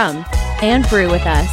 [0.00, 0.24] come
[0.62, 1.50] and brew with us.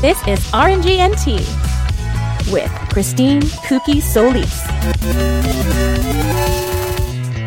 [0.00, 1.38] this is RNGNT
[2.52, 4.68] with Christine Cookie Solis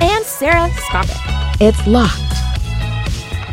[0.01, 1.19] and Sarah Skopic
[1.59, 2.21] It's locked.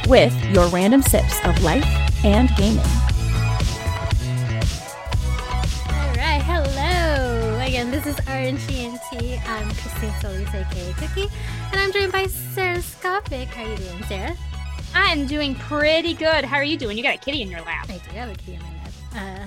[0.09, 1.85] with your random sips of life
[2.25, 2.79] and gaming.
[5.89, 7.59] All right, hello.
[7.67, 9.41] Again, this is RNGNT.
[9.49, 11.29] I'm Christine Solis, aka Cookie,
[11.73, 13.47] and I'm joined by Sarah Skopic.
[13.47, 14.37] How are you doing, Sarah?
[14.95, 16.45] I'm doing pretty good.
[16.45, 16.97] How are you doing?
[16.97, 17.89] You got a kitty in your lap.
[17.89, 18.93] I do have a kitty in my lap.
[19.15, 19.47] Uh,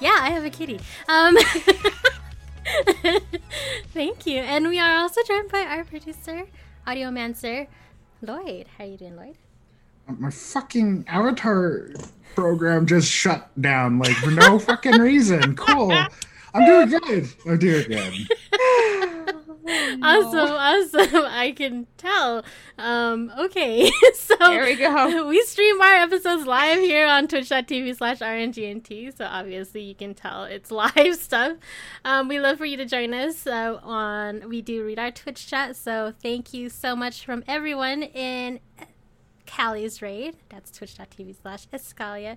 [0.00, 0.80] yeah, I have a kitty.
[1.08, 1.36] Um,
[3.92, 4.38] thank you.
[4.38, 6.44] And we are also joined by our producer,
[6.86, 7.66] Audiomancer,
[8.22, 8.66] Lloyd.
[8.76, 9.36] How are you doing, Lloyd?
[10.18, 11.88] my fucking avatar
[12.34, 15.56] program just shut down like for no fucking reason.
[15.56, 15.92] Cool.
[16.54, 17.28] I'm doing good.
[17.46, 19.34] I'm doing good.
[20.02, 21.24] Awesome, awesome.
[21.26, 22.44] I can tell.
[22.78, 25.26] Um, okay, so There we go.
[25.26, 30.44] we stream our episodes live here on twitch.tv slash rngnt, so obviously you can tell
[30.44, 31.56] it's live stuff.
[32.04, 35.46] Um, we love for you to join us uh, on, we do read our Twitch
[35.46, 38.60] chat, so thank you so much from everyone in
[39.46, 40.36] Callie's raid.
[40.48, 42.36] That's twitch.tv slash Escalia.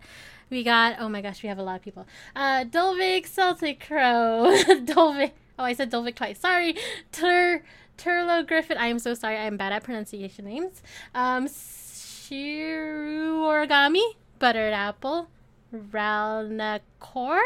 [0.49, 2.07] We got, oh my gosh, we have a lot of people.
[2.35, 4.55] Uh, Dolvik, Celtic Crow,
[4.85, 6.39] Dolvik, oh, I said Dolvik twice.
[6.39, 6.75] Sorry.
[7.11, 7.63] Tur,
[7.97, 8.77] Turlo Griffin.
[8.77, 9.37] I am so sorry.
[9.37, 10.81] I am bad at pronunciation names.
[11.13, 14.01] Um, Shiru Origami,
[14.39, 15.27] Buttered Apple,
[15.73, 17.41] Ralnacor,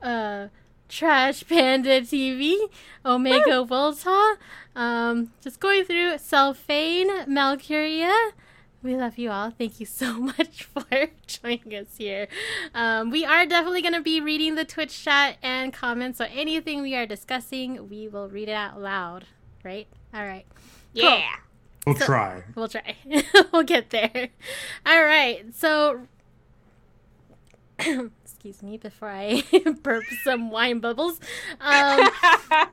[0.00, 0.48] uh,
[0.88, 2.56] Trash Panda TV,
[3.04, 4.36] Omega Volta,
[4.76, 8.32] um, just going through Selfane, Malcuria.
[8.82, 9.50] We love you all.
[9.50, 10.84] Thank you so much for
[11.26, 12.28] joining us here.
[12.74, 16.18] Um, we are definitely going to be reading the Twitch chat and comments.
[16.18, 19.26] So anything we are discussing, we will read it out loud.
[19.64, 19.88] Right?
[20.14, 20.46] All right.
[20.92, 21.26] Yeah.
[21.86, 22.44] We'll try.
[22.54, 22.96] We'll try.
[23.52, 24.28] we'll get there.
[24.86, 25.54] All right.
[25.54, 26.06] So,
[27.78, 29.42] excuse me before I
[29.82, 31.18] burp some wine bubbles.
[31.60, 32.08] Um,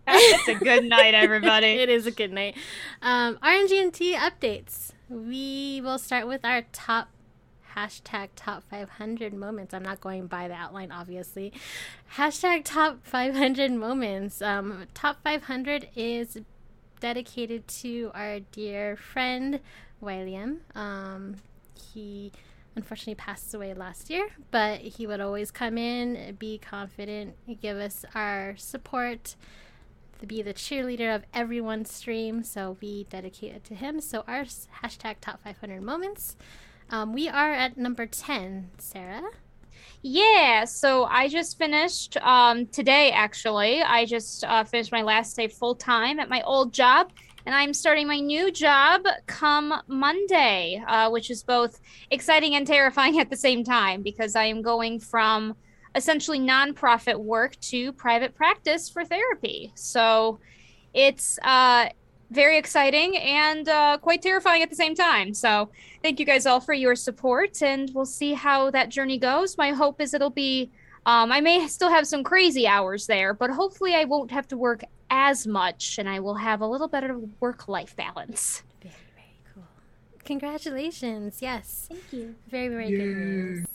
[0.07, 1.67] it's a good night, everybody.
[1.67, 2.55] it is a good night.
[3.01, 4.91] Um, RNGNT updates.
[5.09, 7.09] We will start with our top
[7.75, 9.73] hashtag top 500 moments.
[9.73, 11.53] I'm not going by the outline, obviously.
[12.15, 14.41] Hashtag top 500 moments.
[14.41, 16.37] Um, top 500 is
[16.99, 19.59] dedicated to our dear friend
[19.99, 20.61] William.
[20.73, 21.35] Um,
[21.93, 22.31] he
[22.75, 28.05] unfortunately passed away last year, but he would always come in, be confident, give us
[28.15, 29.35] our support,
[30.19, 32.43] to be the cheerleader of everyone's stream.
[32.43, 34.01] So we dedicate it to him.
[34.01, 36.35] So our hashtag top 500 moments.
[36.89, 39.23] Um, we are at number 10, Sarah.
[40.01, 43.81] Yeah, so I just finished um, today, actually.
[43.81, 47.11] I just uh, finished my last day full time at my old job,
[47.45, 51.81] and I'm starting my new job come Monday, uh, which is both
[52.11, 55.55] exciting and terrifying at the same time because I am going from
[55.95, 59.71] essentially nonprofit work to private practice for therapy.
[59.75, 60.39] So
[60.93, 61.89] it's uh,
[62.31, 65.33] very exciting and uh, quite terrifying at the same time.
[65.33, 65.69] So
[66.03, 69.57] thank you guys all for your support, and we'll see how that journey goes.
[69.57, 70.71] My hope is it'll be.
[71.07, 74.57] Um, I may still have some crazy hours there, but hopefully I won't have to
[74.57, 78.63] work as much, and I will have a little better work-life balance.
[78.81, 79.67] Very, very cool.
[80.23, 81.43] Congratulations.
[81.43, 81.85] Yes.
[81.87, 82.35] Thank you.
[82.49, 83.05] Very, very good Yay.
[83.05, 83.65] news.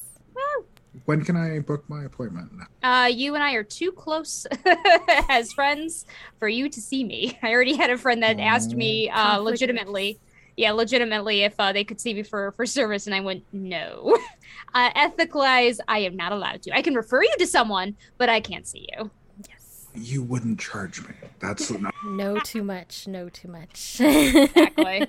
[1.04, 2.50] When can I book my appointment?
[2.82, 4.46] Uh, you and I are too close
[5.28, 6.04] as friends
[6.38, 7.38] for you to see me.
[7.42, 10.18] I already had a friend that asked me uh, legitimately,
[10.56, 14.16] yeah, legitimately if uh, they could see me for for service, and I went no.
[14.72, 16.72] Uh, ethically, I am not allowed to.
[16.72, 19.10] I can refer you to someone, but I can't see you.
[19.48, 19.88] Yes.
[19.96, 21.14] You wouldn't charge me.
[21.40, 21.92] That's not.
[22.04, 23.08] No too much.
[23.08, 24.00] No too much.
[24.00, 25.08] Exactly.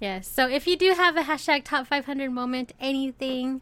[0.00, 0.26] yes.
[0.26, 3.60] So if you do have a hashtag top 500 moment, anything,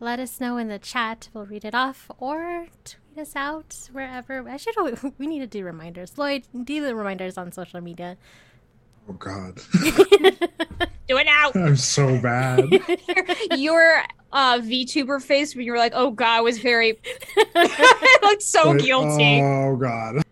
[0.00, 1.28] let us know in the chat.
[1.32, 4.48] We'll read it off or tweet us out wherever.
[4.48, 4.74] I should.
[5.18, 6.16] We need to do reminders.
[6.18, 8.16] Lloyd, do the reminders on social media.
[9.08, 11.50] Oh God, Do it now.
[11.54, 12.60] I'm so bad.
[13.56, 16.96] Your uh, VTuber face when you were like, "Oh God," was very.
[17.56, 19.40] I looked so Like, guilty.
[19.42, 20.22] Oh God.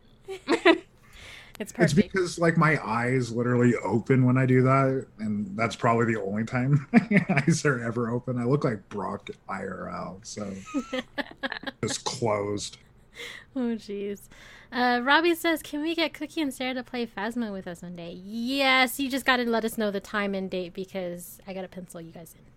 [1.58, 6.14] It's It's because like my eyes literally open when I do that, and that's probably
[6.14, 8.38] the only time my eyes are ever open.
[8.38, 10.52] I look like Brock IRL, so
[11.82, 12.78] just closed.
[13.56, 14.28] Oh, jeez.
[14.70, 17.96] Uh, Robbie says, "Can we get Cookie and Sarah to play Phasmo with us one
[17.96, 21.54] day?" Yes, you just got to let us know the time and date because I
[21.54, 22.47] got to pencil you guys in.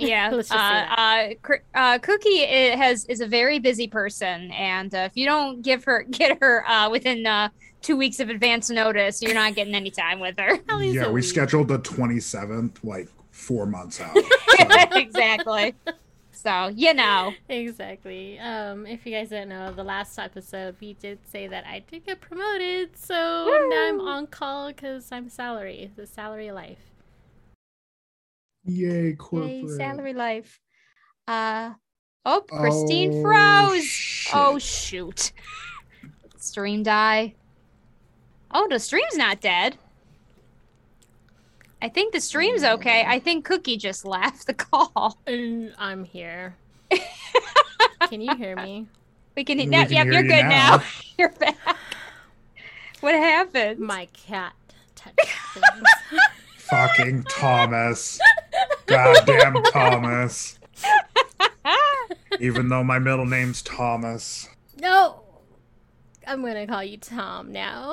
[0.00, 1.38] Yeah, Let's uh, just say
[1.74, 5.62] uh, uh, Cookie i- has is a very busy person, and uh, if you don't
[5.62, 7.48] give her get her uh, within uh,
[7.82, 10.58] two weeks of advance notice, you're not getting any time with her.
[10.80, 11.24] Yeah, we week.
[11.24, 14.16] scheduled the 27th, like four months out.
[14.16, 15.74] So, exactly.
[16.32, 18.38] So you know, Exactly.
[18.38, 22.06] Um, if you guys don't know, the last episode we did say that I did
[22.06, 23.14] get promoted, so
[23.70, 26.89] now I'm on call because I'm salary, the salary life.
[28.64, 29.50] Yay, corporate.
[29.52, 30.60] Yay, salary life.
[31.28, 31.72] Uh
[32.24, 33.84] oh, Christine Oh, froze.
[33.84, 34.34] shit.
[34.34, 35.32] Oh shoot.
[36.38, 37.34] Stream die.
[38.50, 39.76] Oh, the stream's not dead.
[41.82, 43.04] I think the stream's okay.
[43.06, 45.18] I think Cookie just left the call.
[45.26, 46.56] And I'm here.
[48.08, 48.86] Can you hear me?
[49.36, 49.58] We can.
[49.58, 50.76] We now, can yep, hear you're you good now.
[50.78, 50.82] now.
[51.18, 51.56] you're back.
[53.00, 53.78] What happened?
[53.78, 54.52] My cat
[54.96, 55.16] touched
[55.54, 56.20] things.
[56.58, 58.18] Fucking Thomas.
[58.86, 60.58] Goddamn Thomas.
[62.38, 64.48] Even though my middle name's Thomas.
[64.80, 65.22] no,
[66.26, 67.92] I'm gonna call you Tom now.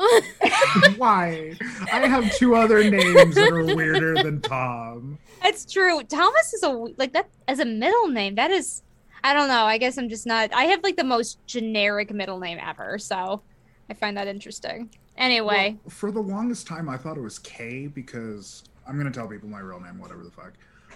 [0.97, 1.53] Why?
[1.91, 5.17] I have two other names that are weirder than Tom.
[5.41, 6.03] That's true.
[6.03, 8.35] Thomas is a like that as a middle name.
[8.35, 8.83] That is,
[9.23, 9.63] I don't know.
[9.65, 10.53] I guess I'm just not.
[10.53, 13.41] I have like the most generic middle name ever, so
[13.89, 14.89] I find that interesting.
[15.17, 19.27] Anyway, Well, for the longest time, I thought it was K because I'm gonna tell
[19.27, 20.53] people my real name, whatever the fuck.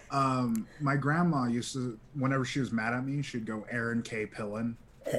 [0.09, 4.25] Um, my grandma used to, whenever she was mad at me, she'd go Aaron K.
[4.25, 4.75] Pillen.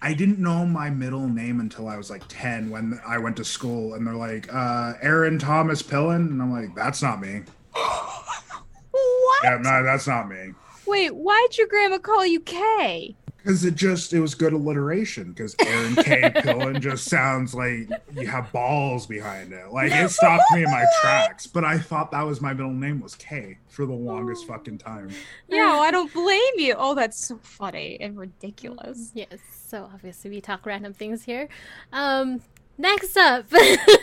[0.00, 3.44] I didn't know my middle name until I was like 10 when I went to
[3.44, 6.30] school, and they're like, uh, Aaron Thomas Pillen.
[6.30, 7.42] And I'm like, that's not me.
[7.72, 9.44] what?
[9.44, 10.52] Yeah, no, that's not me.
[10.86, 13.16] Wait, why'd your grandma call you K?
[13.38, 15.32] Because it just, it was good alliteration.
[15.32, 16.20] Because Aaron K.
[16.36, 19.72] Pillen just sounds like you have balls behind it.
[19.72, 21.46] Like it stopped me in my tracks.
[21.46, 25.10] But I thought that was my middle name was K for the longest fucking time.
[25.48, 26.74] No, I don't blame you.
[26.76, 29.12] Oh, that's so funny and ridiculous.
[29.14, 31.48] yes, so obviously we talk random things here.
[31.92, 32.40] Um,
[32.76, 33.46] next up,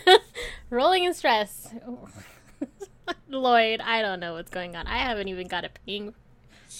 [0.69, 1.73] rolling in stress.
[3.27, 4.87] Lloyd, I don't know what's going on.
[4.87, 6.13] I haven't even got a ping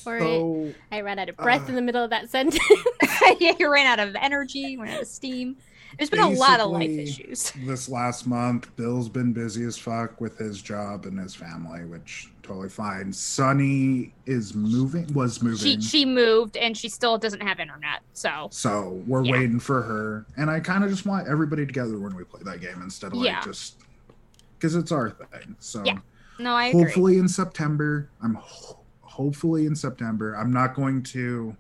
[0.02, 0.76] for it.
[0.92, 2.60] I ran out of breath uh, in the middle of that sentence.
[3.40, 5.58] yeah, you ran out of energy, ran out of steam.
[5.98, 7.52] There's been a lot of life issues.
[7.66, 12.30] this last month, Bill's been busy as fuck with his job and his family, which
[12.44, 13.14] totally fine.
[13.14, 15.58] Sunny is moving, was moving.
[15.58, 18.02] She she moved and she still doesn't have internet.
[18.14, 19.32] So So we're Yeah.
[19.34, 22.60] waiting for her, and I kind of just want everybody together when we play that
[22.60, 23.42] game instead of like Yeah.
[23.44, 23.78] just
[24.58, 25.56] because it's our thing.
[25.60, 26.00] So Yeah,
[26.40, 26.84] no, I agree.
[26.84, 28.80] hopefully in September, I'm ho-
[29.16, 30.36] hopefully in September.
[30.36, 31.56] I'm not going to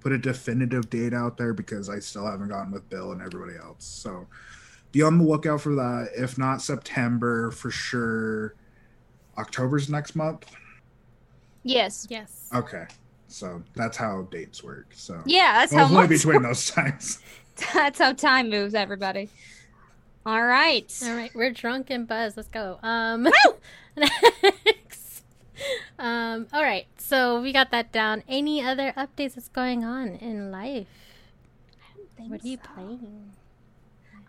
[0.00, 3.56] put a definitive date out there because I still haven't gotten with Bill and everybody
[3.56, 3.84] else.
[3.84, 4.26] So
[4.90, 6.10] be on the lookout for that.
[6.16, 8.54] If not September, for sure.
[9.38, 10.50] October's next month.
[11.62, 12.08] Yes.
[12.10, 12.48] yes.
[12.52, 12.86] Okay,
[13.28, 14.86] so that's how dates work.
[14.92, 17.20] So Yeah, that's how hopefully months between those times.
[17.72, 19.30] That's how time moves, everybody.
[20.26, 20.92] All right.
[21.06, 22.36] All right, we're drunk and buzzed.
[22.36, 22.78] Let's go.
[22.82, 23.54] Um, next.
[25.98, 28.22] Um, all right, so we got that down.
[28.28, 30.86] Any other updates that's going on in life?
[32.18, 33.32] What are you playing?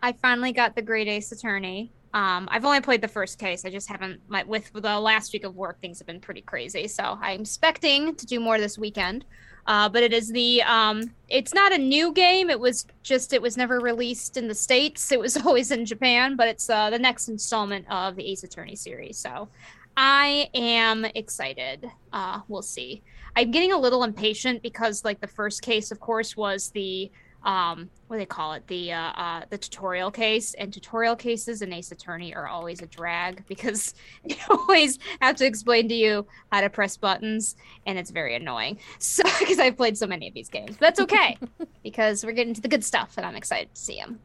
[0.02, 1.92] I finally got the Great Ace Attorney.
[2.14, 3.66] Um, I've only played the first case.
[3.66, 4.22] I just haven't.
[4.28, 6.88] My, with the last week of work, things have been pretty crazy.
[6.88, 9.26] So I'm expecting to do more this weekend.
[9.66, 10.62] Uh, but it is the.
[10.64, 12.50] Um, it's not a new game.
[12.50, 13.34] It was just.
[13.34, 15.12] It was never released in the states.
[15.12, 16.36] It was always in Japan.
[16.36, 19.18] But it's uh, the next installment of the Ace Attorney series.
[19.18, 19.50] So
[19.98, 21.90] I am excited.
[22.14, 23.02] Uh, we'll see.
[23.36, 27.12] I'm getting a little impatient because, like, the first case, of course, was the
[27.44, 31.62] um what do they call it the uh, uh the tutorial case and tutorial cases
[31.62, 33.94] in ace attorney are always a drag because
[34.26, 38.80] you always have to explain to you how to press buttons and it's very annoying
[38.98, 41.38] so because i've played so many of these games but that's okay
[41.84, 44.20] because we're getting to the good stuff and i'm excited to see them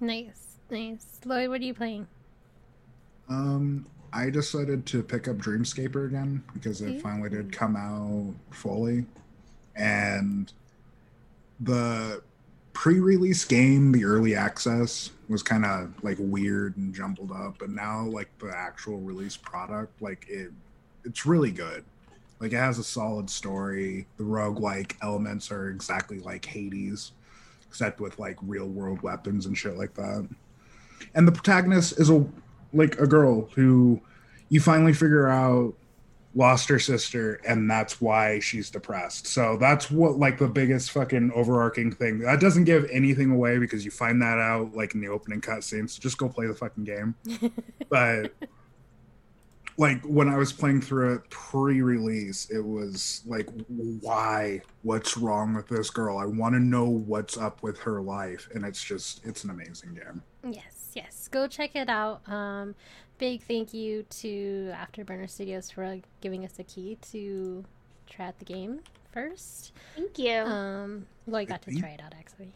[0.00, 1.20] Nice, nice.
[1.24, 2.06] Lloyd, what are you playing?
[3.28, 9.04] Um, I decided to pick up Dreamscaper again because it finally did come out fully,
[9.74, 10.52] and
[11.60, 12.22] the
[12.72, 18.04] pre-release game, the early access, was kind of like weird and jumbled up, but now
[18.04, 20.52] like the actual release product, like it,
[21.04, 21.84] it's really good.
[22.38, 24.06] Like it has a solid story.
[24.18, 27.12] The roguelike elements are exactly like Hades,
[27.66, 30.28] except with like real world weapons and shit like that.
[31.14, 32.26] And the protagonist is a
[32.76, 34.00] like a girl who
[34.48, 35.74] you finally figure out
[36.34, 39.26] lost her sister and that's why she's depressed.
[39.26, 42.18] So that's what like the biggest fucking overarching thing.
[42.18, 45.88] That doesn't give anything away because you find that out like in the opening cutscene.
[45.88, 47.14] So just go play the fucking game.
[47.88, 48.32] but
[49.78, 53.48] like when I was playing through it pre-release, it was like,
[54.00, 54.62] why?
[54.82, 56.18] What's wrong with this girl?
[56.18, 59.94] I want to know what's up with her life, and it's just, it's an amazing
[59.94, 60.22] game.
[60.50, 61.28] Yes, yes.
[61.28, 62.28] Go check it out.
[62.28, 62.74] Um,
[63.18, 67.64] big thank you to Afterburner Studios for giving us a key to
[68.10, 68.80] try out the game
[69.12, 69.72] first.
[69.94, 70.38] Thank you.
[70.40, 72.52] Um, well, you got to try it out actually.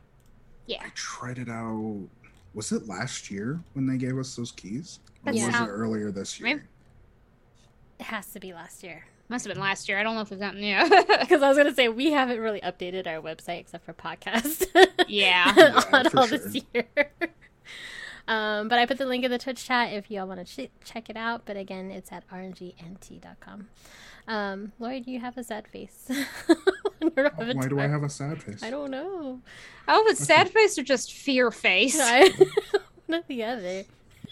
[0.66, 0.82] yeah.
[0.84, 2.08] I tried it out.
[2.54, 4.98] Was it last year when they gave us those keys?
[5.24, 6.48] Or That was sound- it earlier this year?
[6.48, 6.66] Maybe-
[8.00, 9.04] It has to be last year.
[9.28, 9.98] Must have been last year.
[10.00, 10.88] I don't know if we've gotten yeah.
[11.20, 14.66] Because I was gonna say we haven't really updated our website except for podcasts.
[15.06, 15.52] yeah.
[15.56, 16.38] Yeah, on for all sure.
[16.38, 16.88] this year.
[18.30, 20.70] um, but I put the link in the Twitch chat if y'all want to ch-
[20.84, 21.42] check it out.
[21.44, 23.68] But again, it's at rngnt.com.
[24.28, 26.08] Um, Lori, do you have a sad face?
[27.02, 28.62] on your Oh, Why do I have a sad face?
[28.62, 29.40] I don't know.
[29.88, 31.98] Oh, it's sad face or just fear face?
[32.00, 32.30] I-
[33.06, 33.84] One or the other.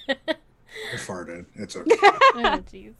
[0.08, 1.46] I farted.
[1.56, 1.90] It's okay.
[2.00, 2.92] oh jeez.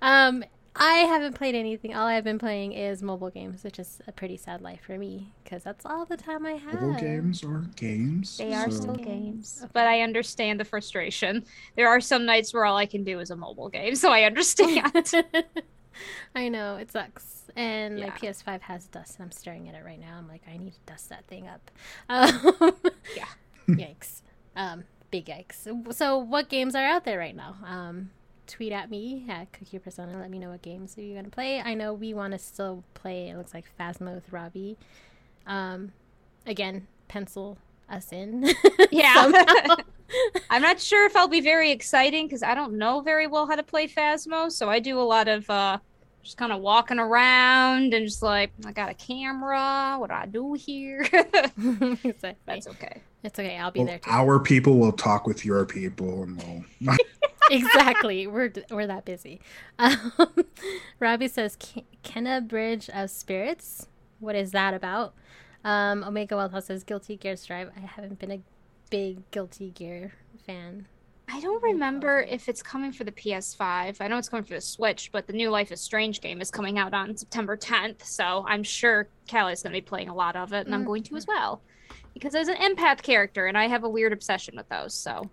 [0.00, 0.44] Um,
[0.78, 1.94] I haven't played anything.
[1.94, 5.32] All I've been playing is mobile games, which is a pretty sad life for me
[5.42, 6.80] because that's all the time I have.
[6.80, 8.36] Mobile games are games.
[8.38, 9.70] They are so- still games, Okay.
[9.72, 11.44] but I understand the frustration.
[11.76, 14.22] There are some nights where all I can do is a mobile game, so I
[14.24, 14.92] understand.
[16.34, 19.98] I know it sucks, and my PS5 has dust, and I'm staring at it right
[19.98, 20.16] now.
[20.18, 21.70] I'm like, I need to dust that thing up.
[22.10, 22.74] Um,
[23.16, 23.24] Yeah.
[23.68, 24.20] yikes.
[24.54, 25.66] Um, big yikes.
[25.94, 27.56] So, what games are out there right now?
[27.64, 28.10] Um,
[28.46, 30.18] tweet at me at Cookie Persona.
[30.18, 31.60] Let me know what games you're gonna play.
[31.60, 33.28] I know we want to still play.
[33.28, 34.76] It looks like Phasmo with Robbie.
[35.46, 35.92] Um,
[36.46, 38.48] again, pencil us in.
[38.90, 39.32] Yeah.
[40.50, 43.56] I'm not sure if I'll be very exciting because I don't know very well how
[43.56, 45.78] to play Phasmo, so I do a lot of uh,
[46.26, 49.96] just kind of walking around and just like, I got a camera.
[49.98, 51.00] What do I do here?
[51.12, 52.34] exactly.
[52.46, 53.00] That's okay.
[53.22, 53.56] It's okay.
[53.56, 54.10] I'll be Well, there too.
[54.10, 56.96] our people will talk with your people, and we'll.
[57.50, 58.26] exactly.
[58.26, 59.40] We're we're that busy.
[59.78, 60.12] Um,
[61.00, 63.88] Robbie says, "Ke- "Kena Bridge of Spirits.
[64.20, 65.14] What is that about?"
[65.64, 68.40] Um, Omega Wildhouse says, "Guilty Gear Strive." I haven't been a
[68.90, 70.12] big Guilty Gear
[70.46, 70.86] fan.
[71.28, 73.96] I don't remember if it's coming for the PS5.
[74.00, 76.50] I know it's coming for the Switch, but the new Life is Strange game is
[76.50, 80.36] coming out on September 10th, so I'm sure Callie's going to be playing a lot
[80.36, 81.62] of it, and I'm going to as well.
[82.14, 85.28] Because as an empath character, and I have a weird obsession with those, so.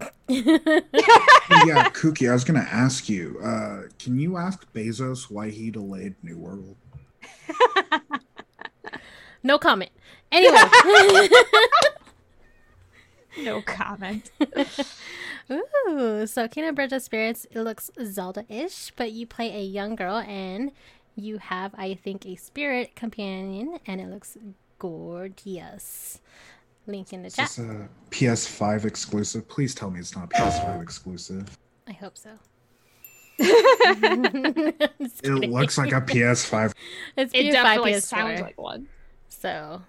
[0.28, 3.38] yeah, Cookie, I was gonna ask you.
[3.40, 6.74] Uh, can you ask Bezos why he delayed New World?
[9.44, 9.92] no comment.
[10.32, 10.56] Anyway.
[13.42, 14.30] No comment.
[15.50, 20.16] Ooh, so Kena Bridge of Spirits, it looks Zelda-ish, but you play a young girl
[20.18, 20.72] and
[21.16, 24.36] you have, I think, a spirit companion, and it looks
[24.78, 26.20] gorgeous.
[26.86, 27.48] Link in the Is chat.
[27.48, 29.48] this a PS5 exclusive?
[29.48, 31.58] Please tell me it's not PS5 exclusive.
[31.88, 32.30] I hope so.
[33.38, 34.90] It
[35.50, 36.72] looks like a PS5.
[37.16, 38.02] It's It PS5, definitely PS4.
[38.02, 38.86] sounds like one.
[39.28, 39.82] So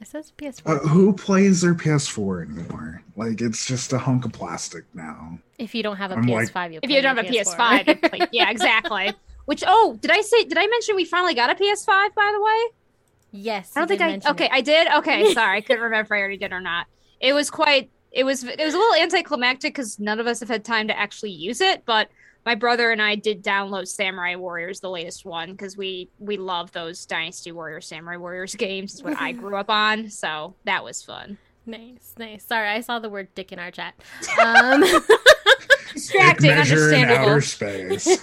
[0.00, 0.62] it says PS4.
[0.66, 3.02] Uh, who plays their PS4 anymore?
[3.16, 5.38] Like it's just a hunk of plastic now.
[5.58, 7.94] if you don't have a I'm PS5, you If you don't have a PS5, you
[8.08, 9.12] play- yeah, exactly.
[9.46, 10.44] Which oh, did I say?
[10.44, 11.86] Did I mention we finally got a PS5?
[11.86, 14.08] By the way, yes, I don't think I.
[14.08, 14.52] mention Okay, it.
[14.52, 14.88] I did.
[14.98, 16.86] Okay, sorry, I couldn't remember if I already did or not.
[17.18, 17.90] It was quite.
[18.12, 18.44] It was.
[18.44, 21.62] It was a little anticlimactic because none of us have had time to actually use
[21.62, 21.84] it.
[21.86, 22.10] But
[22.48, 26.72] my brother and I did download Samurai Warriors, the latest one, because we we love
[26.72, 28.94] those Dynasty Warriors, Samurai Warriors games.
[28.94, 31.36] Is what I grew up on, so that was fun.
[31.66, 32.46] Nice, nice.
[32.46, 33.94] Sorry, I saw the word dick in our chat.
[34.42, 34.82] Um,
[35.92, 37.32] Distracting, measure in understandable.
[37.32, 38.18] outer space.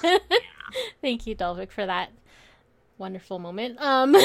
[1.02, 2.12] Thank you, Delvic, for that
[2.98, 3.80] wonderful moment.
[3.80, 4.16] Um,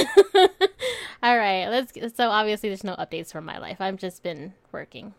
[1.22, 1.92] all right, let's.
[2.16, 3.82] So obviously, there's no updates from my life.
[3.82, 5.12] I've just been working.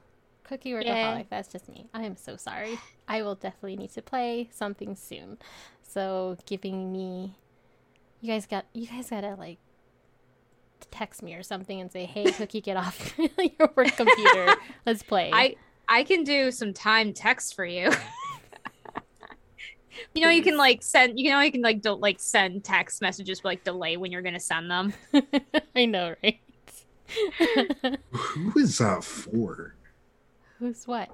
[0.52, 1.28] Cookie workaholic.
[1.30, 1.88] That's just me.
[1.94, 2.78] I am so sorry.
[3.08, 5.38] I will definitely need to play something soon.
[5.82, 7.36] So giving me,
[8.20, 9.60] you guys got you guys gotta like
[10.92, 14.56] text me or something and say, "Hey, Cookie, get off your work computer.
[14.86, 15.56] Let's play." I
[15.88, 17.90] I can do some timed text for you.
[20.14, 21.18] you know, you can like send.
[21.18, 24.22] You know, you can like don't like send text messages but, like delay when you're
[24.22, 24.94] gonna send them.
[25.78, 26.42] I know, right?
[28.12, 29.76] Who is that for?
[30.62, 31.10] Who's what?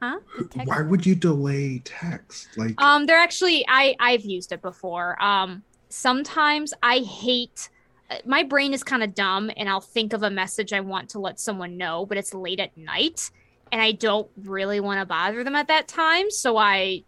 [0.00, 0.20] Huh?
[0.64, 2.48] Why would you delay text?
[2.56, 5.22] Like Um, they're actually I I've used it before.
[5.22, 7.68] Um, sometimes I hate.
[8.10, 11.10] uh, My brain is kind of dumb, and I'll think of a message I want
[11.10, 13.30] to let someone know, but it's late at night,
[13.72, 17.02] and I don't really want to bother them at that time, so I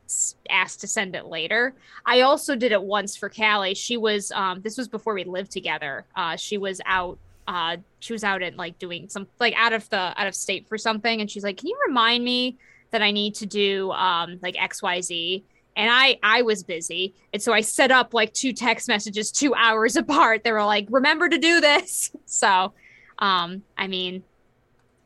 [0.51, 1.75] asked to send it later.
[2.05, 3.75] I also did it once for Callie.
[3.75, 6.05] She was um, this was before we lived together.
[6.17, 7.19] Uh, she was out.
[7.49, 10.69] Uh, she was out at like doing some like out of the out of state
[10.69, 12.59] for something, and she's like, "Can you remind me
[12.91, 15.43] that I need to do um, like XYZ.
[15.77, 17.15] And I I was busy.
[17.33, 20.45] And so I set up like two text messages two hours apart.
[20.45, 22.11] They were like, remember to do this.
[22.29, 22.75] So
[23.19, 24.23] um, I mean,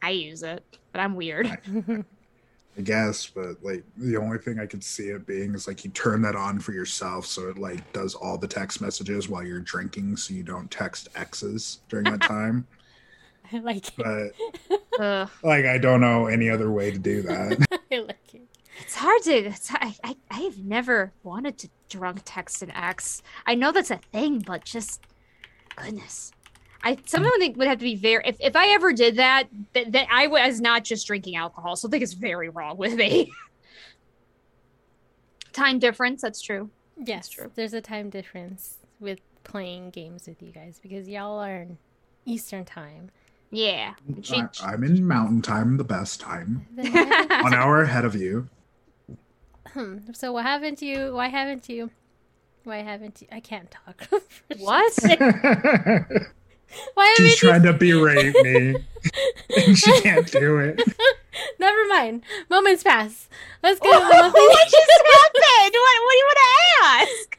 [0.02, 2.06] I use it, but I'm weird.
[2.80, 5.90] I guess, but like the only thing I could see it being is like you
[5.90, 9.60] turn that on for yourself so it like does all the text messages while you're
[9.60, 12.66] drinking so you don't text exes during that time.
[13.52, 13.94] I like it.
[13.98, 15.30] But Ugh.
[15.42, 17.66] like I don't know any other way to do that.
[17.92, 18.48] I like it.
[18.80, 19.32] It's hard to.
[19.32, 23.20] It's, I, I I've never wanted to drunk text an ex.
[23.46, 25.02] I know that's a thing, but just
[25.76, 26.32] goodness,
[26.82, 28.22] I someone would, would have to be very.
[28.26, 29.44] If, if I ever did that,
[29.74, 31.76] that, that I was not just drinking alcohol.
[31.76, 33.32] Something is very wrong with me.
[35.52, 36.22] Time difference.
[36.22, 36.70] That's true.
[36.96, 37.50] Yes, true.
[37.54, 41.78] there's a time difference with playing games with you guys because y'all are in
[42.26, 43.10] Eastern time.
[43.50, 43.94] Yeah.
[44.22, 46.66] She, I, I'm in mountain time, the best time.
[46.76, 48.48] Then why haven't- One hour ahead of you.
[49.72, 51.14] hmm, so what haven't you?
[51.14, 51.90] Why haven't you?
[52.64, 53.28] Why haven't you?
[53.32, 54.06] I can't talk.
[54.58, 54.92] what?
[56.94, 57.48] Why haven't She's you?
[57.48, 58.76] trying to berate me.
[59.56, 60.80] and she can't do it.
[61.58, 62.22] Never mind.
[62.48, 63.28] Moments pass.
[63.62, 63.88] Let's go.
[63.90, 64.34] what just happened?
[65.42, 65.72] What?
[65.72, 67.38] What do you want to ask?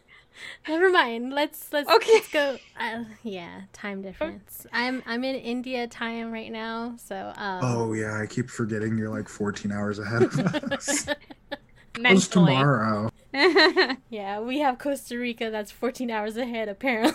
[0.68, 1.34] Never mind.
[1.34, 2.12] Let's let's, Okay.
[2.14, 2.58] let's go.
[2.80, 4.68] Uh, yeah, time difference.
[4.72, 9.10] I'm I'm in India time right now, so um, Oh yeah, I keep forgetting you're
[9.10, 11.08] like 14 hours ahead of us.
[11.08, 12.54] It's Mentally.
[12.54, 13.12] tomorrow.
[14.10, 17.14] yeah, we have Costa Rica that's 14 hours ahead apparently.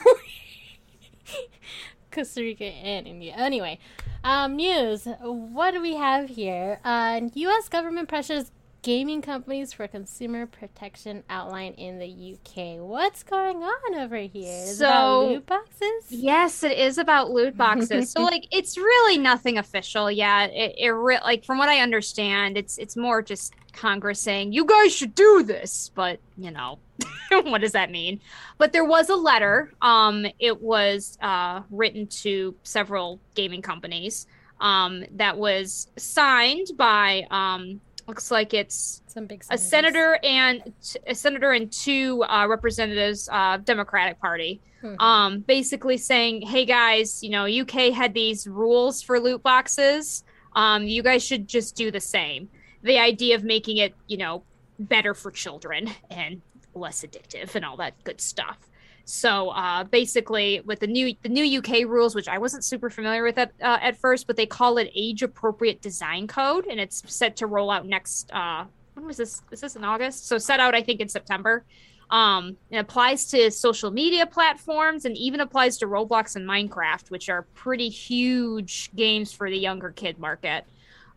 [2.17, 3.35] Costa Rica and India.
[3.37, 3.79] Anyway,
[4.25, 5.07] um, news.
[5.21, 6.81] What do we have here?
[6.85, 7.69] Uh, U.S.
[7.69, 8.51] government pressures
[8.83, 12.79] gaming companies for consumer protection outline in the UK.
[12.79, 14.63] What's going on over here?
[14.65, 16.05] Is So- loot boxes?
[16.09, 18.13] Yes, it is about loot boxes.
[18.13, 20.51] so like it's really nothing official yet.
[20.55, 24.65] It, it re- like from what I understand, it's it's more just Congress saying you
[24.65, 26.79] guys should do this, but you know,
[27.31, 28.21] what does that mean?
[28.59, 29.73] But there was a letter.
[29.83, 34.27] Um, it was uh, written to several gaming companies.
[34.61, 40.73] Um, that was signed by um, looks like it's Some big a senator and
[41.07, 44.95] a senator and two uh, representatives uh, democratic party Hmm.
[45.01, 50.23] um, basically saying hey guys you know uk had these rules for loot boxes
[50.55, 52.51] um, you guys should just do the same
[52.83, 54.43] the idea of making it you know
[54.79, 56.43] better for children and
[56.75, 58.59] less addictive and all that good stuff
[59.05, 63.23] so uh, basically with the new the new uk rules which i wasn't super familiar
[63.23, 67.03] with at, uh, at first but they call it age appropriate design code and it's
[67.13, 68.65] set to roll out next uh,
[68.97, 69.43] when was this?
[69.51, 70.27] Is this in August?
[70.27, 71.65] So set out, I think, in September.
[72.09, 77.29] Um, it applies to social media platforms and even applies to Roblox and Minecraft, which
[77.29, 80.65] are pretty huge games for the younger kid market.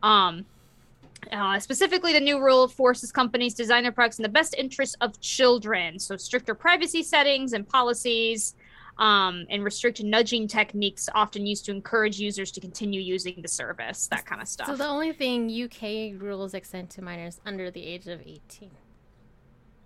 [0.04, 0.46] Um,
[1.32, 4.98] uh, specifically, the new rule forces companies to design their products in the best interest
[5.02, 6.00] of children.
[6.00, 8.56] So stricter privacy settings and policies.
[8.98, 14.08] Um, and restricted nudging techniques often used to encourage users to continue using the service,
[14.08, 14.68] that kind of stuff.
[14.68, 18.72] So the only thing UK rules extend to minors under the age of 18.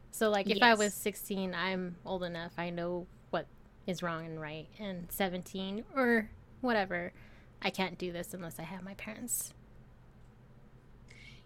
[0.09, 2.53] So like if I was 16, I'm old enough.
[2.57, 3.45] I know what
[3.85, 4.67] is wrong and right.
[4.79, 7.13] And 17 or whatever,
[7.61, 9.53] I can't do this unless I have my parents.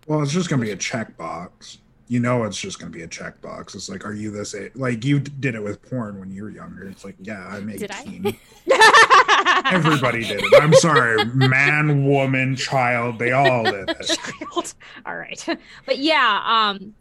[0.08, 1.78] Well, it's just gonna be a checkbox.
[2.10, 3.76] You know, it's just gonna be a checkbox.
[3.76, 4.56] It's like, are you this?
[4.56, 6.88] a- Like you did it with porn when you were younger.
[6.88, 8.02] It's like, yeah, I'm Did I?
[8.02, 8.38] 18.
[9.74, 10.62] Everybody did it.
[10.62, 14.08] I'm sorry, man, woman, child, they all did it.
[14.08, 14.74] child.
[15.06, 15.44] All right,
[15.86, 16.94] but yeah, um,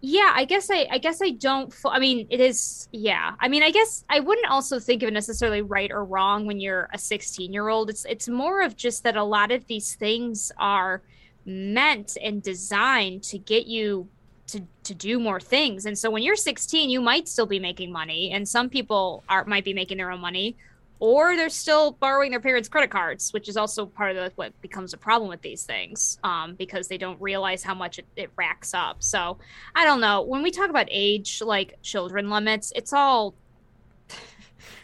[0.00, 0.32] yeah.
[0.34, 1.72] I guess I, I guess I don't.
[1.72, 2.88] fu- I mean, it is.
[2.90, 3.34] Yeah.
[3.38, 6.58] I mean, I guess I wouldn't also think of it necessarily right or wrong when
[6.58, 7.90] you're a 16 year old.
[7.90, 11.00] It's it's more of just that a lot of these things are
[11.46, 14.08] meant and designed to get you
[14.46, 15.86] to to do more things.
[15.86, 19.44] And so when you're 16, you might still be making money, and some people are
[19.44, 20.56] might be making their own money
[21.00, 24.58] or they're still borrowing their parents' credit cards, which is also part of the, what
[24.62, 28.30] becomes a problem with these things um, because they don't realize how much it, it
[28.36, 29.02] racks up.
[29.02, 29.38] So
[29.74, 30.22] I don't know.
[30.22, 33.34] When we talk about age, like children limits, it's all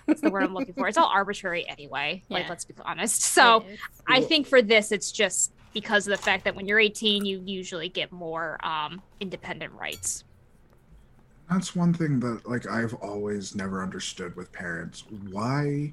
[0.05, 0.89] what's the word I'm looking for?
[0.89, 2.23] It's all arbitrary anyway.
[2.29, 3.23] Like, let's be honest.
[3.23, 3.65] So
[4.07, 7.43] I think for this, it's just because of the fact that when you're 18, you
[7.45, 10.25] usually get more um, independent rights.
[11.51, 15.05] That's one thing that like I've always never understood with parents.
[15.31, 15.93] Why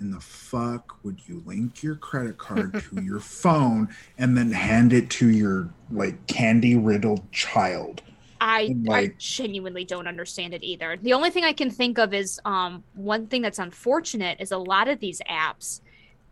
[0.00, 4.92] in the fuck would you link your credit card to your phone and then hand
[4.92, 8.02] it to your like candy riddled child?
[8.40, 10.96] I, And, I genuinely don't understand it either.
[11.00, 14.58] The only thing I can think of is um, one thing that's unfortunate is a
[14.58, 15.80] lot of these apps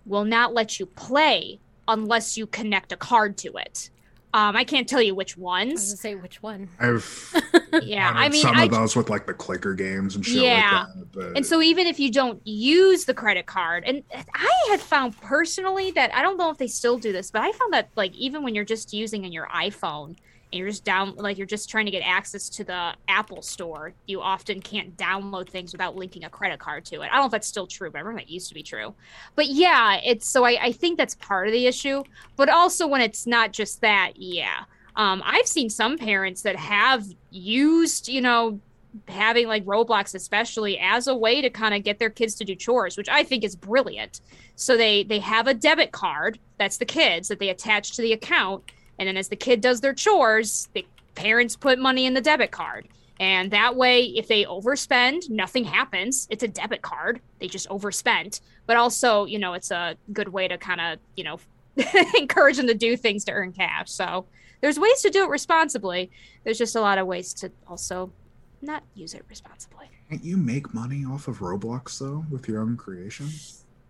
[0.04, 3.90] will not let you play unless you connect a card to it.
[4.34, 5.86] Um, I can't tell you which I was ones.
[5.86, 6.68] gonna say which one.
[6.78, 7.34] I've
[7.82, 10.84] Yeah, I mean, some I of those with like the clicker games and shit Yeah.
[10.84, 11.12] like that.
[11.12, 14.02] But And so even if you don't use the credit card, and
[14.34, 17.52] I had found personally that I don't know if they still do this, but I
[17.52, 20.16] found that like even when you're just using in your iPhone
[20.56, 23.92] and you're just down like you're just trying to get access to the Apple store,
[24.06, 27.06] you often can't download things without linking a credit card to it.
[27.06, 28.94] I don't know if that's still true, but I remember that used to be true.
[29.34, 32.02] But yeah, it's so I, I think that's part of the issue.
[32.36, 34.64] But also when it's not just that, yeah.
[34.96, 38.58] Um, I've seen some parents that have used, you know,
[39.08, 42.54] having like Roblox especially as a way to kind of get their kids to do
[42.54, 44.22] chores, which I think is brilliant.
[44.54, 48.14] So they they have a debit card that's the kids that they attach to the
[48.14, 48.64] account,
[48.98, 52.50] and then as the kid does their chores, the parents put money in the debit
[52.50, 52.88] card.
[53.18, 56.26] And that way, if they overspend, nothing happens.
[56.30, 57.20] It's a debit card.
[57.38, 58.40] They just overspent.
[58.66, 61.40] But also, you know, it's a good way to kind of, you know,
[62.18, 63.90] encourage them to do things to earn cash.
[63.90, 64.26] So
[64.60, 66.10] there's ways to do it responsibly.
[66.44, 68.12] There's just a lot of ways to also
[68.62, 69.86] not use it responsibly.
[70.08, 73.28] can't you make money off of Roblox though with your own creation?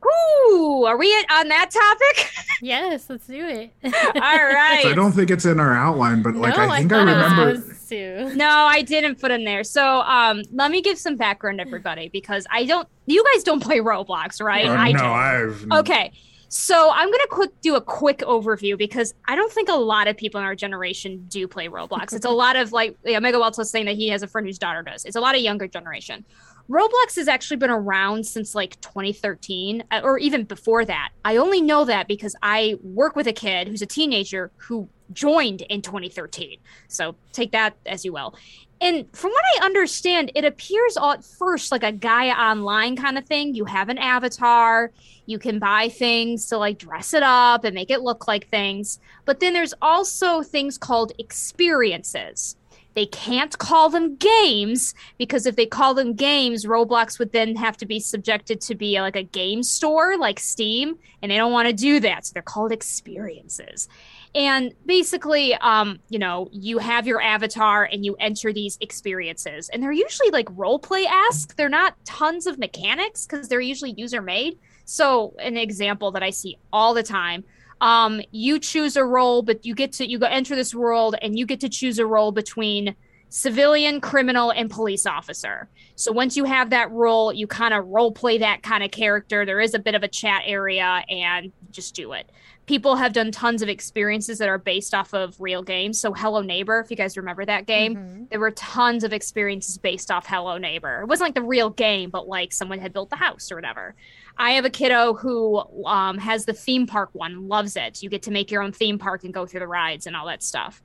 [0.05, 2.33] Ooh, are we on that topic?
[2.63, 3.71] Yes, let's do it.
[3.85, 3.91] All
[4.23, 4.81] right.
[4.83, 7.49] So I don't think it's in our outline, but like no, I think I, thought
[7.49, 8.35] it was remember.
[8.35, 9.63] No, I didn't put in there.
[9.63, 12.89] So, um, let me give some background, everybody, because I don't.
[13.05, 14.67] You guys don't play Roblox, right?
[14.67, 15.05] Uh, I no, do.
[15.05, 16.13] I've Okay.
[16.49, 20.17] So I'm gonna quick do a quick overview because I don't think a lot of
[20.17, 22.13] people in our generation do play Roblox.
[22.13, 24.47] It's a lot of like yeah, Mega Welts was saying that he has a friend
[24.47, 25.05] whose daughter does.
[25.05, 26.25] It's a lot of younger generation.
[26.69, 31.11] Roblox has actually been around since like 2013 uh, or even before that.
[31.25, 35.63] I only know that because I work with a kid who's a teenager who joined
[35.63, 36.59] in 2013.
[36.89, 38.35] So take that as you will.
[38.81, 43.25] And from what I understand, it appears at first like a guy online kind of
[43.25, 43.55] thing.
[43.55, 44.93] You have an avatar,
[45.25, 48.99] you can buy things to like dress it up and make it look like things.
[49.25, 52.57] But then there's also things called experiences.
[52.97, 57.77] They can't call them games because if they call them games, Roblox would then have
[57.77, 61.69] to be subjected to be like a game store like Steam, and they don't want
[61.69, 62.25] to do that.
[62.25, 63.87] So they're called experiences.
[64.35, 69.83] And basically, um, you know, you have your avatar and you enter these experiences, and
[69.83, 71.55] they're usually like role play esque.
[71.55, 74.59] They're not tons of mechanics because they're usually user made.
[74.87, 77.45] So, an example that I see all the time
[77.81, 81.39] um, you choose a role, but you get to you go enter this world and
[81.39, 82.95] you get to choose a role between
[83.29, 85.69] civilian, criminal, and police officer.
[85.97, 89.45] So once you have that role, you kind of role play that kind of character.
[89.45, 92.31] There is a bit of a chat area and just do it.
[92.67, 96.01] People have done tons of experiences that are based off of real games.
[96.01, 98.31] So Hello Neighbor, if you guys remember that game, Mhm.
[98.31, 101.03] there were tons of experiences based off Hello Neighbor.
[101.03, 103.95] It wasn't like the real game, but like someone had built the house or whatever.
[104.39, 108.03] I have a kiddo who um, has the theme park one, loves it.
[108.03, 110.27] You get to make your own theme park and go through the rides and all
[110.27, 110.83] that stuff.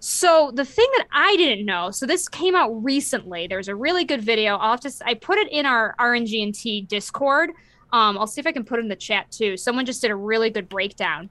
[0.00, 3.46] So the thing that I didn't know, so this came out recently.
[3.46, 4.56] There's a really good video.
[4.56, 7.50] I'll s- I put it in our RNG&T Discord.
[7.92, 9.56] Um, I'll see if I can put it in the chat too.
[9.56, 11.30] Someone just did a really good breakdown.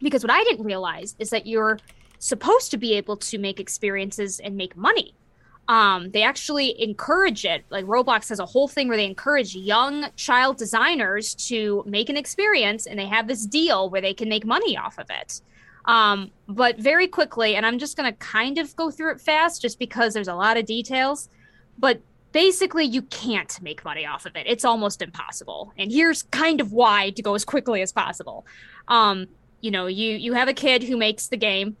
[0.00, 1.78] Because what I didn't realize is that you're
[2.18, 5.14] supposed to be able to make experiences and make money.
[5.70, 7.64] Um, they actually encourage it.
[7.70, 12.16] Like Roblox has a whole thing where they encourage young child designers to make an
[12.16, 15.40] experience, and they have this deal where they can make money off of it.
[15.84, 19.62] Um, but very quickly, and I'm just going to kind of go through it fast
[19.62, 21.28] just because there's a lot of details.
[21.78, 22.00] But
[22.32, 24.48] basically, you can't make money off of it.
[24.48, 25.72] It's almost impossible.
[25.78, 28.44] And here's kind of why to go as quickly as possible.
[28.88, 29.28] Um,
[29.60, 31.76] you know, you you have a kid who makes the game,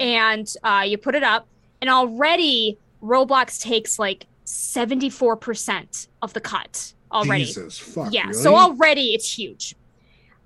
[0.00, 1.46] and uh, you put it up,
[1.82, 7.44] and already Roblox takes like 74% of the cut already.
[7.44, 8.12] Jesus fuck.
[8.12, 8.34] Yeah, really?
[8.34, 9.74] so already it's huge.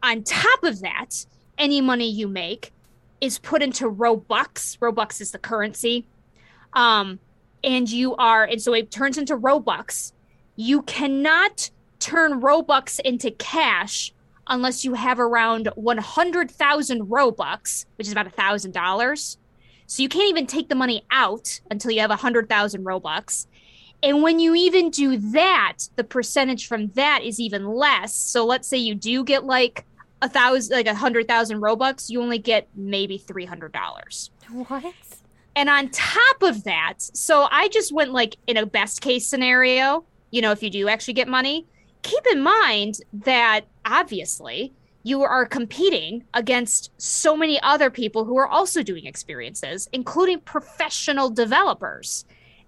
[0.02, 1.26] On top of that,
[1.58, 2.72] any money you make
[3.20, 4.78] is put into Robux.
[4.78, 6.06] Robux is the currency.
[6.72, 7.18] Um,
[7.62, 10.12] and you are, and so it turns into Robux.
[10.56, 14.12] You cannot turn Robux into cash
[14.46, 19.36] unless you have around 100,000 Robux, which is about a $1,000.
[19.90, 23.48] So you can't even take the money out until you have 100,000 Robux.
[24.05, 28.14] And when you even do that, the percentage from that is even less.
[28.14, 29.85] So let's say you do get like
[30.22, 34.31] a thousand, like a hundred thousand Robux, you only get maybe three hundred dollars.
[34.48, 34.94] What?
[35.57, 40.05] And on top of that, so I just went like in a best case scenario,
[40.31, 41.66] you know, if you do actually get money,
[42.03, 48.46] keep in mind that obviously you are competing against so many other people who are
[48.46, 52.24] also doing experiences, including professional developers.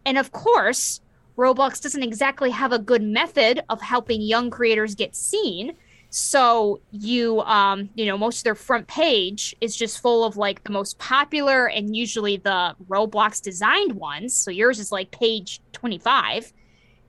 [0.07, 1.01] And of course,
[1.37, 5.75] Roblox doesn't exactly have a good method of helping young creators get seen.
[6.11, 10.63] So you, um, you know, most of their front page is just full of like
[10.63, 14.35] the most popular and usually the Roblox designed ones.
[14.35, 16.53] So yours is like page 25.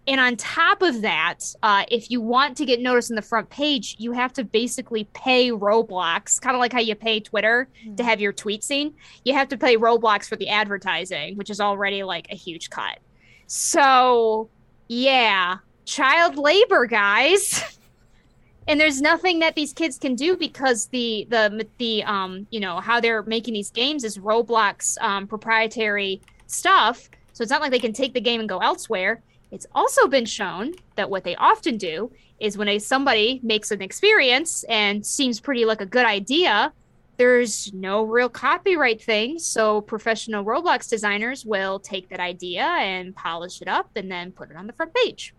[0.06, 3.50] And on top of that, uh, if you want to get noticed in the front
[3.50, 7.96] page, you have to basically pay Roblox, kind of like how you pay Twitter mm-hmm.
[7.96, 8.94] to have your tweet seen.
[9.24, 13.00] You have to pay Roblox for the advertising, which is already like a huge cut.
[13.48, 14.50] So,
[14.90, 17.80] yeah, child labor, guys.
[18.68, 22.80] and there's nothing that these kids can do because the the the um you know
[22.80, 27.10] how they're making these games is Roblox um, proprietary stuff.
[27.34, 29.22] So it's not like they can take the game and go elsewhere.
[29.54, 33.84] It's also been shown that what they often do is when a somebody makes an
[33.84, 36.74] experience and seems pretty like a good idea,
[37.18, 39.38] there's no real copyright thing.
[39.38, 44.50] So professional Roblox designers will take that idea and polish it up and then put
[44.50, 45.36] it on the front page.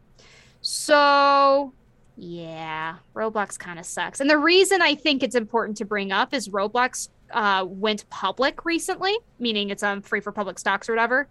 [0.61, 1.73] So
[2.17, 4.21] yeah, Roblox kind of sucks.
[4.21, 8.65] And the reason I think it's important to bring up is Roblox uh, went public
[8.65, 11.29] recently, meaning it's um, free for public stocks or whatever.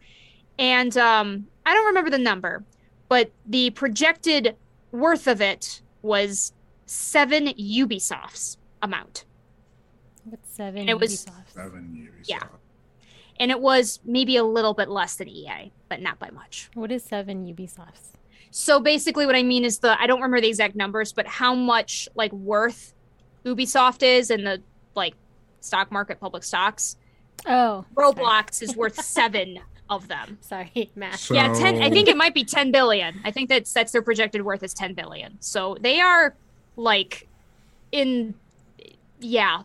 [0.60, 2.63] And um, I don't remember the number,
[3.10, 4.56] but the projected
[4.92, 6.54] worth of it was
[6.86, 9.26] seven Ubisofts amount.
[10.26, 10.82] What's seven?
[10.82, 12.30] And it was seven Ubisoft.
[12.30, 12.44] Yeah.
[13.39, 16.70] And it was maybe a little bit less than EA, but not by much.
[16.76, 18.12] What is seven Ubisofts?
[18.52, 21.56] So basically, what I mean is the I don't remember the exact numbers, but how
[21.56, 22.94] much like worth
[23.44, 24.62] Ubisoft is in the
[24.96, 25.16] like
[25.60, 26.98] stock market, public stocks.
[27.48, 28.70] Oh, Roblox sorry.
[28.70, 30.38] is worth seven of them.
[30.41, 31.19] Sorry, math.
[31.19, 31.34] So...
[31.34, 31.82] Yeah, ten.
[31.82, 33.19] I think it might be ten billion.
[33.24, 35.38] I think that's that's their projected worth is ten billion.
[35.39, 36.36] So they are
[36.76, 37.28] like
[37.91, 38.34] in,
[39.19, 39.63] yeah.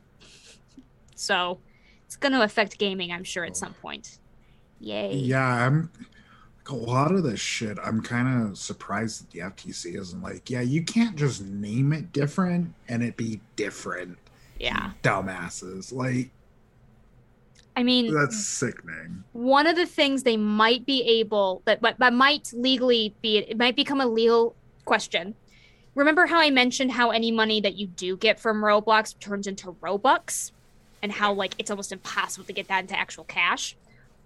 [1.14, 1.58] So
[2.06, 4.18] it's going to affect gaming, I'm sure, at some point.
[4.80, 5.14] Yay.
[5.14, 5.90] Yeah, I'm
[6.68, 10.60] a lot of this shit, I'm kind of surprised that the FTC isn't like, yeah,
[10.60, 14.18] you can't just name it different and it be different.
[14.58, 14.92] Yeah.
[15.02, 15.92] Dumbasses.
[15.92, 16.30] Like,
[17.78, 19.22] I mean, that's sickening.
[19.32, 23.56] One of the things they might be able, that, but that might legally be, it
[23.56, 25.36] might become a legal question.
[25.94, 29.72] Remember how I mentioned how any money that you do get from Roblox turns into
[29.74, 30.50] Robux
[31.02, 33.76] and how, like, it's almost impossible to get that into actual cash?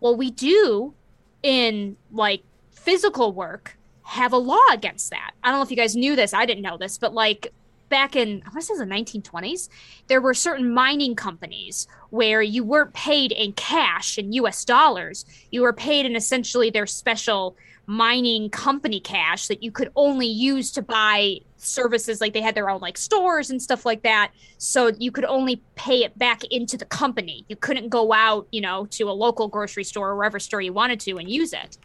[0.01, 0.95] Well, we do
[1.43, 5.33] in like physical work have a law against that.
[5.45, 6.33] I don't know if you guys knew this.
[6.33, 7.53] I didn't know this, but like
[7.93, 9.69] back in I want to say the 1920s,
[10.07, 15.27] there were certain mining companies where you weren't paid in cash in US dollars.
[15.51, 20.73] You were paid in essentially their special mining company cash that you could only use
[20.73, 24.33] to buy services like they had their own like stores and stuff like that.
[24.57, 27.45] So you could only pay it back into the company.
[27.49, 30.73] You couldn't go out you know to a local grocery store or wherever store you
[30.73, 31.77] wanted to and use it.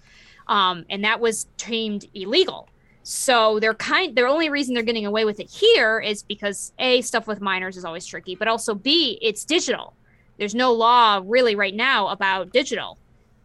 [0.47, 2.69] Um, and that was deemed illegal
[3.07, 7.01] so they're kind their only reason they're getting away with it here is because a
[7.01, 9.93] stuff with minors is always tricky but also b it's digital
[10.37, 12.97] there's no law really right now about digital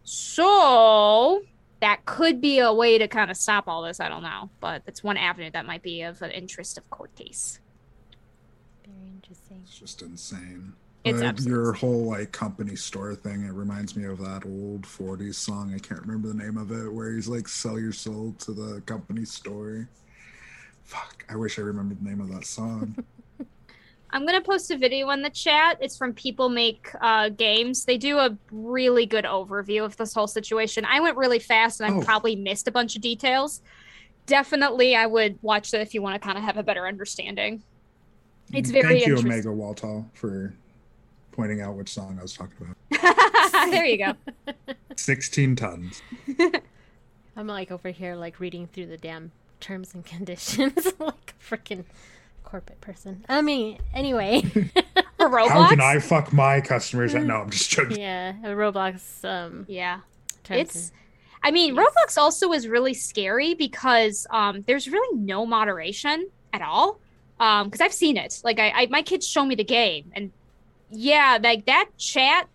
[0.03, 1.41] so
[1.83, 3.99] that could be a way to kind of stop all this.
[3.99, 7.13] I don't know, but it's one avenue that might be of an interest of court
[7.15, 7.59] case.
[8.85, 9.59] Very interesting.
[9.65, 10.73] It's just insane.
[11.05, 13.45] It's but your whole like company store thing.
[13.45, 15.73] It reminds me of that old '40s song.
[15.75, 18.81] I can't remember the name of it, where he's like, "Sell your soul to the
[18.81, 19.89] company store."
[20.83, 21.25] Fuck!
[21.29, 22.95] I wish I remembered the name of that song.
[24.11, 25.77] I'm gonna post a video in the chat.
[25.81, 27.83] It's from People Make uh, Games.
[27.83, 30.85] They do a really good overview of this whole situation.
[30.85, 32.01] I went really fast and I oh.
[32.01, 33.61] probably missed a bunch of details.
[34.25, 37.63] Definitely, I would watch that if you want to kind of have a better understanding.
[38.53, 40.53] It's very Thank you, Omega Waltall, for
[41.33, 43.15] pointing out which song I was talking about.
[43.71, 44.13] there you go.
[44.95, 46.01] 16 tons.
[47.35, 51.83] I'm like over here, like reading through the damn terms and conditions, like a freaking
[52.43, 53.25] corporate person.
[53.27, 54.41] I mean, anyway.
[54.41, 55.47] For Roblox?
[55.49, 57.13] How can I fuck my customers?
[57.15, 57.99] no, I'm just joking.
[57.99, 59.25] Yeah, Roblox.
[59.27, 60.01] Um, yeah,
[60.49, 60.91] it's.
[61.41, 61.85] I mean, yes.
[61.85, 66.99] Roblox also is really scary because um, there's really no moderation at all.
[67.37, 68.39] Because um, I've seen it.
[68.43, 70.31] Like, I, I, my kids show me the game, and
[70.93, 72.47] yeah, like that chat,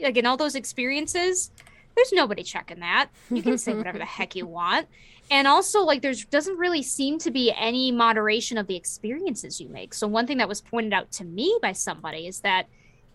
[0.00, 1.50] like in all those experiences,
[1.94, 3.08] there's nobody checking that.
[3.30, 4.86] You can say whatever the heck you want.
[5.30, 9.68] And also like there's doesn't really seem to be any moderation of the experiences you
[9.68, 9.94] make.
[9.94, 12.66] So one thing that was pointed out to me by somebody is that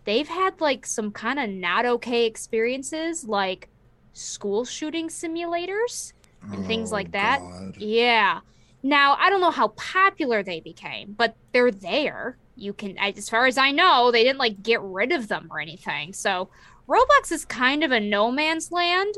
[0.04, 3.68] they've had like some kind of not okay experiences like
[4.12, 6.12] school shooting simulators
[6.50, 7.40] and oh, things like oh, that.
[7.40, 7.76] God.
[7.78, 8.40] yeah.
[8.82, 13.46] Now i don't know how popular they became but they're there you can as far
[13.46, 16.48] as i know they didn't like get rid of them or anything so
[16.88, 19.16] roblox is kind of a no man's land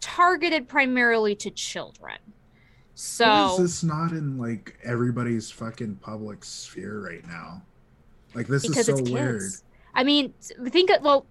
[0.00, 2.18] targeted primarily to children.
[2.94, 7.62] So Why is this not in like everybody's fucking public sphere right now?
[8.34, 9.40] Like this because is so it's weird.
[9.40, 9.64] kids.
[9.94, 10.34] I mean,
[10.68, 11.26] think of well,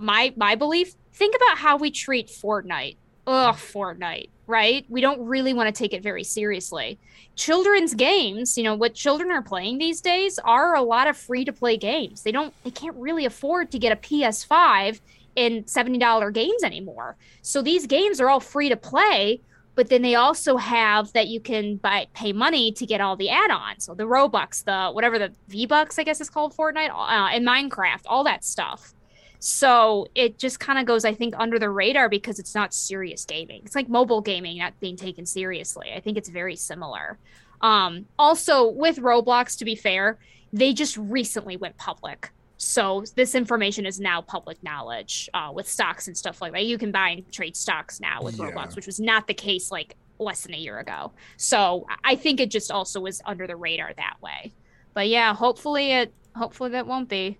[0.00, 0.94] my my belief.
[1.12, 2.96] Think about how we treat Fortnite.
[3.26, 4.84] Ugh, Fortnite, right?
[4.90, 6.98] We don't really want to take it very seriously.
[7.36, 11.46] Children's games, you know, what children are playing these days are a lot of free
[11.46, 12.22] to play games.
[12.22, 15.00] They don't, they can't really afford to get a PS5
[15.36, 17.16] in $70 games anymore.
[17.40, 19.40] So these games are all free to play,
[19.74, 23.30] but then they also have that you can buy pay money to get all the
[23.30, 27.46] add-ons so the robux the whatever the v-bucks i guess is called fortnite uh, and
[27.46, 28.92] minecraft all that stuff
[29.44, 33.24] so it just kind of goes i think under the radar because it's not serious
[33.24, 37.18] gaming it's like mobile gaming not being taken seriously i think it's very similar
[37.60, 40.16] um, also with roblox to be fair
[40.52, 46.06] they just recently went public so this information is now public knowledge uh, with stocks
[46.06, 46.64] and stuff like that.
[46.64, 48.52] You can buy and trade stocks now with Yeah.
[48.52, 51.10] Roblox, which was not the case like less than a year ago.
[51.36, 54.52] So I think it just also was under the radar that way.
[54.94, 57.38] But yeah, hopefully it hopefully that won't be.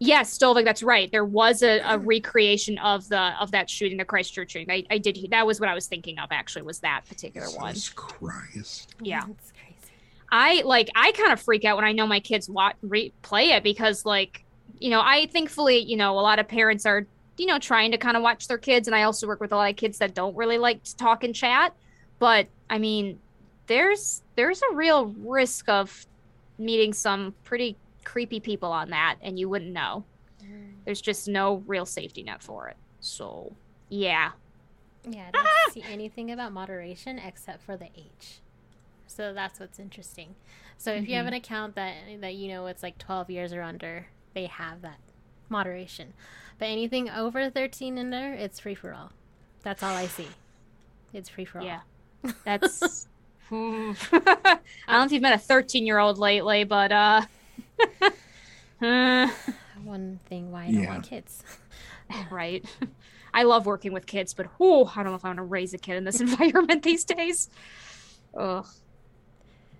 [0.00, 1.10] Yes, Stolvik, that's right.
[1.10, 4.70] There was a, a recreation of the of that shooting, the Christchurch shooting.
[4.70, 7.74] I, I did that was what I was thinking of actually was that particular one.
[7.96, 8.94] Christ.
[9.02, 9.24] Yeah.
[9.28, 9.92] It's crazy.
[10.30, 13.50] I like I kind of freak out when I know my kids watch re- play
[13.50, 14.44] it because like
[14.78, 17.06] you know I thankfully you know a lot of parents are
[17.36, 19.56] you know trying to kind of watch their kids and I also work with a
[19.56, 21.74] lot of kids that don't really like to talk and chat
[22.18, 23.18] but I mean
[23.66, 26.06] there's there's a real risk of
[26.58, 27.76] meeting some pretty
[28.08, 30.02] creepy people on that and you wouldn't know
[30.86, 33.52] there's just no real safety net for it so
[33.90, 34.30] yeah
[35.08, 38.40] Yeah, I don't see anything about moderation except for the age.
[39.06, 40.34] So that's what's interesting.
[40.78, 41.28] So if you have Mhm.
[41.28, 44.98] an account that that you know it's like 12 years or under, they have that
[45.48, 46.14] moderation.
[46.58, 49.12] But anything over 13 and under, it's free for all.
[49.62, 50.28] That's all I see.
[51.12, 51.64] It's free for all.
[51.66, 51.80] Yeah.
[52.44, 53.06] That's.
[53.50, 53.54] I
[54.88, 57.22] don't know if you've met a 13 year old lately, but uh.
[58.82, 59.28] Uh,
[59.84, 60.88] One thing why I don't Yeah.
[60.90, 61.42] want kids.
[62.30, 62.64] right.
[63.34, 65.74] I love working with kids, but whew, I don't know if I want to raise
[65.74, 67.48] a kid in this environment these days.
[68.36, 68.66] Ugh.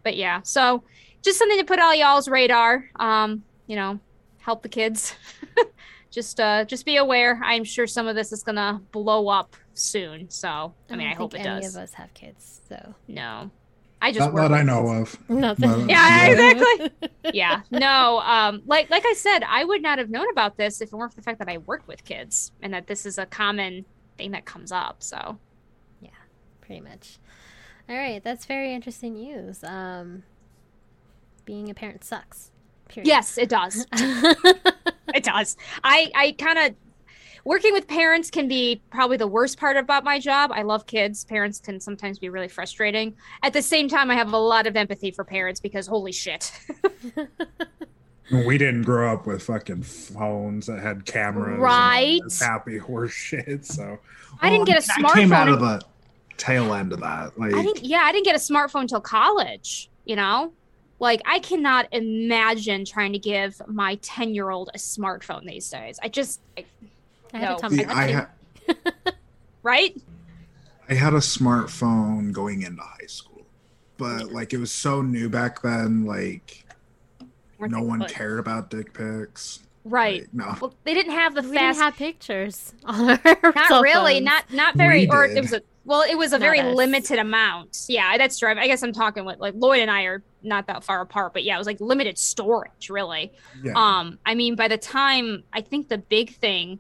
[0.05, 0.85] But yeah, so
[1.23, 2.85] just something to put on y'all's radar.
[2.97, 3.99] Um, you know,
[4.39, 5.15] help the kids.
[6.11, 7.41] just uh just be aware.
[7.45, 10.31] I'm sure some of this is gonna blow up soon.
[10.31, 11.75] So I mean I, hope it any does.
[11.77, 13.51] of us have kids, so No.
[14.01, 15.19] I just Not work that I know of.
[15.29, 15.69] nothing.
[15.71, 16.51] But- Yeah, Yeah.
[16.51, 17.09] exactly.
[17.35, 20.91] yeah no um like like i said i would not have known about this if
[20.93, 23.27] it weren't for the fact that i work with kids and that this is a
[23.27, 23.85] common
[24.17, 25.39] thing that comes up so
[26.01, 26.09] yeah,
[26.61, 27.19] Pretty much.
[27.89, 29.65] All right, that's very interesting news.
[29.65, 30.23] Um,
[31.45, 32.51] being a parent sucks.
[32.89, 33.07] Period.
[33.09, 36.75] yes it does it does i i kind of
[37.49, 41.25] working with parents can be probably the worst part about my job i love kids
[41.25, 44.77] parents can sometimes be really frustrating at the same time i have a lot of
[44.77, 46.53] empathy for parents because holy shit
[48.31, 51.59] We didn't grow up with fucking phones that had cameras.
[51.59, 52.21] Right.
[52.39, 53.65] happy horse shit.
[53.65, 53.99] So
[54.43, 55.81] I didn't get a I came out of the
[56.37, 57.39] tail end of that.
[57.39, 57.85] Like I didn't.
[57.85, 59.89] Yeah, I didn't get a smartphone until college.
[60.05, 60.53] You know,
[60.99, 65.99] like I cannot imagine trying to give my ten-year-old a smartphone these days.
[66.03, 66.67] I just, I,
[67.35, 67.57] I had No.
[67.57, 67.77] a Tamagotchi.
[67.77, 69.13] See, I ha-
[69.63, 69.97] right?
[70.89, 73.47] I had a smartphone going into high school,
[73.99, 76.05] but like it was so new back then.
[76.07, 76.65] Like
[77.59, 78.09] Weren't no one good?
[78.11, 79.61] cared about dick pics.
[79.85, 80.23] Right.
[80.23, 80.55] Like, no.
[80.61, 81.81] Well, they didn't have the we didn't fast.
[81.81, 83.19] have pictures on our
[83.55, 84.15] not really.
[84.15, 84.25] phones.
[84.25, 85.01] Not not very.
[85.07, 85.37] We Or did.
[85.37, 85.63] it was a.
[85.85, 86.77] Well, it was a Not very us.
[86.77, 87.87] limited amount.
[87.89, 88.51] Yeah, that's true.
[88.51, 91.45] I guess I'm talking with like Lloyd and I are not that far apart, but
[91.45, 93.33] yeah, it was like limited storage, really.
[93.63, 93.73] Yeah.
[93.75, 96.79] Um, I mean, by the time I think the big thing,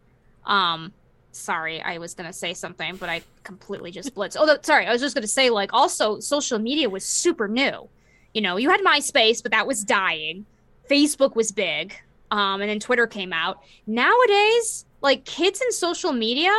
[0.49, 0.93] um,
[1.31, 4.37] sorry, I was gonna say something, but I completely just blitzed.
[4.39, 7.89] Oh, sorry, I was just gonna say like also social media was super new.
[8.35, 10.47] You know, you had MySpace, but that was dying.
[10.91, 11.95] Facebook was big,
[12.31, 13.61] um, and then Twitter came out.
[13.87, 16.53] Nowadays, like kids in social media,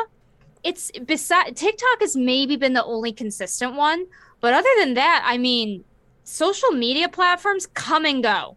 [0.63, 4.05] it's beside TikTok has maybe been the only consistent one,
[4.39, 5.83] but other than that, I mean,
[6.23, 8.55] social media platforms come and go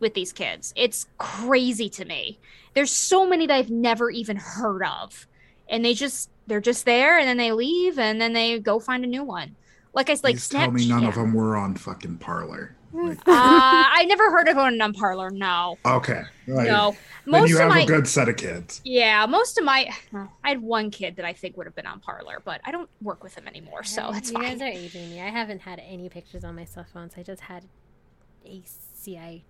[0.00, 0.72] with these kids.
[0.76, 2.38] It's crazy to me.
[2.78, 5.26] There's so many that I've never even heard of.
[5.68, 9.02] And they just they're just there and then they leave and then they go find
[9.04, 9.56] a new one.
[9.92, 12.74] Like I s- like Please tell me none of them were on fucking Parler.
[12.92, 15.28] Like, Uh, I never heard of one on Parler.
[15.30, 16.22] No, okay.
[16.46, 16.96] Like, no.
[17.26, 18.80] Then you of have my a good set of kids.
[18.84, 22.00] yeah, most of my I had one kid that I think would have been on
[22.00, 24.56] Parler, but I don't work with him anymore, so Yeah, that's you fine.
[24.58, 25.20] guys are aging me.
[25.20, 27.12] I haven't had any pictures on my cell phones.
[27.18, 27.64] I just had
[28.46, 29.42] ACI,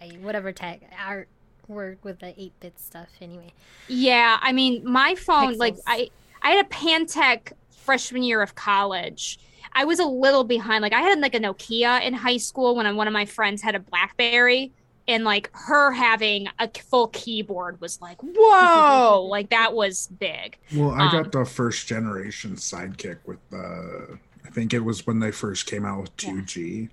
[0.00, 1.28] I, whatever tag art
[1.68, 3.08] work with the eight bit stuff.
[3.20, 3.52] Anyway,
[3.88, 6.10] Yeah, I mean, my phone, like I,
[6.42, 9.38] I had a Pantech freshman year of college.
[9.72, 10.82] I was a little behind.
[10.82, 13.74] Like I had like a Nokia in high school when one of my friends had
[13.74, 14.72] a BlackBerry,
[15.08, 20.58] and like her having a full keyboard was like whoa, like that was big.
[20.74, 24.18] Well, I Um, got the first generation sidekick with the.
[24.46, 26.82] I think it was when they first came out with 2G.
[26.82, 26.88] Yeah.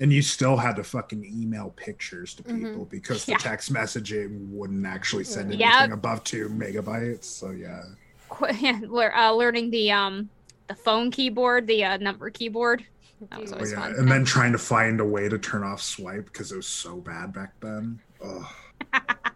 [0.00, 2.56] And you still had to fucking email pictures to Mhm.
[2.62, 3.38] people because the Yeah.
[3.38, 5.90] text messaging wouldn't actually send anything Yep.
[5.92, 7.24] above two megabytes.
[7.24, 7.82] So yeah.
[8.28, 8.80] Qu- Yeah,
[9.16, 10.30] uh, learning the um
[10.68, 12.84] the phone keyboard, the uh, number keyboard.
[13.30, 13.80] That was Oh, yeah.
[13.80, 13.94] fun.
[13.98, 16.98] And then trying to find a way to turn off swipe because it was so
[16.98, 17.98] bad back then.
[18.22, 18.46] Ugh.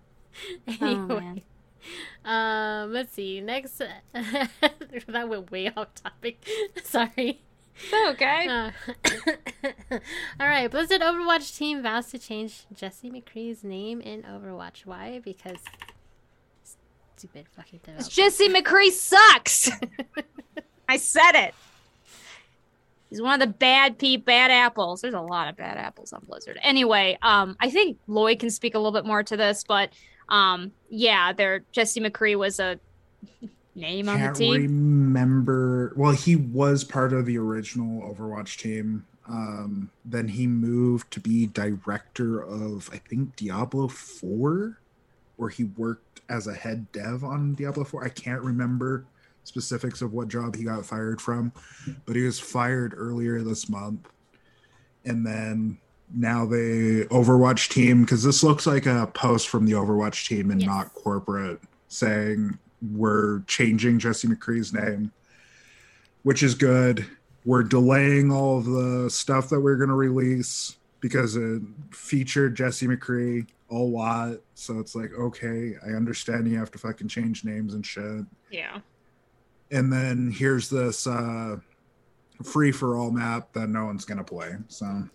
[0.80, 1.42] Anyway.
[2.24, 3.40] um, let's see.
[3.40, 3.78] Next,
[4.12, 6.44] that went way off topic.
[6.84, 7.40] Sorry.
[8.11, 8.47] Okay.
[8.49, 8.70] Uh,
[10.41, 14.87] all right, Blizzard Overwatch team vows to change Jesse McCree's name in Overwatch.
[14.87, 15.20] Why?
[15.25, 15.59] Because
[17.23, 18.09] stupid fucking developers.
[18.09, 19.70] Jesse McCree sucks.
[20.89, 21.55] I said it.
[23.09, 25.03] He's one of the bad peep, bad apples.
[25.03, 26.59] There's a lot of bad apples on Blizzard.
[26.62, 29.91] Anyway, um, I think Lloyd can speak a little bit more to this, but
[30.31, 32.81] um, yeah, there Jesse McCree was a
[33.75, 34.53] name on the Can't team.
[34.53, 35.93] remember.
[35.97, 39.07] Well, he was part of the original Overwatch team.
[39.29, 44.79] Um, then he moved to be director of, I think, Diablo 4,
[45.37, 48.05] where he worked as a head dev on Diablo 4.
[48.05, 49.05] I can't remember
[49.45, 51.53] specifics of what job he got fired from,
[52.07, 54.09] but he was fired earlier this month.
[55.05, 55.79] And then
[56.14, 60.61] now the Overwatch team, because this looks like a post from the Overwatch team and
[60.61, 60.68] Yes.
[60.68, 62.59] not corporate, saying
[62.91, 65.12] we're changing Jesse McCree's name,
[66.22, 67.07] which is good.
[67.45, 72.87] We're delaying all of the stuff that we're going to release because it featured Jesse
[72.87, 74.37] McCree a lot.
[74.55, 78.24] So it's like, okay, I understand you have to fucking change names and shit.
[78.51, 78.78] Yeah.
[79.70, 81.57] And then here's this uh,
[82.45, 84.55] free for all map that no one's going to play.
[84.68, 85.09] So,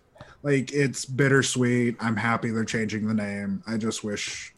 [0.43, 1.95] like, it's bittersweet.
[1.99, 3.63] I'm happy they're changing the name.
[3.67, 4.53] I just wish,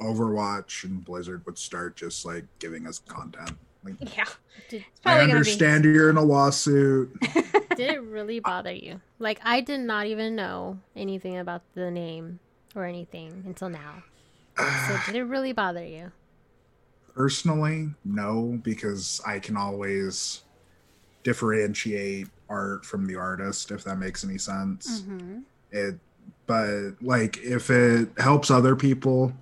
[0.00, 3.52] Overwatch and Blizzard would start just, like, giving us content.
[3.84, 4.24] Like, Yeah.
[4.68, 7.18] Did, It's I probably gonna understand you're in a lawsuit.
[7.76, 9.00] did it really bother you?
[9.18, 12.40] Like, I did not even know anything about the name
[12.74, 14.02] or anything until now.
[14.56, 16.10] So, did it really bother you?
[17.14, 20.42] Personally, no, because I can always
[21.22, 25.02] differentiate art from the artist, if that makes any sense.
[25.02, 25.38] Mm-hmm.
[25.70, 25.98] It,
[26.46, 29.32] but like, if it helps other people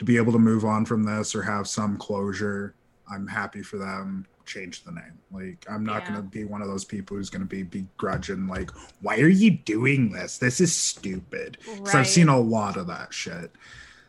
[0.00, 2.74] to be able to move on from this or have some closure,
[3.08, 4.26] I'm happy for them.
[4.46, 5.18] Change the name.
[5.30, 6.14] Like, I'm not Yeah.
[6.14, 8.46] gonna be one of those people who's gonna be begrudging.
[8.48, 8.70] Like,
[9.02, 10.38] why are you doing this?
[10.38, 11.58] This is stupid.
[11.60, 13.52] Because I've seen a lot of that shit.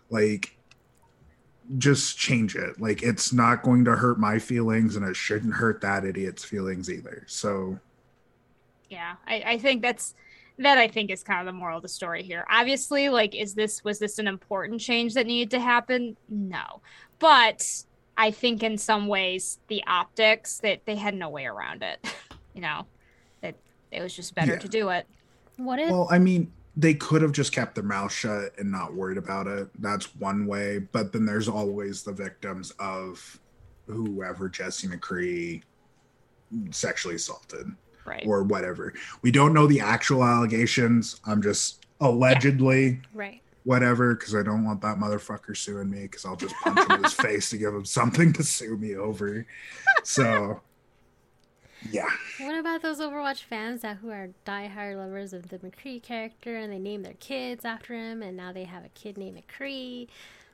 [0.10, 0.58] Like,
[1.78, 2.80] just change it.
[2.80, 6.90] Like, it's not going to hurt my feelings, and it shouldn't hurt that idiot's feelings
[6.90, 7.26] either.
[7.28, 7.80] So,
[8.90, 10.16] yeah I, I think that's
[10.64, 13.54] that i think is kind of the moral of the story here obviously like is
[13.54, 16.82] this was this an important change that needed to happen no
[17.20, 17.84] but
[18.18, 22.00] i think in some ways the optics that they had no way around it
[22.54, 22.86] you know
[23.42, 23.56] that
[23.92, 24.60] it was just better Yeah.
[24.60, 25.06] to do it
[25.58, 25.90] What if?
[25.92, 29.46] well, I mean, they could have just kept their mouth shut and not worried about
[29.46, 29.68] it.
[29.80, 30.80] That's one way.
[30.80, 33.40] But then there's always the victims of
[33.88, 35.62] whoever Jesse McCree
[36.72, 37.68] sexually assaulted.
[38.06, 38.94] Right or whatever.
[39.22, 41.20] We don't know the actual allegations.
[41.26, 43.42] I'm just allegedly right.
[43.64, 47.04] whatever because I don't want that motherfucker suing me because I'll just punch him in
[47.04, 49.46] his face to give him something to sue me over.
[50.04, 50.62] So,
[51.90, 52.10] yeah.
[52.40, 56.72] What about those Overwatch fans that who are diehard lovers of the McCree character and
[56.72, 60.08] they name their kids after him, and now they have a kid named McCree?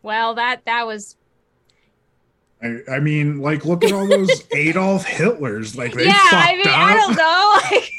[0.04, 1.16] well that that was
[2.62, 5.76] I, I mean, like, look at all those Adolf Hitlers.
[5.78, 6.76] Like, they yeah fucked i mean up.
[6.78, 7.92] i don't know like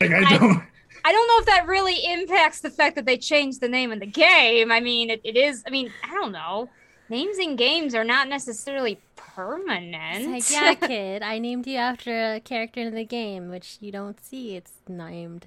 [0.00, 0.62] Like, I I- don't.
[1.02, 4.00] I don't know if that really impacts the fact that they changed the name of
[4.00, 4.70] the game.
[4.70, 5.62] I mean, it, it is.
[5.66, 6.68] I mean, I don't know.
[7.08, 10.36] Names in games are not necessarily permanent.
[10.36, 13.90] It's like, yeah, kid, I named you after a character in the game, which you
[13.90, 14.56] don't see.
[14.56, 15.46] It's named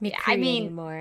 [0.00, 0.92] McCree Yeah, I mean, anymore.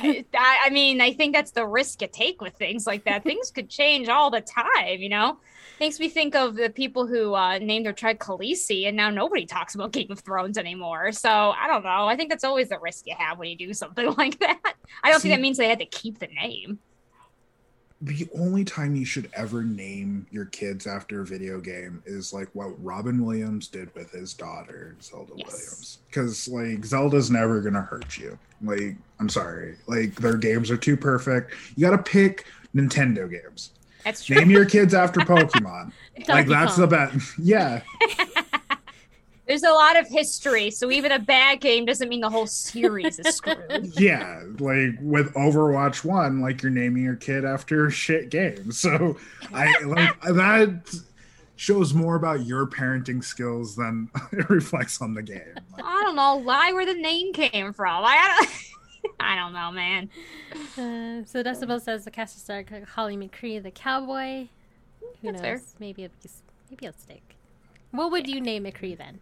[0.34, 3.24] I, I mean, I think that's the risk you take with things like that.
[3.24, 5.38] things could change all the time, you know?
[5.80, 9.46] Makes me think of the people who uh, named their tribe Khaleesi, and now nobody
[9.46, 11.12] talks about Game of Thrones anymore.
[11.12, 12.06] So I don't know.
[12.08, 14.58] I think that's always the risk you have when you do something like that.
[15.04, 16.80] I don't See- think that means they had to keep the name.
[18.00, 22.48] the only time you should ever name your kids after a video game is like
[22.54, 25.46] what Robin Williams did with his daughter Zelda Yes.
[25.52, 30.76] Williams because like Zelda's never gonna hurt you like I'm sorry like their games are
[30.76, 33.72] too perfect you gotta pick Nintendo games
[34.04, 34.36] That's true.
[34.36, 35.92] name your kids after Pokemon
[36.28, 36.80] like that's Kong.
[36.82, 37.38] the best.
[37.42, 37.82] yeah
[39.46, 43.18] There's a lot of history, so even a bad game doesn't mean the whole series
[43.18, 43.98] is screwed.
[43.98, 48.78] yeah, like with Overwatch One, like you're naming your kid after shit games.
[48.78, 49.16] So
[49.50, 50.94] I like that
[51.56, 55.54] shows more about your parenting skills than it reflects on the game.
[55.82, 58.04] I don't know, lie where the name came from.
[58.04, 58.50] I don't,
[59.20, 60.10] I don't know, man.
[60.52, 64.48] Uh, so Decibel says the cast of star Holly McCree the cowboy.
[65.00, 65.40] Who That's knows?
[65.40, 65.60] fair.
[65.78, 66.10] Maybe a
[66.70, 67.36] maybe a stick.
[67.90, 69.20] What would you name McCree then?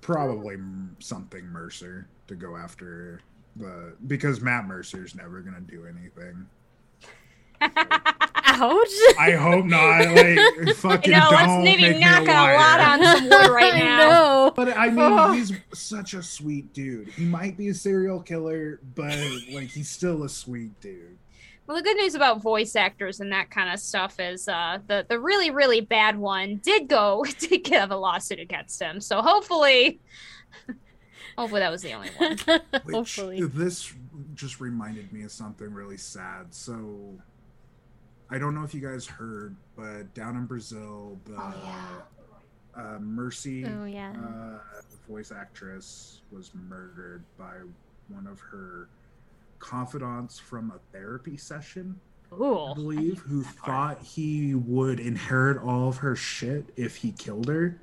[0.00, 0.56] Probably
[0.98, 3.20] something Mercer to go after
[3.56, 6.46] the because Matt Mercer's never gonna do anything.
[7.60, 8.88] Ouch!
[9.18, 10.14] I hope not.
[10.14, 10.38] Like
[10.76, 13.74] fucking no, let's don't maybe make me knock a a lot on some wood right
[13.74, 13.96] I now.
[14.08, 14.52] know.
[14.54, 15.34] But I mean, Ugh.
[15.34, 17.08] he's such a sweet dude.
[17.08, 19.16] He might be a serial killer, but
[19.52, 21.18] like he's still a sweet dude.
[21.66, 25.04] Well, the good news about voice actors and that kind of stuff is uh, the
[25.08, 29.00] the really really bad one did go did have a lawsuit against him.
[29.00, 30.00] So hopefully,
[31.36, 32.38] hopefully that was the only one.
[32.84, 33.42] Which Hopefully.
[33.42, 33.92] this
[34.34, 36.54] just reminded me of something really sad.
[36.54, 37.18] So
[38.30, 42.02] I don't know if you guys heard, but down in Brazil, the Oh,
[42.76, 44.12] uh, Mercy Oh yeah.
[44.12, 44.58] uh,
[45.08, 47.54] voice actress was murdered by
[48.08, 48.88] one of her
[49.58, 51.98] confidants from a therapy session.
[52.30, 57.48] I Ooh, believe, who thought he would inherit all of her shit if he killed
[57.48, 57.80] her.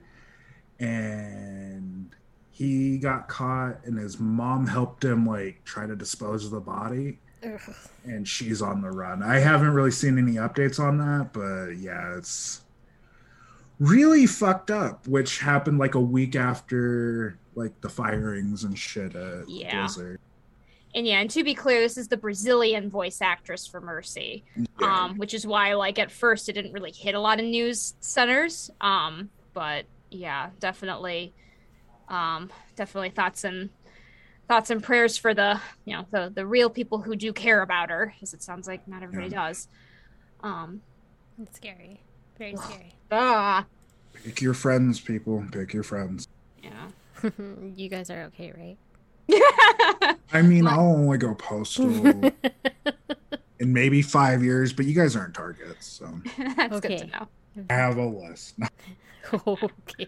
[0.79, 2.11] And
[2.51, 7.19] he got caught, and his mom helped him, like, try to dispose of the body.
[7.45, 7.75] Ugh.
[8.05, 9.21] And she's on the run.
[9.23, 12.61] I haven't really seen any updates on that, but yeah, it's
[13.79, 19.49] really fucked up, which happened like a week after, like, the firings and shit at
[19.49, 19.81] Yeah.
[19.81, 20.19] Blizzard.
[20.93, 24.43] and yeah, and to be clear, this is the Brazilian voice actress for Mercy.
[24.79, 25.03] Yeah.
[25.03, 27.95] um, which is why like at first it didn't really hit a lot of news
[27.99, 28.69] centers.
[28.81, 31.33] Um, but yeah, definitely,
[32.09, 33.69] um, definitely thoughts and
[34.47, 37.89] thoughts and prayers for the you know the the real people who do care about
[37.89, 39.67] her, because it sounds like not everybody does.
[40.41, 40.81] Um,
[41.41, 42.01] It's scary.
[42.37, 42.93] Very scary.
[43.11, 43.65] ah,
[44.13, 45.43] Pick your friends, people.
[45.51, 46.27] Pick your friends.
[46.63, 46.89] yeah.
[47.75, 48.77] you guys are okay, right?
[50.33, 50.73] I mean, What?
[50.73, 51.89] I'll only go postal
[53.59, 56.07] in maybe five years, but you guys aren't targets, so
[56.57, 57.27] That's good to know.
[57.69, 58.55] I have a list.
[59.33, 60.07] okay.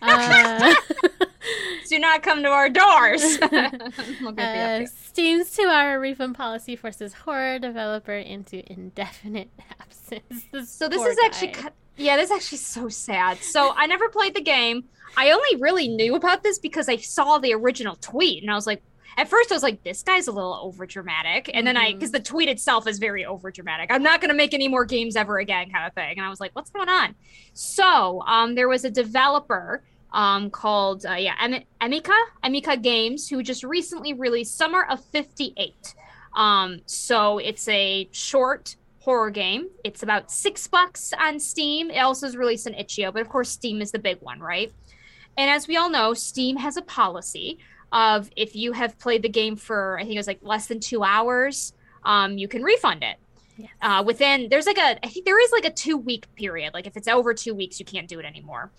[0.00, 0.74] Uh,
[1.88, 3.38] Do not come to our doors.
[3.40, 4.86] Look at the uh.
[4.86, 9.50] Steam's two-hour refund policy forces horror developer into indefinite
[9.80, 10.44] absence.
[10.70, 11.62] So this is actually, guy.
[11.62, 13.38] ki- yeah, this is actually so sad.
[13.38, 14.84] So I never played the game.
[15.16, 18.66] I only really knew about this because I saw the original tweet, and I was
[18.66, 18.82] like,
[19.16, 22.12] at first I was like, this guy's a little over dramatic, and then I, because
[22.12, 23.90] the tweet itself is very over dramatic.
[23.92, 26.16] I'm not gonna make any more games ever again, kind of thing.
[26.16, 27.14] And I was like, what's going on?
[27.54, 29.82] So um, there was a developer
[30.12, 35.94] um, called uh, yeah Em- Emika Emika Games who just recently released Summer of '58.
[36.34, 39.68] Um, so it's a short horror game.
[39.84, 41.90] It's about six bucks on Steam.
[41.90, 44.72] It also is released on itch.io, but of course Steam is the big one, right?
[45.36, 47.58] And as we all know, Steam has a policy
[47.92, 50.80] of if you have played the game for I think it was like less than
[50.80, 51.74] two hours,
[52.04, 53.16] um, you can refund it.
[53.58, 53.70] Yes.
[53.82, 56.72] Uh, within there's like a I think there is like a two week period.
[56.74, 58.70] Like if it's over two weeks, you can't do it anymore.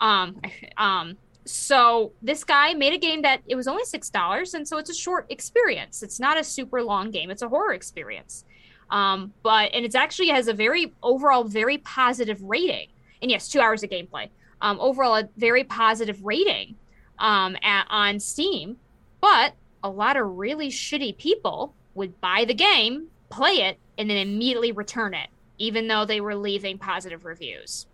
[0.00, 0.40] Um,
[0.78, 4.78] um, so this guy made a game that it was only six dollars, and so
[4.78, 6.02] it's a short experience.
[6.02, 7.30] It's not a super long game.
[7.30, 8.44] It's a horror experience.
[8.90, 12.88] Um, but and it's actually has a very overall very positive rating.
[13.20, 14.28] And yes, two hours of gameplay.
[14.60, 16.76] Um, overall a very positive rating
[17.18, 18.76] um, at, on Steam.
[19.20, 24.16] But a lot of really shitty people would buy the game, play it, and then
[24.16, 27.86] immediately return it, even though they were leaving positive reviews.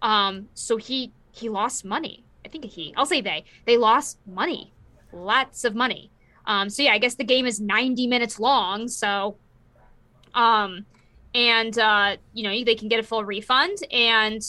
[0.00, 2.24] Um, so he he lost money.
[2.44, 2.92] I think he.
[2.96, 3.44] I'll say they.
[3.66, 4.72] They lost money,
[5.12, 6.10] lots of money.
[6.46, 8.88] Um, so yeah, I guess the game is 90 minutes long.
[8.88, 9.36] So,
[10.34, 10.84] um,
[11.34, 14.42] and uh, you know they can get a full refund, and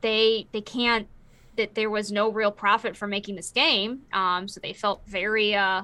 [0.00, 1.08] they they can't.
[1.56, 4.02] That there was no real profit for making this game.
[4.12, 5.82] Um, so they felt very uh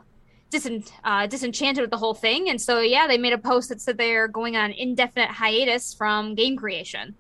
[0.51, 2.49] disen- uh, disenchanted with the whole thing.
[2.51, 6.35] And so, yeah, they made a post that said they're going on indefinite hiatus from
[6.35, 7.15] game creation.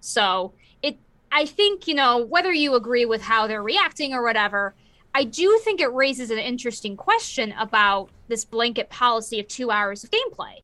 [0.00, 0.52] So
[0.82, 0.96] it,
[1.32, 4.74] I think, you know, whether you agree with how they're reacting or whatever,
[5.14, 10.04] I do think it raises an interesting question about this blanket policy of two hours
[10.04, 10.62] of gameplay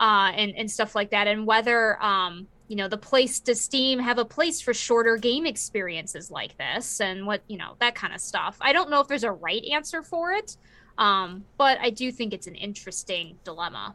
[0.00, 1.26] uh, and, and stuff like that.
[1.26, 5.44] And whether, um, you know, the place does Steam have a place for shorter game
[5.44, 8.56] experiences like this and what, you know, that kind of stuff.
[8.62, 10.56] I don't know if there's a right answer for it.
[10.96, 13.94] Um, but I do think it's an interesting dilemma.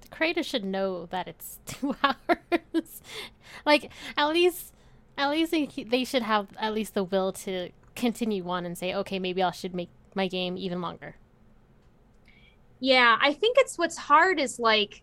[0.00, 3.02] the creator should know that it's two hours.
[3.64, 4.74] like at least,
[5.16, 8.94] at least they, they should have at least the will to continue on and say,
[8.94, 11.14] okay, maybe I should make my game even longer.
[12.80, 15.02] Yeah, I think it's what's hard is like,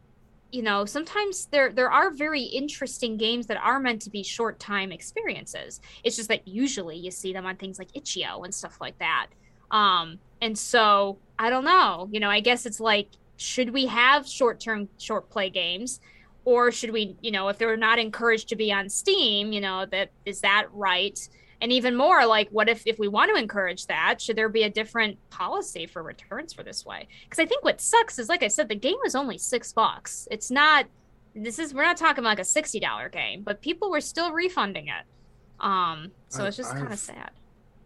[0.56, 4.58] you know, sometimes there there are very interesting games that are meant to be short
[4.58, 5.82] time experiences.
[6.06, 9.28] It's just that usually you see them on things like itch.io and stuff like that.
[9.70, 12.08] Um, and so I don't know.
[12.10, 15.99] You know, I guess it's like, should we have short term short play games?
[16.45, 19.86] Or should we, you know, if they're not encouraged to be on Steam, you know,
[19.88, 21.20] that is that right?
[21.66, 24.61] And even more like what if if we want to encourage that should there be
[24.61, 27.07] a different policy for returns for this way?
[27.24, 30.28] Because i think what sucks is like i said the game was only six bucks.
[30.30, 30.86] It's not
[31.34, 35.05] this is we're not talking like a $60 game but people were still refunding it.
[35.59, 37.32] Um so I, it's just kind of sad.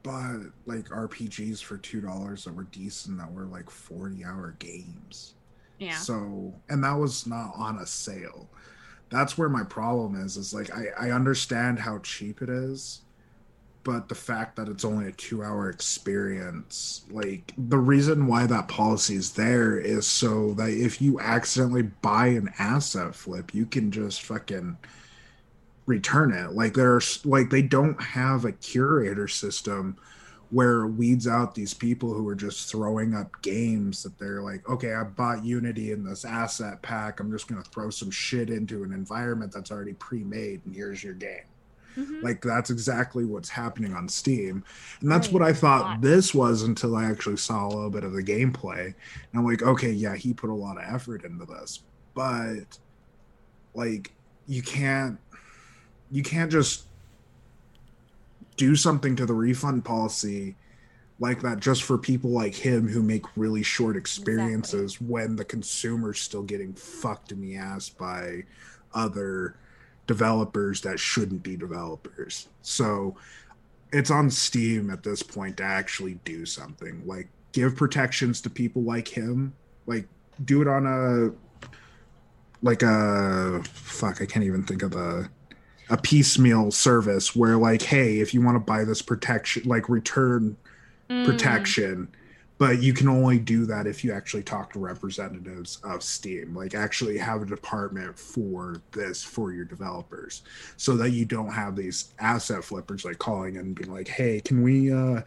[0.04, 5.36] but like rpgs for two dollars that were decent that were like 40 hour games.
[5.78, 5.96] Yeah.
[5.96, 8.50] So and that was not on a sale.
[9.10, 13.04] That's where my problem is is like i i understand how cheap it is
[13.90, 18.68] but the fact that it's only a two hour experience like the reason why that
[18.68, 23.92] policy is there is so that if you accidentally buy an asset flip you can
[23.92, 24.78] just fucking
[25.90, 26.54] return it.
[26.54, 29.98] Like there's like they don't have a curator system
[30.52, 34.68] where it weeds out these people who are just throwing up games that they're like
[34.68, 37.20] okay i bought unity in this asset pack.
[37.20, 41.04] I'm just going to throw some shit into an environment that's already pre-made and here's
[41.04, 41.49] your game
[42.00, 42.24] Mm-hmm.
[42.24, 44.64] Like that's exactly what's happening on Steam.
[45.02, 45.34] And that's right.
[45.34, 48.86] what I thought this was until I actually saw a little bit of the gameplay.
[48.86, 48.96] And
[49.34, 51.82] I'm like, okay, yeah, he put a lot of effort into this.
[52.14, 52.78] But
[53.74, 54.12] like
[54.48, 55.20] you can't
[56.12, 56.86] you can't just
[58.58, 60.56] do something to the refund policy
[61.20, 65.08] like that just for people like him who make really short experiences exactly.
[65.08, 68.44] when the consumer's still getting fucked in the ass by
[68.94, 69.56] other
[70.10, 72.48] developers that shouldn't be developers.
[72.64, 73.16] So
[73.94, 78.82] it's on Steam at this point to actually do something like give protections to people
[78.82, 79.54] like him,
[79.86, 80.08] like
[80.46, 81.32] do it on a
[82.64, 85.30] like a fuck, I can't even think of a
[85.92, 90.58] a piecemeal service where like hey, if you want to buy this protection like return
[91.08, 91.24] mm.
[91.24, 92.08] protection
[92.60, 96.76] but you can only do that if you actually talk to representatives of steam like
[96.76, 100.44] actually have a department for this for your developers
[100.78, 104.62] so that you don't have these asset flippers like calling and being like hey can
[104.62, 105.22] we uh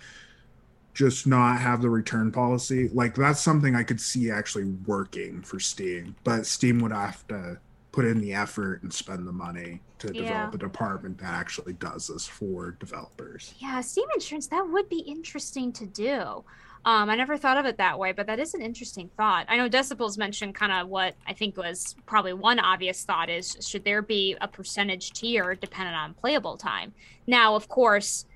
[0.95, 2.91] just not have the return policy?
[2.91, 7.59] Like that's something i could see actually working for steam but steam would have to
[7.93, 10.51] put in the effort and spend the money to develop yeah.
[10.53, 13.55] a department that actually does this for developers.
[13.59, 16.45] Yeah steam insurance that would be interesting to do
[16.85, 19.47] um, I never thought of it that way, but that is an interesting thought.
[19.49, 23.57] I know Decibels mentioned kind of what I think was probably one obvious thought is
[23.61, 26.93] should there be a percentage tier dependent on playable time?
[27.26, 28.26] Now, of course,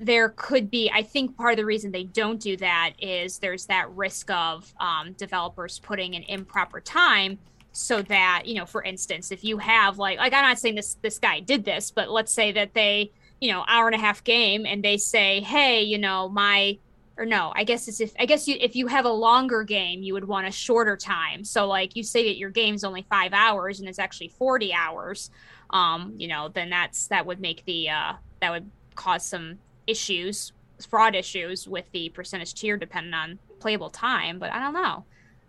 [0.00, 3.66] there could be, I think part of the reason they don't do that is there's
[3.66, 7.38] that risk of um, developers putting an improper time
[7.70, 10.96] so that, you know, for instance, if you have like, like I'm not saying this,
[11.02, 14.24] this guy did this, but let's say that they, you know, hour and a half
[14.24, 16.78] game and they say, hey, you know, my,
[17.16, 20.02] or no i guess it's if i guess you if you have a longer game
[20.02, 23.32] you would want a shorter time so like you say that your game's only five
[23.32, 25.30] hours and it's actually 40 hours
[25.70, 30.52] um you know then that's that would make the uh that would cause some issues
[30.88, 35.04] fraud issues with the percentage tier depending on playable time but i don't know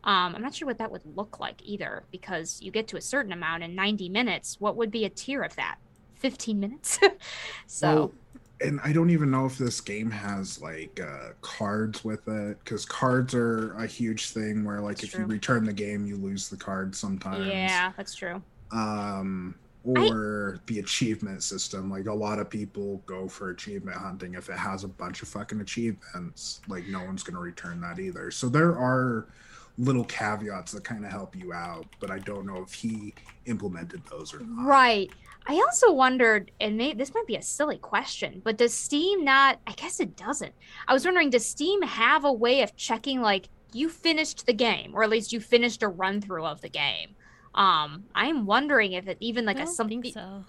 [0.06, 3.02] um, I'm not sure what that would look like either because you get to a
[3.02, 4.58] certain amount in 90 minutes.
[4.60, 5.78] What would be a tier of that?
[6.16, 7.00] 15 minutes?
[7.68, 7.96] so.
[7.96, 8.12] Well,
[8.62, 12.86] and I don't even know if this game has like uh, cards with it because
[12.86, 15.22] cards are a huge thing where like that's if true.
[15.22, 17.48] you return the game you lose the card sometimes.
[17.48, 18.42] Yeah, that's true.
[18.72, 20.62] Um, or I...
[20.68, 21.90] the achievement system.
[21.92, 25.28] Like a lot of people go for achievement hunting if it has a bunch of
[25.28, 26.62] fucking achievements.
[26.68, 28.32] Like no one's gonna return that either.
[28.32, 29.28] So there are
[29.78, 33.14] little caveats that kind of help you out, but I don't know if he
[33.46, 34.68] implemented those or not.
[34.68, 35.12] Right.
[35.46, 39.60] I also wondered, and may, this might be a silly question, but does Steam not?
[39.68, 40.54] I guess it doesn't.
[40.88, 44.92] I was wondering, does Steam have a way of checking like you finished the game,
[44.94, 47.16] or at least you finished a run through of the game?
[47.56, 50.04] Um, I'm wondering if it even like a something.
[50.12, 50.46] So.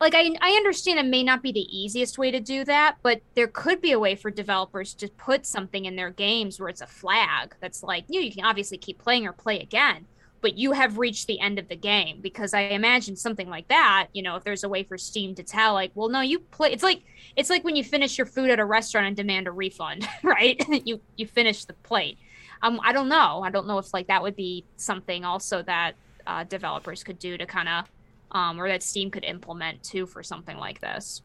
[0.00, 3.22] Like I, I understand it may not be the easiest way to do that, but
[3.34, 6.80] there could be a way for developers to put something in their games where it's
[6.80, 10.06] a flag that's like, you know, you can obviously keep playing or play again,
[10.44, 14.08] but you have reached the end of the game because i imagine something like that
[14.12, 16.70] you know if there's a way for steam to tell like well no you play
[16.70, 17.02] it's like
[17.34, 20.62] it's like when you finish your food at a restaurant and demand a refund right?
[20.84, 22.18] You you finish the plate.
[22.62, 23.42] Um i don't know.
[23.42, 25.92] I don't know if like that would be something also that
[26.26, 27.90] uh, developers could do to kind of
[28.32, 31.22] um or that steam could implement too for something like this.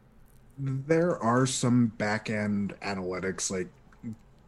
[0.58, 3.68] There are some back end analytics like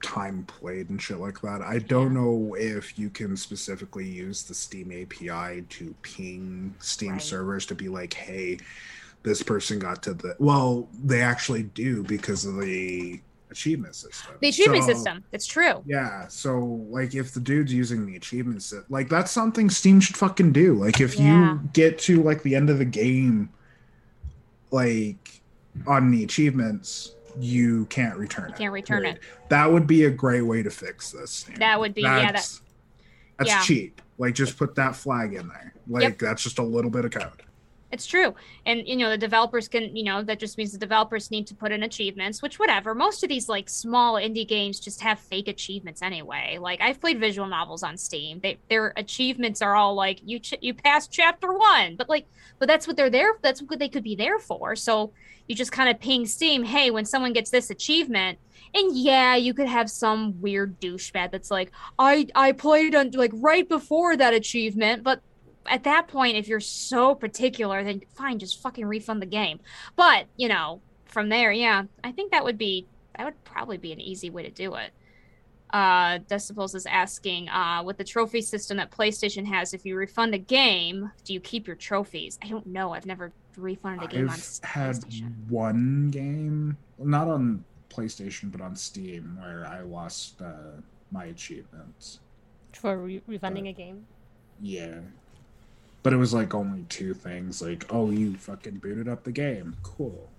[0.02, 1.62] time played and shit like that.
[1.62, 7.22] I don't know if you can specifically use the Steam API to ping Steam Right.
[7.22, 8.58] servers to be like, hey,
[9.24, 13.22] this person got to the well, they actually do because of the
[13.52, 14.32] achievement system.
[14.40, 15.24] The achievement So- system.
[15.32, 15.84] It's true.
[15.86, 20.18] Yeah, so like if the dude's using the achievement set, like that's something Steam should
[20.18, 20.74] fucking do.
[20.74, 21.54] Like if Yeah.
[21.54, 23.50] you get to like the end of the game,
[24.72, 25.42] like
[25.88, 28.58] on the achievements, you can't return it.
[28.58, 29.20] can't return period.
[29.50, 31.46] That would be a great way to fix this.
[31.58, 32.62] That would be- yeah, that- That's,
[33.38, 33.62] that's yeah.
[33.64, 34.02] cheap.
[34.18, 35.74] Like just put that flag in there.
[35.88, 36.20] Like Yep.
[36.20, 37.44] that's just a little bit of code.
[37.92, 38.34] It's true.
[38.66, 41.56] And you know, the developers can, you know, that just means the developers need to
[41.56, 42.96] put in achievements, which whatever.
[42.96, 46.58] Most of these like small indie games just have fake achievements anyway.
[46.60, 48.40] Like I've played visual novels on Steam.
[48.42, 51.98] They their achievements are all like you ch- you passed chapter 1.
[51.98, 52.28] But like
[52.60, 54.76] but that's what they're there that's what they could be there for.
[54.76, 55.12] So
[55.48, 58.40] you just kind of ping Steam, "Hey, when someone gets this achievement,
[58.74, 63.32] and yeah, you could have some weird douchebag that's like, I I played on like
[63.34, 65.22] right before that achievement, but
[65.66, 69.60] at that point, if you're so particular, then fine, just fucking refund the game.
[69.96, 72.88] But you know, from there, yeah, I think that would be
[73.18, 74.92] that would probably be an easy way to do it.
[75.74, 80.34] Uh, Decibels is asking, uh, with the trophy system that PlayStation has, if you refund
[80.34, 82.38] a game, do you keep your trophies?
[82.44, 82.92] I don't know.
[82.94, 84.98] I've never refunded a game on I've s- had
[85.48, 92.20] one game, not on PlayStation, but on Steam, where I lost uh, my achievements.
[92.74, 94.06] For re- refunding a game.
[94.62, 95.00] Yeah.
[96.04, 99.76] But it was like only two things like, oh, you fucking booted up the game.
[99.84, 100.30] Cool.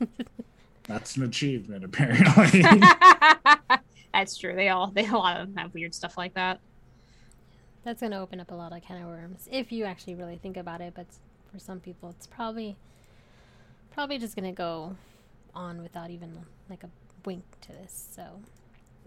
[0.84, 2.62] That's an achievement, apparently.
[4.12, 4.54] That's true.
[4.54, 6.60] They all they a lot of them have weird stuff like that.
[7.84, 10.36] That's going to open up a lot of can of worms if you actually really
[10.36, 10.92] think about it.
[10.94, 11.06] But
[11.52, 12.76] for some people, it's probably
[13.92, 14.96] probably just going to go
[15.54, 16.90] on without even like a
[17.24, 18.08] wink to this.
[18.14, 18.40] So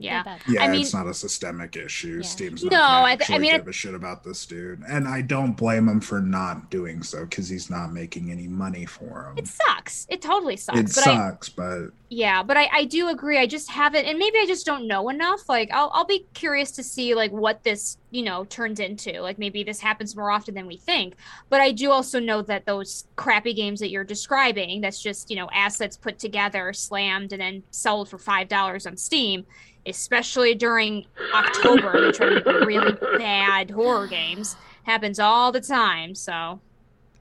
[0.03, 0.37] Yeah.
[0.47, 2.17] yeah, I mean- it's not a systemic issue.
[2.17, 2.27] Yeah.
[2.27, 4.83] Steam's No, not gonna I th- I actually mean, give a shit about this dude,
[4.87, 8.85] and I don't blame him for not doing so because he's not making any money
[8.85, 9.37] for him.
[9.37, 10.05] It sucks.
[10.09, 10.79] It totally sucks.
[10.79, 13.37] it but I, sucks, but Yeah, but I, I do agree.
[13.39, 15.47] I just haven't, and maybe I just don't know enough.
[15.49, 19.19] Like, I'll, I'll be curious to see like what this, you know, turns into.
[19.21, 21.15] Like, maybe this happens more often than we think.
[21.49, 25.35] But I do also know that those crappy games that you're describing, that's just you
[25.35, 29.45] know assets put together, slammed, and then sold for five dollars on Steam.
[29.85, 34.55] Especially during October, they try to make really bad horror games.
[34.83, 36.15] Happens all the time.
[36.15, 36.59] So,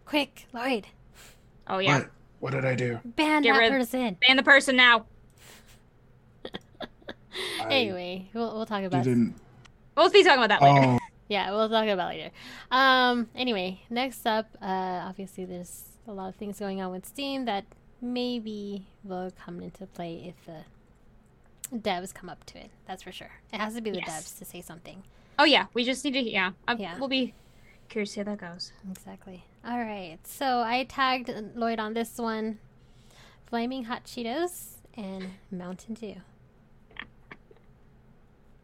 [0.04, 0.86] Quick, Lloyd,
[1.66, 2.10] oh yeah, what?
[2.40, 3.00] What did I do?
[3.04, 4.16] ban Get that rid- person.
[4.26, 5.06] ban the person now.
[7.68, 9.34] Anyway, we'll, we'll talk about didn't.
[9.96, 10.86] We'll be talking about that later.
[10.86, 10.98] Oh,
[11.28, 12.30] Yeah, we'll talk about it later.
[12.70, 14.66] Um, anyway, next up, uh,
[15.08, 17.64] obviously there's a lot of things going on with Steam that
[18.02, 20.58] maybe will come into play if the
[21.72, 22.70] devs come up to it.
[22.86, 23.30] That's for sure.
[23.52, 24.08] It has to be the Yes.
[24.08, 25.02] devs to say something.
[25.38, 26.20] Oh yeah, we just need to.
[26.20, 26.98] Yeah, I, Yeah.
[26.98, 27.34] we'll be
[27.88, 28.72] curious to see how that goes.
[28.90, 29.44] Exactly.
[29.64, 30.18] All right.
[30.24, 32.58] So I tagged Lloyd on this one.
[33.46, 36.16] Flaming hot Cheetos and Mountain Dew.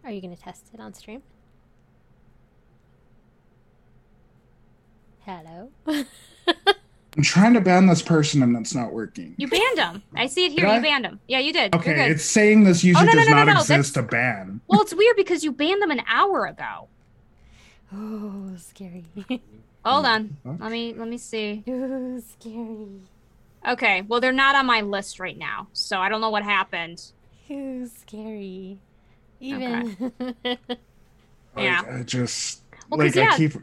[0.04, 1.22] Are you going to test it on stream?
[5.20, 5.70] Hello.
[7.19, 9.35] I'm trying to ban this person and it's not working.
[9.39, 10.03] You banned him.
[10.14, 10.61] I see it here.
[10.66, 10.81] Did you I?
[10.81, 11.19] banned him.
[11.27, 11.75] Yeah, you did.
[11.75, 13.71] Okay, it's saying this oh, user Oh, no, no, does no, no, not no, that's-
[13.71, 14.61] exist to ban.
[14.69, 16.87] Well, it's weird because you banned them an hour ago.
[17.93, 19.05] oh, scary.
[19.85, 20.37] Hold on.
[20.45, 21.64] Let me let me see.
[21.66, 23.01] oh, scary.
[23.69, 24.03] Okay.
[24.03, 27.03] Well, they're not on my list right now, so I don't know what happened.
[27.51, 28.79] Oh, scary.
[29.41, 30.12] Even.
[31.57, 31.81] Yeah.
[31.81, 33.35] Like, I just Well, 'cause, like yeah.
[33.35, 33.55] I keep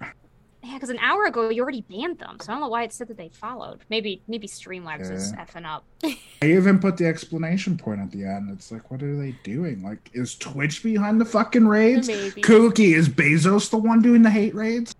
[0.67, 2.91] Yeah, because an hour ago you already banned them, so I don't know why it
[2.91, 3.81] said that they followed.
[3.89, 5.45] Maybe maybe Streamlabs is Yeah.
[5.45, 5.85] effing up.
[6.03, 8.49] I even put the explanation point at the end.
[8.51, 9.83] It's like, what are they doing?
[9.83, 12.07] Like, is Twitch behind the fucking raids?
[12.07, 12.41] Maybe.
[12.41, 14.95] Cookie, is Bezos the one doing the hate raids?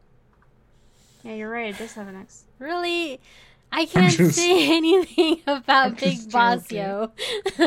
[1.24, 1.74] Yeah, you're right.
[1.74, 2.43] It does have an X.
[2.59, 3.20] Really?
[3.72, 6.72] I can't just- say anything about I'm Big just Boss.
[6.72, 7.11] Yo.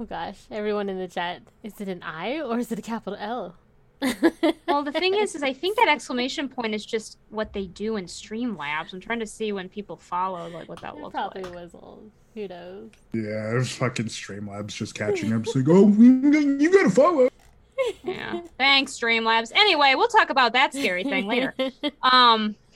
[0.00, 1.42] oh gosh, everyone in the chat.
[1.62, 3.56] Is it an I or is it a capital L?
[4.68, 7.96] Well, the thing is, is I think that exclamation point is just what they do
[7.96, 8.92] in Streamlabs.
[8.92, 11.54] I'm trying to see when people follow, like what that it looks probably like.
[11.54, 12.10] was old.
[12.34, 12.90] Who knows?
[13.12, 15.42] Yeah, there's fucking Streamlabs just catching up.
[15.46, 17.28] It's like, oh, you gotta follow.
[18.04, 18.42] Yeah.
[18.58, 19.52] Thanks, Streamlabs.
[19.54, 21.54] Anyway, we'll talk about that scary thing later.
[22.02, 22.54] Um,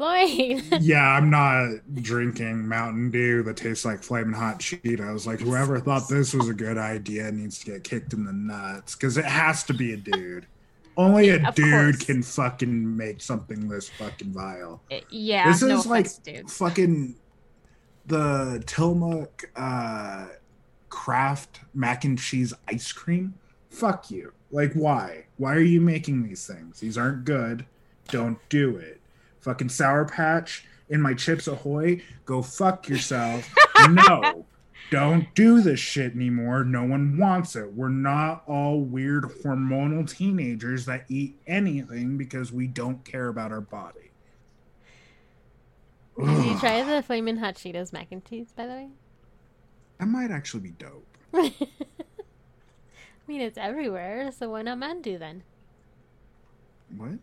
[0.00, 0.62] Lloyd.
[0.80, 5.26] Yeah, I'm not drinking Mountain Dew that tastes like flaming hot Cheetos.
[5.26, 8.94] Like, whoever thought this was a good idea needs to get kicked in the nuts
[8.96, 10.46] because it has to be a dude.
[10.96, 12.04] Only a Of dude course.
[12.04, 14.82] can fucking make something this fucking vile.
[14.90, 17.14] Uh, Yeah, this no is like offense, fucking
[18.06, 20.26] the Tillamook uh
[20.88, 23.34] craft mac and cheese ice cream.
[23.70, 24.32] Fuck you.
[24.50, 25.26] Like why?
[25.36, 26.80] Why are you making these things?
[26.80, 27.64] These aren't good.
[28.08, 28.99] Don't do it.
[29.40, 32.02] Fucking sour patch in my chips ahoy.
[32.24, 33.48] Go fuck yourself.
[33.90, 34.44] no.
[34.90, 36.64] Don't do this shit anymore.
[36.64, 37.72] No one wants it.
[37.72, 43.60] We're not all weird hormonal teenagers that eat anything because we don't care about our
[43.60, 44.10] body.
[46.18, 48.88] Did you try the Flamin' Hot Cheetos mac and cheese, by the way?
[49.98, 51.06] That might actually be dope.
[51.34, 51.52] I
[53.26, 55.44] mean, it's everywhere, so why not Dew then?
[56.96, 57.18] What?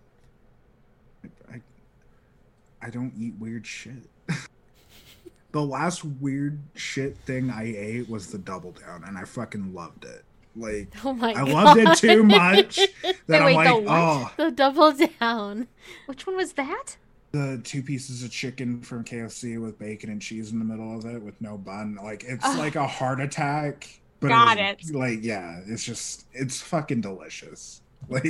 [2.88, 4.04] I, I, I don't eat weird shit.
[5.52, 10.06] the last weird shit thing I ate was the double down, and I fucking loved
[10.06, 10.24] it.
[10.56, 11.50] Like Oh my I god.
[11.50, 13.84] loved it too much that Wait, I'm the like, what?
[13.88, 15.68] oh, The double down.
[16.08, 16.98] Which one was that?
[17.34, 21.06] the two pieces of chicken from KFC with bacon and cheese in the middle of
[21.06, 22.00] it with no bun.
[22.02, 22.58] Like it's Ugh.
[22.58, 24.00] like a heart attack.
[24.22, 24.96] But Got was- it.
[24.96, 27.82] Like yeah, it's just it's fucking delicious.
[28.10, 28.26] Like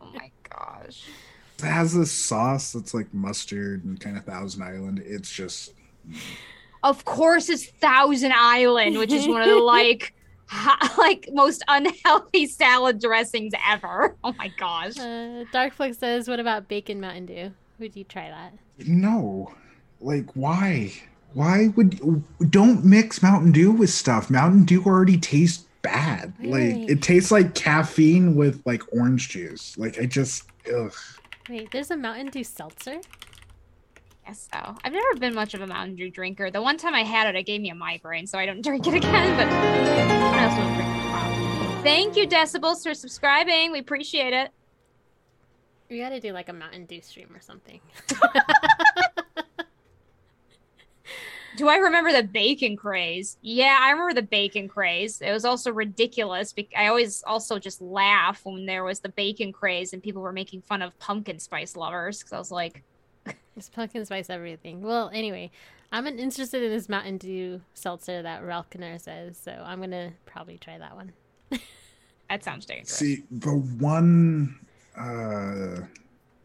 [0.00, 1.04] Oh my gosh.
[1.58, 5.02] It has this sauce that's like mustard and kind of Thousand Island.
[5.04, 5.72] It's just
[6.82, 10.14] Of course, it's Thousand Island, which is one of the like,
[10.46, 14.16] ha- like most unhealthy salad dressings ever.
[14.22, 14.98] Oh my gosh.
[14.98, 17.52] Uh, Darkflix says, "What about bacon Mountain Dew?
[17.78, 18.52] Would you try that?"
[18.86, 19.52] no.
[20.00, 20.92] Like why?
[21.34, 22.00] Why would
[22.50, 24.30] don't mix Mountain Dew with stuff?
[24.30, 26.32] Mountain Dew already tastes bad.
[26.38, 26.74] Really?
[26.74, 29.76] Like it tastes like caffeine with like orange juice.
[29.76, 30.94] Like I just ugh.
[31.48, 33.00] Wait, there's a Mountain Dew seltzer.
[34.26, 34.76] Guess so.
[34.84, 36.50] I've never been much of a Mountain Dew drinker.
[36.50, 38.86] The one time I had it, it gave me a migraine, so I don't drink
[38.86, 39.36] it again.
[39.36, 41.82] But I also don't drink it.
[41.82, 43.72] Thank you, Decibels, for subscribing.
[43.72, 44.50] We appreciate it.
[45.88, 47.80] We gotta do like a Mountain Dew stream or something.
[51.58, 53.36] Do I remember the bacon craze?
[53.42, 55.20] Yeah, I remember the bacon craze.
[55.20, 56.52] It was also ridiculous.
[56.52, 60.32] bec- I always also just laugh when there was the bacon craze and people were
[60.32, 62.84] making fun of pumpkin spice lovers because I was like,
[63.56, 64.82] It's pumpkin spice everything.
[64.82, 65.50] Well, anyway,
[65.90, 70.78] I'm interested in this Mountain Dew seltzer that Ralconer says, so I'm gonna probably try
[70.78, 71.12] that one.
[72.30, 72.90] that sounds dangerous.
[72.92, 74.60] See, the one
[74.96, 75.86] uh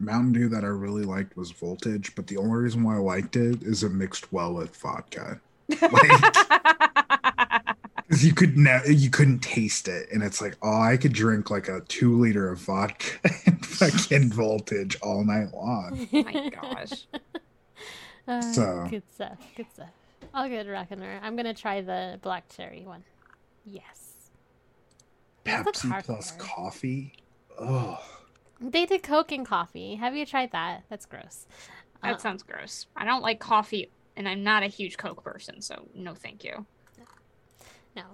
[0.04, 3.36] Mountain Dew that I really liked was Voltage, but the only reason why I liked
[3.36, 5.40] it is it mixed well with vodka.
[5.80, 6.34] Like,
[8.10, 11.50] 'cause you could ne- you couldn't taste it, and it's like, oh, I could drink
[11.50, 16.08] like a two liter of vodka and fucking Voltage all night long.
[16.12, 17.06] oh my gosh.
[18.26, 19.38] Uh, So- Good stuff.
[19.54, 19.90] Good stuff.
[20.32, 21.18] All good, Ralconer.
[21.22, 23.04] I'm gonna try the black cherry one.
[23.66, 24.30] Yes.
[25.44, 27.12] Pepsi plus coffee.
[27.60, 27.98] Oh,
[28.70, 29.96] They did Coke and coffee.
[29.96, 30.84] Have you tried that?
[30.88, 31.46] That's gross.
[32.02, 32.86] That Uh, sounds gross.
[32.96, 36.64] I don't like coffee, and I'm not a huge Coke person, so no thank you.
[37.94, 38.04] No.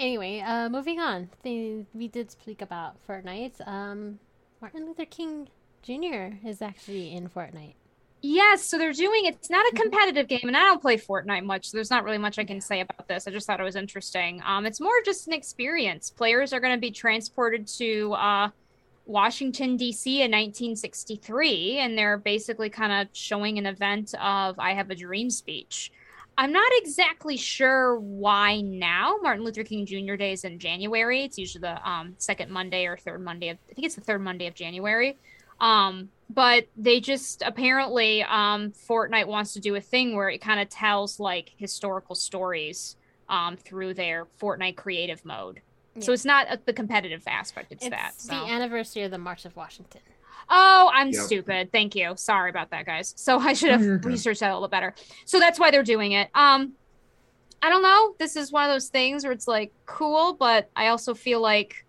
[0.00, 1.30] Anyway, uh, moving on.
[1.42, 3.66] They, we did speak about Fortnite.
[3.66, 4.18] Um,
[4.60, 5.48] Martin Luther King
[5.82, 6.36] Jr.
[6.46, 7.74] is actually in Fortnite.
[8.22, 9.82] Yes, so they're doing it's not a Mhm.
[9.82, 12.60] competitive game, and I don't play Fortnite much, so there's not really much I can
[12.60, 13.28] say about this.
[13.28, 14.42] I just thought it was interesting.
[14.44, 16.10] Um, it's more just an experience.
[16.10, 18.50] Players are going to be transported to uh,
[19.06, 20.16] Washington D.C.
[20.16, 25.30] in 1963, and they're basically kind of showing an event of "I Have a Dream"
[25.30, 25.92] speech.
[26.38, 29.16] I'm not exactly sure why now.
[29.22, 30.16] Martin Luther King Jr.
[30.16, 31.24] Day is in January.
[31.24, 34.20] It's usually the um, second Monday or third Monday of I think it's the third
[34.20, 35.16] Monday of January.
[35.60, 40.60] Um, but they just apparently um, Fortnite wants to do a thing where it kind
[40.60, 42.96] of tells like historical stories
[43.28, 45.62] um, through their Fortnite creative mode.
[46.00, 48.12] So it's not uh the competitive aspect; it's, that.
[48.14, 48.46] It's that.
[48.46, 50.00] the anniversary of the March of Washington.
[50.48, 51.22] Oh, I'm Yep.
[51.22, 51.72] stupid.
[51.72, 52.14] Thank you.
[52.16, 53.14] Sorry about that, guys.
[53.16, 54.94] So I should have you're researched that a little better.
[55.24, 56.28] So that's why they're doing it.
[56.34, 56.74] Um,
[57.62, 58.14] I don't know.
[58.18, 61.84] This is one of those things where it's like cool, but I also feel like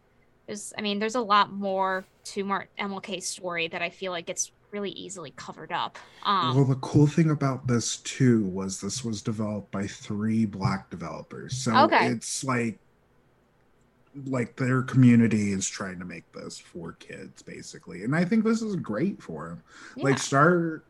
[0.47, 0.74] there's.
[0.78, 4.51] I mean, there's a lot more to Mart MLK's story that I feel like gets
[4.72, 5.97] really easily covered up.
[6.24, 10.89] Um, well, the cool thing about this too was this was developed by three black
[10.89, 11.55] developers.
[11.58, 12.08] So Okay.
[12.08, 12.80] it's like
[14.26, 18.03] like their community is trying to make this for kids basically.
[18.03, 19.63] And I think this is great for them.
[19.95, 20.03] yeah.
[20.05, 20.86] Like start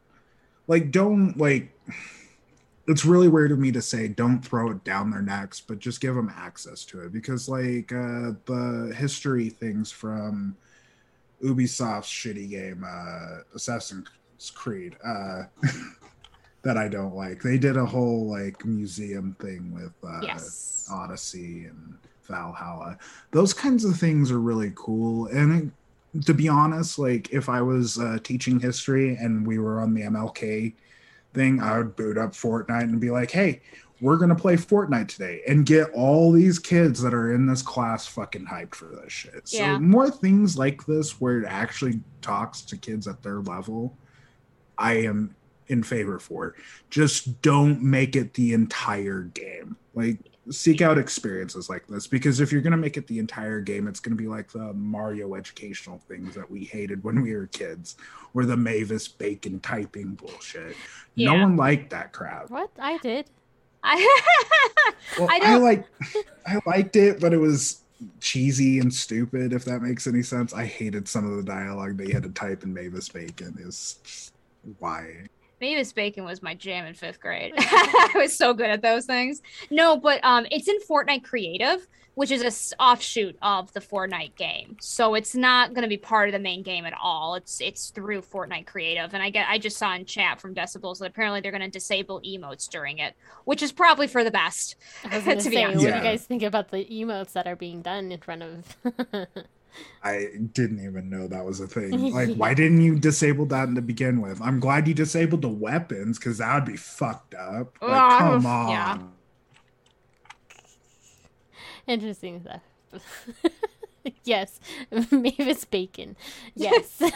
[0.67, 1.71] like don't like
[2.87, 5.99] it's really weird of me to say don't throw it down their necks, but just
[5.99, 10.55] give them access to it because like uh the history things from
[11.43, 14.07] Ubisoft's shitty game uh Assassin's
[14.53, 15.43] Creed uh
[16.61, 17.41] that I don't like.
[17.41, 20.89] They did a whole like museum thing with uh yes.
[20.91, 21.97] Odyssey and
[22.27, 22.97] Valhalla.
[23.31, 25.27] Those kinds of things are really cool.
[25.27, 25.71] And
[26.15, 29.93] it, to be honest, like if I was uh, teaching history and we were on
[29.93, 30.73] the MLK
[31.33, 33.61] thing, I would boot up Fortnite and be like, "Hey,
[34.01, 38.07] we're gonna play Fortnite today," and get all these kids that are in this class
[38.07, 39.49] fucking hyped for this shit.
[39.51, 39.75] Yeah.
[39.75, 43.95] So more things like this where it actually talks to kids at their level,
[44.77, 45.35] I am
[45.67, 46.55] in favor for.
[46.89, 49.77] Just don't make it the entire game.
[49.93, 50.17] Like
[50.49, 53.87] seek out experiences like this because if you're going to make it the entire game
[53.87, 57.47] it's going to be like the mario educational things that we hated when we were
[57.47, 57.97] kids
[58.33, 60.75] or the mavis bacon typing bullshit.
[61.15, 62.49] No one liked that crap.
[62.49, 62.69] What?
[62.79, 63.25] I did.
[63.83, 64.17] I,
[65.19, 65.85] well, I I, don't- like
[66.45, 67.81] i liked it but it was
[68.19, 70.53] cheesy and stupid if that makes any sense.
[70.53, 73.57] I hated some of the dialogue they had to type in mavis bacon.
[73.59, 74.31] Is
[74.79, 75.27] why
[75.59, 77.53] Mavis Bacon was my jam in fifth grade.
[77.57, 79.41] I was so good at those things.
[79.69, 84.35] No, but um, it's in Fortnite Creative, which is a s- offshoot of the Fortnite
[84.35, 84.77] game.
[84.79, 87.35] So it's not going to be part of the main game at all.
[87.35, 90.99] It's it's through Fortnite Creative, and I get I just saw in chat from Decibels
[90.99, 94.75] that apparently they're going to disable emotes during it, which is probably for the best.
[95.05, 95.83] I was gonna To be honest.
[95.83, 98.75] what do you guys think about the emotes that are being done in front of?
[100.03, 101.91] I didn't even know that was a thing.
[102.13, 104.41] Like, why didn't you disable that to begin with?
[104.41, 107.77] I'm glad you disabled the weapons because that would be fucked up.
[107.81, 108.69] Like, Ugh, come on.
[108.69, 108.97] yeah.
[111.87, 112.61] Interesting stuff.
[114.23, 114.59] yes,
[115.11, 116.15] Mavis Bacon.
[116.55, 116.97] Yes.
[117.01, 117.09] I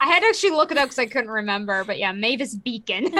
[0.00, 3.04] had to actually look it up because I couldn't remember, but yeah, Mavis Beacon.
[3.04, 3.16] Bacon.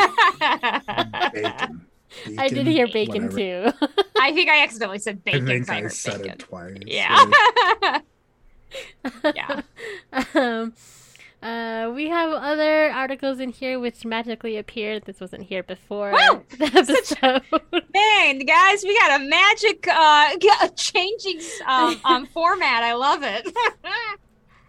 [2.38, 3.72] I did hear bacon Whatever.
[3.72, 3.86] too.
[4.20, 5.44] I think I accidentally said bacon.
[5.44, 5.64] I bacon.
[5.64, 6.32] think 'cause I said bacon.
[6.32, 6.76] it twice.
[6.86, 8.00] Yeah.
[9.34, 9.62] Yeah.
[10.34, 10.74] um,
[11.42, 15.04] uh, we have other articles in here which magically appeared.
[15.06, 16.42] This wasn't here before Wow!
[16.58, 17.42] the episode.
[17.94, 22.82] Man, guys, we got a magic uh changing um, um format.
[22.82, 23.46] I love it.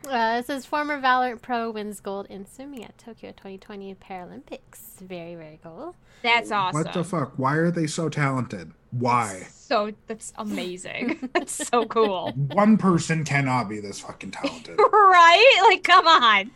[0.07, 4.90] Uh, it says former Valorant pro wins gold in swimming at Tokyo 2020 Paralympics.
[5.01, 5.95] Very, very cool.
[6.21, 6.81] That's awesome.
[6.83, 7.33] What the fuck?
[7.37, 8.71] Why are they so talented?
[8.91, 9.47] Why?
[9.49, 11.29] So that's amazing.
[11.33, 12.33] That's so cool.
[12.33, 14.77] One person cannot be this fucking talented.
[14.91, 15.61] right?
[15.69, 16.51] Like, come on.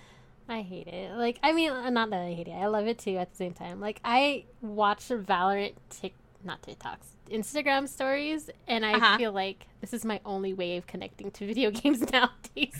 [0.50, 1.14] I hate it.
[1.14, 2.52] Like, I mean, uh, not that I hate it.
[2.52, 3.80] I love it too at the same time.
[3.80, 9.18] Like, I watch Valorant Tik, not TikToks, Instagram stories, and I Uh-huh.
[9.18, 12.30] feel like this is my only way of connecting to video games nowadays.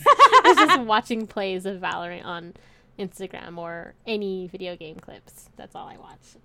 [0.04, 2.52] it's just watching plays of Valorant on
[2.98, 5.50] Instagram or any video game clips.
[5.56, 6.36] That's all I watch.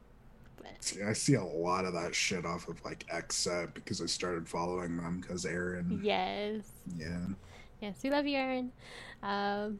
[0.57, 4.05] But See, I see a lot of that shit off of like XSET because I
[4.05, 5.99] started following them because Aaron.
[6.03, 6.63] yes.
[6.97, 7.19] Yeah.
[7.81, 8.71] Yes, we love you, Aaron.
[9.23, 9.79] Um,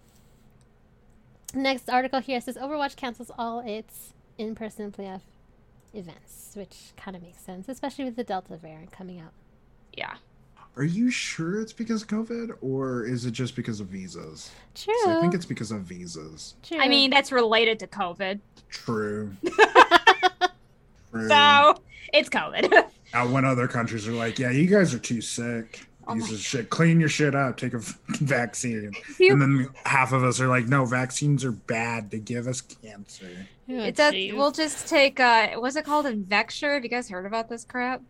[1.53, 5.21] next article here says Overwatch cancels all its in-person playoff
[5.93, 9.33] events, which kind of makes sense, especially with the Delta variant coming out.
[9.95, 10.15] Yeah.
[10.77, 14.51] Are you sure it's because of COVID or is it just because of visas?
[14.73, 14.93] True.
[15.07, 16.55] I think it's because of visas.
[16.63, 16.79] True.
[16.79, 18.39] I mean, that's related to COVID.
[18.69, 19.31] True.
[21.11, 21.27] True.
[21.27, 21.75] So
[22.13, 22.87] it's COVID.
[23.13, 25.85] Now, when other countries are like, "Yeah, you guys are too sick.
[26.07, 26.69] Oh Piece shit.
[26.69, 27.57] Clean your shit up.
[27.57, 32.09] Take a vaccine." You- And then half of us are like, "No, vaccines are bad.
[32.09, 33.27] They give us cancer."
[33.67, 34.13] Oh, it does.
[34.31, 35.19] We'll just take.
[35.19, 36.05] uh What's it called?
[36.05, 36.75] Invecture.
[36.75, 38.01] Have you guys heard about this crap?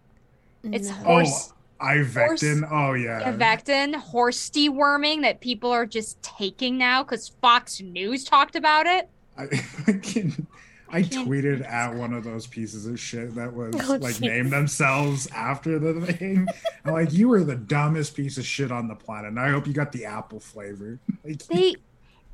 [0.64, 0.94] it's No.
[0.94, 2.68] horse- Oh, Ivectin.
[2.72, 3.32] Oh yeah.
[3.32, 9.10] Ivectin, horse deworming that people are just taking now because Fox News talked about it.
[9.38, 9.44] I,
[9.88, 10.48] I, can,
[10.90, 14.22] I can't tweeted at one of those pieces of shit that was Oh, like jeez.
[14.22, 16.48] named themselves after the thing.
[16.86, 19.30] I'm like, you were the dumbest piece of shit on the planet.
[19.30, 21.00] And I hope you got the apple flavor.
[21.24, 21.76] Like, They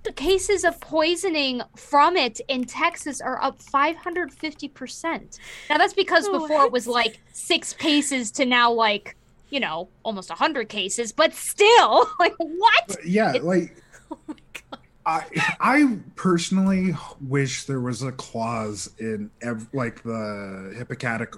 [0.04, 5.40] the cases of poisoning from it in Texas are up 550%.
[5.70, 9.18] Now that's because oh, before it was like 6 cases to now like,
[9.50, 12.98] you know, almost 100 cases, but still, like what?
[13.06, 13.76] yeah, like
[14.12, 14.36] Oh my
[14.72, 14.80] god.
[15.06, 15.26] I
[15.60, 21.36] I personally wish there was a clause in ev- like the Hippocratic,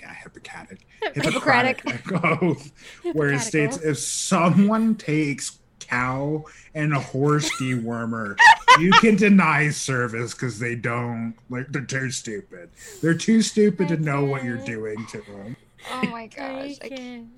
[0.00, 2.42] yeah, Hippocratic, Hippocratic.
[2.42, 2.72] oath,
[3.12, 8.36] where it states if someone takes cow and a horse dewormer,
[8.78, 12.70] you can deny service because they don't like they're too stupid.
[13.00, 15.56] They're too stupid to know what you're doing to them.
[15.90, 16.76] Oh my I gosh.
[16.82, 17.28] I can't.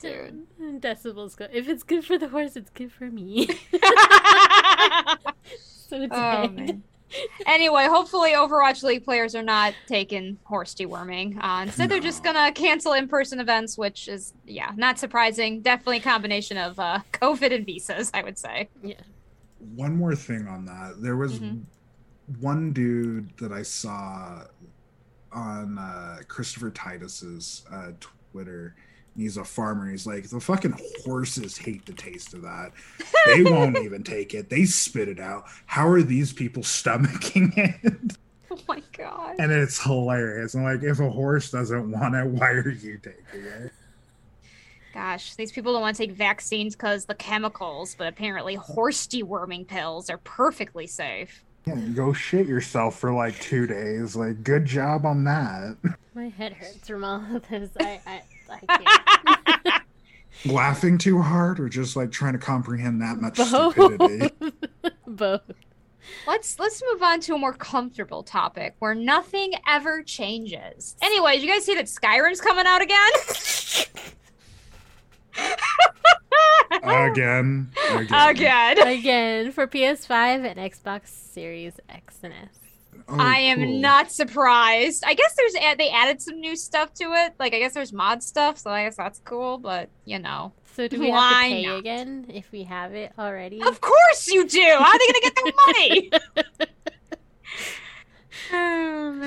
[0.00, 0.46] Dude.
[0.80, 1.46] Decibels go.
[1.52, 3.46] If it's good for the horse, it's good for me.
[3.46, 3.54] so
[6.02, 6.82] it's Oh, man.
[7.46, 11.36] anyway, hopefully Overwatch League players are not taking horse deworming.
[11.42, 15.60] Uh, instead, they're just gonna cancel in-person events, which is yeah, not surprising.
[15.60, 18.68] Definitely a combination of uh, COVID and visas, I would say.
[18.82, 18.94] Yeah.
[19.74, 21.02] One more thing on that.
[21.02, 21.62] There was Mhm.
[22.38, 24.44] one dude that I saw
[25.32, 27.92] on uh, Christopher Titus's uh,
[28.32, 28.74] Twitter.
[29.16, 29.90] He's a farmer.
[29.90, 32.72] He's like, the fucking horses hate the taste of that.
[33.26, 34.48] They won't even take it.
[34.48, 35.44] They spit it out.
[35.66, 38.16] How are these people stomaching it?
[38.50, 39.36] Oh my god.
[39.38, 40.54] And it's hilarious.
[40.54, 43.72] I'm like, if a horse doesn't want it, why are you taking it?
[44.92, 49.66] Gosh, these people don't want to take vaccines because the chemicals, but apparently horse deworming
[49.66, 51.44] pills are perfectly safe.
[51.66, 54.16] Yeah, go shit yourself for like two days.
[54.16, 55.76] Like, good job on that.
[56.14, 57.70] My head hurts from all of this.
[57.78, 58.22] I, I,
[58.68, 58.76] I
[59.64, 59.82] can't.
[60.46, 63.74] Laughing too hard or just like trying to comprehend that much Both.
[63.74, 64.34] stupidity?
[65.06, 65.42] Both.
[66.26, 70.96] Let's let's move on to a more comfortable topic where nothing ever changes.
[71.02, 73.10] Anyways, you guys see that Skyrim's coming out again?
[76.70, 77.70] Again.
[77.90, 78.28] Again.
[78.28, 78.78] again.
[78.88, 82.48] Again for PS5 and Xbox Series X and S.
[83.08, 83.80] Oh, I am cool.
[83.80, 85.02] not surprised.
[85.06, 87.34] I guess there's they added some new stuff to it.
[87.38, 89.58] Like I guess there's mod stuff, so I guess that's cool.
[89.58, 91.78] But you know, So do we Why have to pay not?
[91.78, 93.60] again if we have it already?
[93.62, 94.60] of course you do.
[94.78, 96.10] How are they gonna get their money?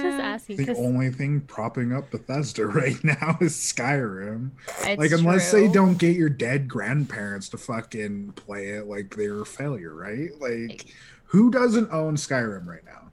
[0.01, 0.21] Just man.
[0.21, 0.57] asking.
[0.57, 4.51] The 'cause only thing propping up Bethesda right now is Skyrim.
[4.85, 9.41] It's like, unless they don't get your dead grandparents to fucking play it, like they're
[9.41, 10.29] a failure, right?
[10.39, 10.85] Like,
[11.25, 13.11] who doesn't own Skyrim right now?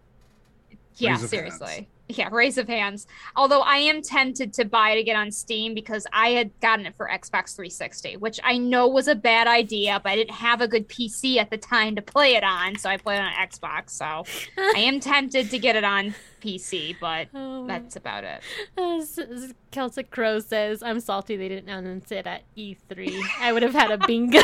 [0.97, 1.89] Yeah, Raise of seriously.
[2.19, 3.07] Yeah, raise of hands.
[3.37, 6.97] Although I am tempted to buy it again on Steam because I had gotten it
[6.97, 10.69] for Xbox 360, which I know was a bad idea, but I didn't have a
[10.69, 13.91] good PC at the time to play it on, so I played it on Xbox.
[13.91, 14.05] So
[14.59, 18.41] I am tempted to get it on PC, but Oh, that's about it.
[18.79, 23.23] As- as Celtic Crow says, I'm salty they didn't announce it at E3.
[23.41, 24.41] I would have had a bingo.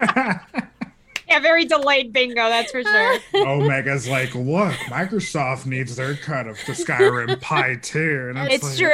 [1.28, 3.18] Yeah, very delayed bingo, that's for sure.
[3.46, 8.32] Omega's like, look, Microsoft needs their cut of the Skyrim pie too.
[8.34, 8.90] And It's like, true.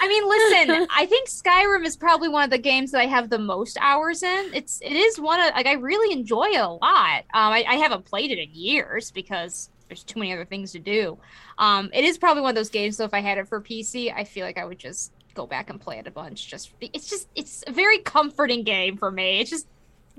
[0.00, 3.28] I mean, listen, I think Skyrim is probably one of the games that I have
[3.28, 4.50] the most hours in.
[4.54, 7.24] It's it is one of like I really enjoy it a lot.
[7.34, 10.78] Um, I, I haven't played it in years because there's too many other things to
[10.78, 11.18] do.
[11.58, 12.96] Um, it is probably one of those games.
[12.96, 15.70] So if I had it for PC, I feel like I would just go back
[15.70, 16.48] and play it a bunch.
[16.48, 19.40] Just it's just it's a very comforting game for me.
[19.40, 19.66] It's just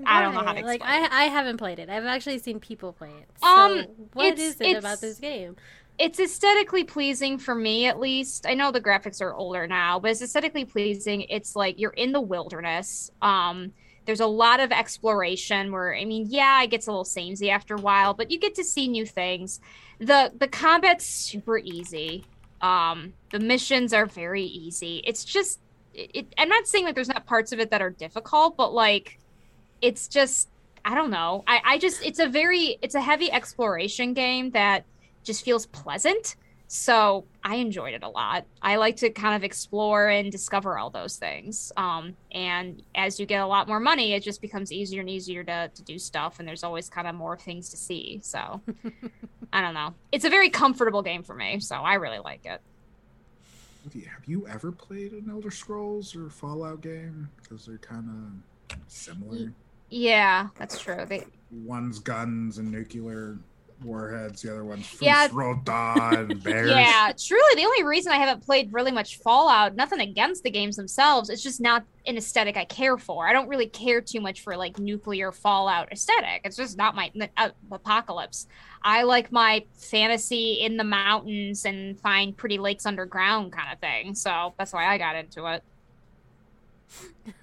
[0.06, 0.80] I don't know how to explain.
[0.80, 1.88] Like I, I haven't played it.
[1.88, 3.28] I've actually seen people play it.
[3.38, 5.56] So Um, what is it about this game?
[5.98, 10.10] it's aesthetically pleasing for me at least i know the graphics are older now but
[10.10, 13.72] it's aesthetically pleasing it's like you're in the wilderness um
[14.06, 17.74] there's a lot of exploration where i mean yeah it gets a little samey after
[17.74, 19.60] a while but you get to see new things
[19.98, 22.24] the the combat's super easy
[22.62, 25.60] um the missions are very easy it's just
[25.92, 28.72] it, it, i'm not saying that there's not parts of it that are difficult but
[28.72, 29.19] like
[29.82, 30.48] it's just
[30.84, 34.84] i don't know i i just it's a very it's a heavy exploration game that
[35.22, 36.36] just feels pleasant.
[36.72, 38.46] So I enjoyed it a lot.
[38.62, 41.72] I like to kind of explore and discover all those things.
[41.76, 45.42] Um, and as you get a lot more money, it just becomes easier and easier
[45.44, 46.38] to, to do stuff.
[46.38, 48.20] And there's always kind of more things to see.
[48.22, 48.62] So
[49.52, 49.94] I don't know.
[50.12, 51.58] It's a very comfortable game for me.
[51.60, 52.60] So I really like it.
[53.84, 57.28] Have you- Have you ever played an Elder Scrolls or Fallout game?
[57.42, 58.08] Because they're kind
[58.70, 59.52] of similar.
[59.90, 61.04] Yeah, that's true.
[61.06, 63.38] They, One's guns and nuclear
[63.84, 64.42] warheads.
[64.42, 65.28] The other one's Yeah.
[65.32, 66.70] And bears.
[66.70, 70.76] Yeah, truly, the only reason I haven't played really much Fallout, nothing against the games
[70.76, 73.26] themselves, it's just not an aesthetic I care for.
[73.26, 76.42] I don't really care too much for like nuclear Fallout aesthetic.
[76.44, 78.46] It's just not my uh, apocalypse.
[78.82, 84.14] I like my fantasy in the mountains and find pretty lakes underground kind of thing.
[84.14, 85.62] So that's why I got into it.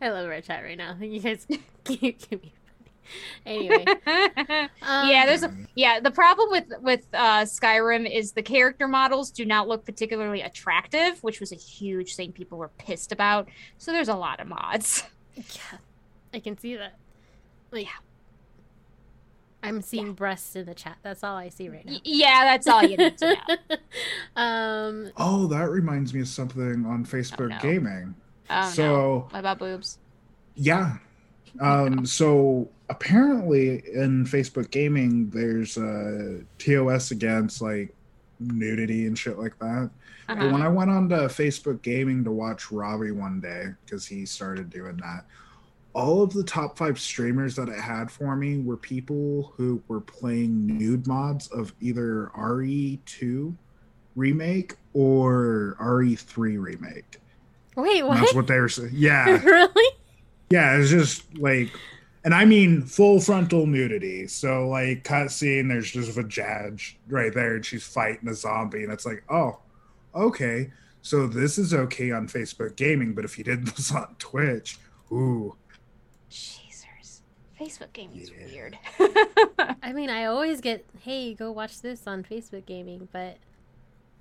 [0.00, 0.96] I love our chat right now.
[1.00, 1.46] You guys
[1.84, 2.52] keep, keep me funny.
[3.44, 3.84] Anyway,
[4.82, 5.98] um, yeah, there's a yeah.
[5.98, 11.20] The problem with with uh, Skyrim is the character models do not look particularly attractive,
[11.24, 13.48] which was a huge thing people were pissed about.
[13.78, 15.02] So there's a lot of mods.
[15.34, 15.78] Yeah,
[16.34, 16.96] I can see that.
[17.72, 17.88] Like,
[19.62, 20.98] I'm seeing breasts in the chat.
[21.02, 21.92] That's all I see right now.
[21.92, 23.76] Y- yeah, that's all you need to know.
[24.36, 27.58] um, Oh, that reminds me of something on Facebook no.
[27.60, 28.14] Gaming.
[28.50, 28.68] Oh, no.
[28.70, 29.98] so What about boobs?
[30.56, 30.96] yeah,
[31.60, 37.94] um, so apparently in Facebook Gaming, there's uh, TOS against like
[38.40, 39.90] nudity and shit like that.
[40.26, 40.50] But Uh-huh.
[40.52, 44.70] when I went on to Facebook Gaming to watch Robbie one day, because he started
[44.70, 45.24] doing that,
[45.92, 50.00] all of the top five streamers that it had for me were people who were
[50.00, 53.52] playing nude mods of either RE2
[54.14, 57.16] remake or RE3 remake.
[57.76, 58.18] Wait, what?
[58.18, 58.90] That's what they were saying.
[58.92, 59.26] Yeah.
[59.44, 59.96] really?
[60.50, 61.70] Yeah, it's just like,
[62.24, 64.26] and I mean full frontal nudity.
[64.26, 68.92] So like cutscene, there's just a judge right there, and she's fighting a zombie, and
[68.92, 69.58] it's like, oh,
[70.14, 70.70] okay.
[71.02, 74.78] So this is okay on Facebook Gaming, but if you did this on Twitch,
[75.10, 75.54] ooh,
[76.28, 77.22] Jesus.
[77.58, 78.46] Facebook gaming's Yeah.
[78.46, 78.78] weird.
[79.82, 83.36] I mean, I always get, hey, go watch this on Facebook Gaming, but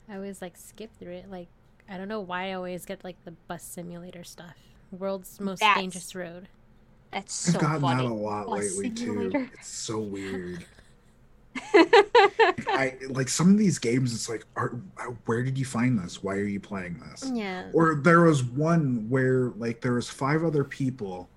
[0.10, 1.32] I always like skip through it.
[1.32, 1.48] Like,
[1.90, 4.56] I don't know why I always get like the bus simulator stuff.
[4.91, 6.48] World's most That's dangerous road.
[7.11, 8.03] That's so I've gotten funny.
[8.03, 9.32] that a lot Bus lately simulator.
[9.32, 9.49] too.
[9.56, 10.66] It's so weird.
[11.74, 14.14] I like some of these games.
[14.14, 16.22] It's like, are, uh, where did you find this?
[16.24, 17.30] Why are you playing this?
[17.34, 17.70] Yeah.
[17.74, 21.28] Or there was one where like there was five other people,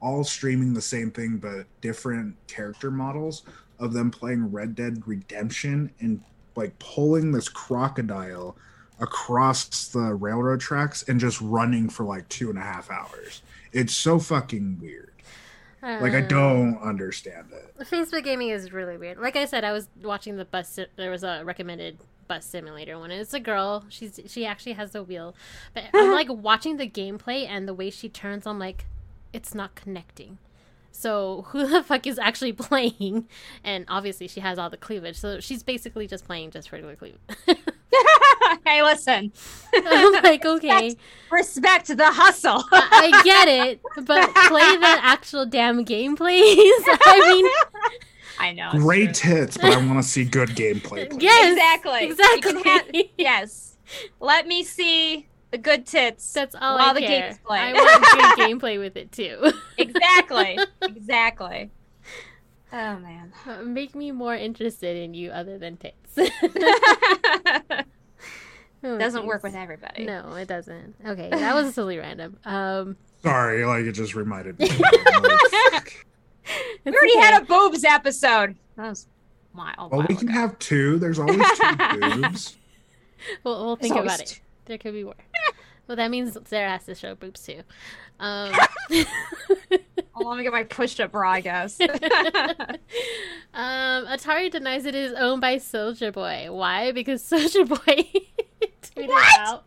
[0.00, 3.44] all streaming the same thing but different character models
[3.78, 6.20] of them playing Red Dead Redemption and
[6.56, 8.56] like pulling this crocodile
[9.04, 13.42] across the railroad tracks and just running for like two and a half hours.
[13.72, 15.10] It's so fucking weird.
[15.82, 17.76] Like I Uh, don't understand it.
[17.86, 19.18] Facebook gaming is really weird.
[19.18, 20.68] Like I said, I was watching the bus.
[20.70, 23.10] si- There was a recommended bus simulator one.
[23.10, 23.84] It's a girl.
[23.90, 25.34] She's she actually has the wheel,
[25.74, 28.46] but I'm like watching the gameplay and the way she turns.
[28.46, 28.86] I'm like,
[29.34, 30.38] it's not connecting.
[30.94, 33.28] So who the fuck is actually playing?
[33.62, 37.20] And obviously she has all the cleavage, so she's basically just playing just regular cleavage.
[38.64, 39.32] hey, listen.
[39.74, 40.96] I'm like, okay,
[41.30, 42.62] Respect the hustle.
[42.72, 46.84] I, I get it, but play the actual damn game, please.
[46.86, 47.52] I mean,
[48.38, 48.70] I know.
[48.72, 49.34] Great true.
[49.34, 51.10] tits, but I want to see good gameplay.
[51.10, 51.22] please.
[51.22, 52.04] yes, Exactly.
[52.04, 52.62] Exactly.
[52.62, 53.76] can have- yes.
[54.20, 56.32] Let me see the good tits.
[56.32, 57.28] That's all while I the care.
[57.28, 57.60] game's played.
[57.60, 59.52] I want good gameplay with it too.
[59.78, 60.58] exactly.
[60.82, 61.70] Exactly.
[62.72, 63.32] Oh man.
[63.64, 66.18] Make me more interested in you other than tits.
[68.86, 70.04] Oh, Doesn't work with everybody.
[70.04, 70.94] No, it doesn't.
[71.06, 72.36] Okay, that was totally random.
[72.44, 74.68] Um, Sorry, like it just reminded me.
[76.84, 78.56] We already had a boobs episode.
[78.76, 79.06] That was
[79.54, 80.38] my oh, well, we can ago.
[80.38, 80.98] have two.
[80.98, 82.56] There's always two boobs.
[83.42, 84.40] We'll, we'll think always about it.
[84.66, 85.14] There could be more.
[85.86, 87.62] well, that means Sarah has to show boobs too.
[88.20, 88.52] Um,
[90.16, 91.80] Oh, let me get my push-up bra, I guess.
[91.80, 91.88] um,
[93.52, 96.46] Atari denies it is owned by Soulja Boy.
[96.50, 96.92] Why?
[96.92, 98.08] Because Soulja Boy
[98.82, 99.38] tweeted What?
[99.40, 99.64] out.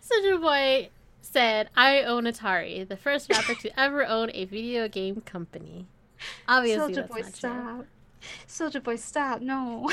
[0.00, 5.20] Soulja Boy said, "I own Atari, the first rapper to ever own a video game
[5.22, 5.88] company."
[6.46, 7.86] Obviously, Soldier that's Boy, stop.
[8.46, 9.40] Soulja Boy, stop.
[9.40, 9.90] No.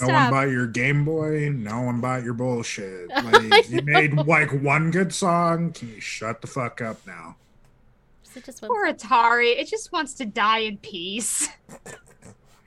[0.00, 1.50] No one bought your Game Boy.
[1.50, 3.10] No one bought your bullshit.
[3.24, 5.72] Like, you made like one good song.
[5.72, 7.36] Can you shut the fuck up now?
[8.22, 9.58] So just one Poor Atari.
[9.58, 11.48] It just wants to die in peace.
[11.86, 11.92] I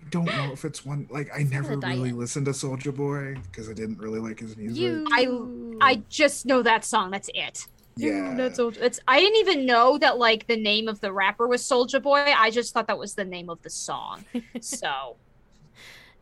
[0.09, 1.07] don't know if it's one.
[1.09, 2.17] Like I never really yet.
[2.17, 4.79] listened to Soulja Boy because I didn't really like his music.
[4.81, 5.07] You.
[5.11, 7.09] I- I just know that song.
[7.11, 7.65] That's it.
[7.95, 8.99] yeah, That's Soulja- it's.
[9.07, 12.19] I didn't even know that like the name of the rapper was Soulja Boy.
[12.37, 14.25] I just thought that was the name of the song.
[14.61, 15.15] So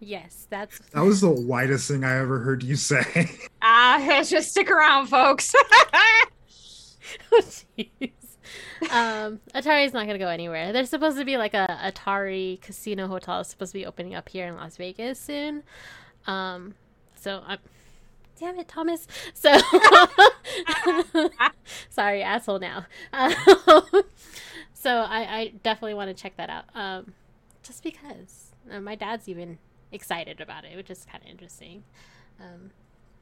[0.03, 0.79] Yes, that's.
[0.93, 3.29] that was the whitest thing I ever heard you say.
[3.61, 5.53] ah, just stick around, folks.
[7.31, 7.41] Oh,
[7.77, 8.11] Jeez.
[8.89, 10.73] um, Atari's not gonna go anywhere.
[10.73, 14.47] There's supposed to be like a Atari casino hotel supposed to be opening up here
[14.47, 15.63] in Las Vegas soon.
[16.25, 16.73] Um,
[17.15, 17.59] so I'm.
[18.39, 19.07] Damn it, Thomas.
[19.35, 19.55] So
[21.91, 22.57] sorry, asshole.
[22.57, 22.87] Now.
[23.13, 23.33] Um,
[24.73, 26.65] so I, I definitely want to check that out.
[26.73, 27.13] Um,
[27.61, 29.59] just because uh, my dad's even
[29.91, 31.83] excited about it, which is kind of interesting.
[32.39, 32.71] Um,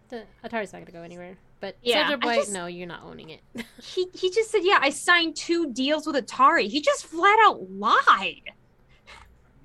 [0.10, 1.38] the Atari's not gonna go anywhere.
[1.60, 3.42] But Yeah, Soulja Boy, just- no, you're not owning it.
[3.82, 7.70] he he just said, "Yeah, I signed two deals with Atari." He just flat out
[7.72, 8.42] lied.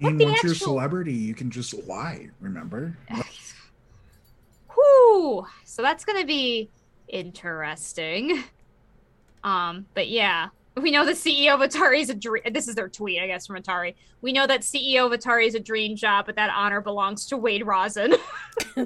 [0.02, 2.28] I mean, the once you're a celebrity, you can just lie.
[2.40, 2.96] Remember?
[4.74, 5.46] Whew.
[5.64, 6.68] So that's gonna be
[7.08, 8.42] interesting.
[9.44, 12.42] Um, but yeah, we know the CEO of Atari is a dream.
[12.52, 13.94] This is their tweet, I guess, from Atari.
[14.22, 17.36] We know that CEO of Atari is a dream job, but that honor belongs to
[17.36, 18.14] Wade Rosen.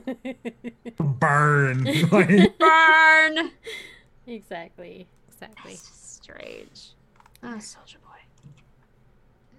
[0.98, 1.84] Burn.
[2.10, 3.50] Like, Burn.
[4.26, 5.06] exactly.
[5.28, 5.72] Exactly.
[5.72, 6.90] That's just strange.
[7.42, 8.04] Oh, Soulja Boy.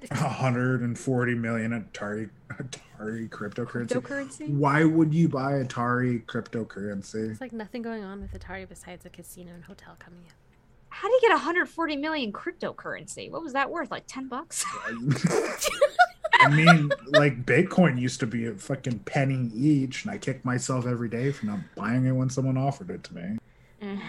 [0.09, 3.89] 140 million Atari Atari cryptocurrency.
[3.89, 4.49] Cryptocurrency.
[4.49, 7.31] Why would you buy Atari cryptocurrency?
[7.31, 10.33] It's like nothing going on with Atari besides a casino and hotel coming up.
[10.89, 13.31] How do you get 140 million cryptocurrency?
[13.31, 13.91] What was that worth?
[13.91, 14.65] Like 10 bucks?
[16.33, 20.85] I mean, like Bitcoin used to be a fucking penny each, and I kick myself
[20.85, 23.37] every day for not buying it when someone offered it to me.
[23.81, 23.99] Mm-hmm.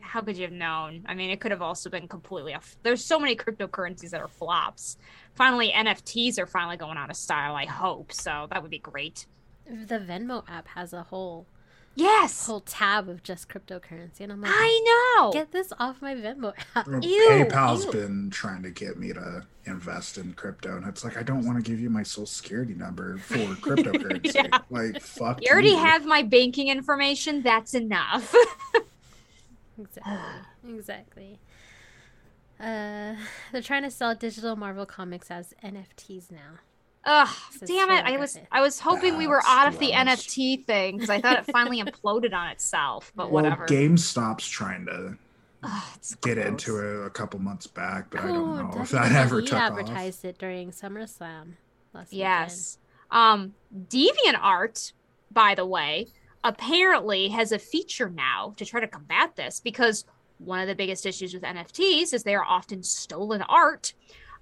[0.00, 1.04] How could you have known?
[1.06, 2.76] I mean, it could have also been completely off.
[2.82, 4.96] There's so many cryptocurrencies that are flops.
[5.34, 7.54] Finally, NFTs are finally going out of style.
[7.54, 8.46] I hope so.
[8.50, 9.26] That would be great.
[9.66, 11.46] The Venmo app has a whole
[11.96, 12.46] Yes.
[12.46, 15.32] whole tab of just cryptocurrency, and I'm like, I know.
[15.32, 16.86] get this off my Venmo app.
[16.86, 17.92] Well, Ew, PayPal's ew.
[17.92, 21.62] been trying to get me to invest in crypto, and it's like I don't want
[21.62, 24.34] to give you my social security number for cryptocurrency.
[24.34, 24.58] Yeah.
[24.70, 25.40] Like fuck.
[25.42, 25.78] you already you.
[25.78, 27.42] have my banking information.
[27.42, 28.34] That's enough.
[29.78, 30.74] Exactly.
[30.74, 31.38] exactly.
[32.58, 33.14] Uh,
[33.52, 36.60] they're trying to sell digital Marvel comics as NFTs now.
[37.08, 37.28] Ugh,
[37.60, 38.04] So damn it!
[38.04, 40.26] I was I was hoping we were out of the gross.
[40.26, 43.12] NFT thing because I thought it finally imploded on itself.
[43.14, 43.64] But Well, whatever.
[43.66, 45.16] GameStop's trying to
[45.62, 45.82] Ugh,
[46.22, 46.46] get gross.
[46.48, 49.46] into it a couple months back, but I Oh, don't know if that ever He
[49.46, 49.70] took off.
[49.70, 51.52] advertised it during SummerSlam
[51.94, 52.78] last Yes.
[53.12, 53.54] Um,
[53.88, 54.92] DeviantArt,
[55.30, 56.08] by the way,
[56.44, 60.04] apparently has a feature now to try to combat this because
[60.38, 63.94] one of the biggest issues with NFTs is they are often stolen art.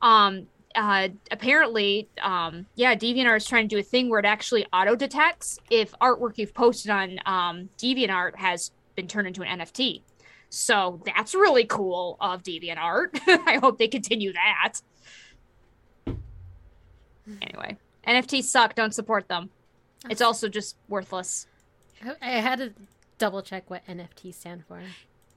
[0.03, 4.67] Um, uh, apparently, um, yeah, DeviantArt is trying to do a thing where it actually
[4.73, 10.03] auto detects if artwork you've posted on um, DeviantArt has been turned into an NFT.
[10.51, 13.21] So that's really cool of DeviantArt.
[13.47, 14.75] I hope they continue that.
[17.43, 17.77] Anyway,
[18.07, 18.75] NFTs suck.
[18.75, 19.51] Don't support them.
[20.11, 21.47] It's also just worthless.
[22.05, 22.73] I, I had to
[23.19, 24.81] double check what NFT stand for.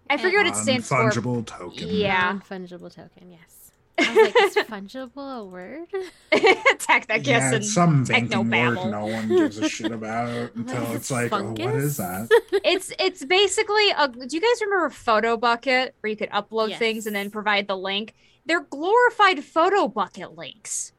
[0.10, 1.10] I forget what it stands for.
[1.10, 1.88] Fungible token.
[1.90, 2.32] Yeah.
[2.32, 3.32] Non-fungible token.
[3.32, 3.67] Yes.
[4.06, 5.88] I was like, is fungible a word?
[6.80, 10.94] Tech that Yeah, guess it's some techno word no one gives a shit about until
[10.94, 11.76] it's like, oh, what fungus?
[11.76, 12.30] is that?
[12.64, 16.80] it's it's basically a, do you guys remember photo bucket where you could upload Yes.
[16.80, 18.14] things and then provide the link
[18.46, 20.94] they're glorified photo bucket links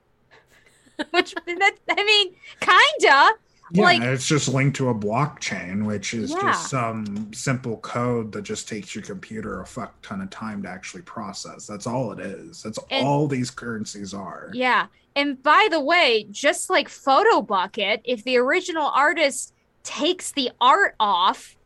[1.11, 3.33] which that i mean kinda
[3.73, 6.41] Yeah, Like- it's just linked to a blockchain, which is Yeah.
[6.41, 10.69] just some simple code that just takes your computer a fuck ton of time to
[10.69, 11.67] actually process.
[11.67, 12.63] That's all it is.
[12.63, 14.51] That's And- all these currencies are.
[14.55, 14.87] yeah
[15.17, 20.95] and by the way just like photo bucket if the original artist takes the art
[21.01, 21.57] off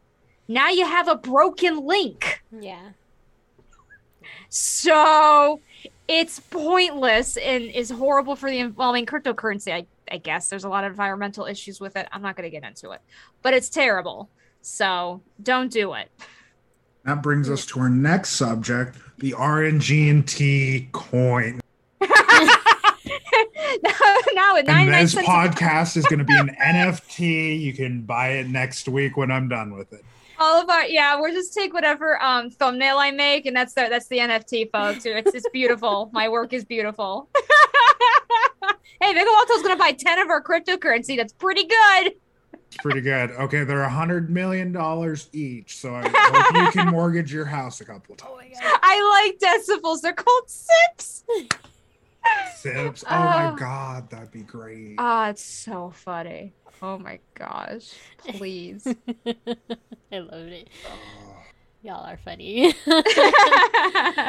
[0.49, 2.91] now you have a broken link Yeah.
[4.49, 5.61] So
[6.09, 9.73] it's pointless and is horrible for the involving cryptocurrency.
[9.73, 12.09] I, I guess there's a lot of environmental issues with it.
[12.13, 13.01] I'm not going to get into it,
[13.43, 14.29] but it's terrible.
[14.61, 16.11] So don't do it.
[17.05, 21.61] That brings us to our next subject, the RNG&T coin.
[24.35, 27.61] now at And this podcast is going to be an NFT.
[27.61, 30.05] You can buy it next week when I'm done with it.
[30.43, 33.87] All of our yeah, we'll just take whatever um thumbnail I make, and that's the
[33.89, 35.07] that's the NFT, folks.
[35.07, 36.11] It's it's beautiful.
[36.13, 37.29] My work is beautiful.
[39.01, 41.17] hey, Vigo Alto's gonna buy ten of our cryptocurrency.
[41.17, 42.13] That's pretty good.
[42.67, 43.31] It's pretty good.
[43.33, 47.81] Okay, they're a hundred million dollars each, so I hope you can mortgage your house
[47.81, 48.57] a couple Oh times.
[48.61, 48.79] god.
[48.83, 50.01] I like decibels.
[50.01, 51.25] They're called sips.
[52.57, 53.05] Sips.
[53.11, 54.95] Oh my god, that'd be great.
[54.99, 56.53] Oh, it's so funny.
[56.81, 57.93] Oh my gosh.
[58.19, 58.87] Please.
[59.27, 60.69] I loved it.
[60.87, 61.37] Oh.
[61.83, 62.67] Y'all are funny.
[62.67, 63.05] um, and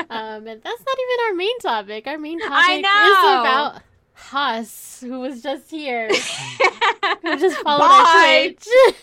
[0.09, 2.07] that's not even our main topic.
[2.07, 3.81] Our main topic I is about
[4.13, 6.07] Haas, who was just here.
[6.09, 7.85] who just followed Bye.
[7.85, 8.47] our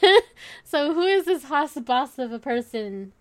[0.00, 0.24] Twitch.
[0.64, 3.12] so who is this Haas boss of a person?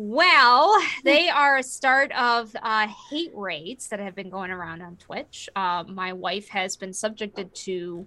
[0.00, 4.94] Well, they are a start of uh, hate raids that have been going around on
[4.96, 5.48] Twitch.
[5.56, 8.06] Uh, my wife has been subjected to.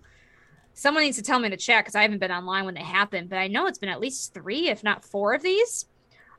[0.74, 2.82] Someone needs to tell me in the chat because I haven't been online when they
[2.82, 5.86] happen, but I know it's been at least three, if not four, of these.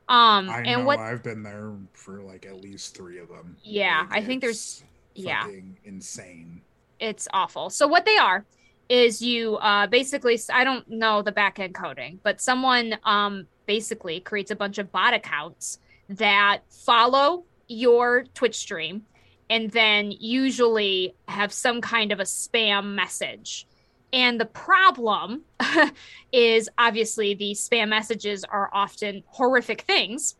[0.09, 0.97] Um, I and know what?
[0.97, 3.55] I've been there for like at least three of them.
[3.63, 5.47] Yeah, Like, I think there's- yeah.
[5.85, 6.61] insane.
[6.99, 7.69] it's awful.
[7.69, 8.43] So what they are
[8.89, 14.19] is you uh basically I don't know the back end coding, but someone um basically
[14.19, 15.79] creates a bunch of bot accounts
[16.09, 19.03] that follow your Twitch stream
[19.49, 23.67] and then usually have some kind of a spam message.
[24.11, 25.41] And the problem
[26.31, 30.35] is obviously the spam messages are often horrific things.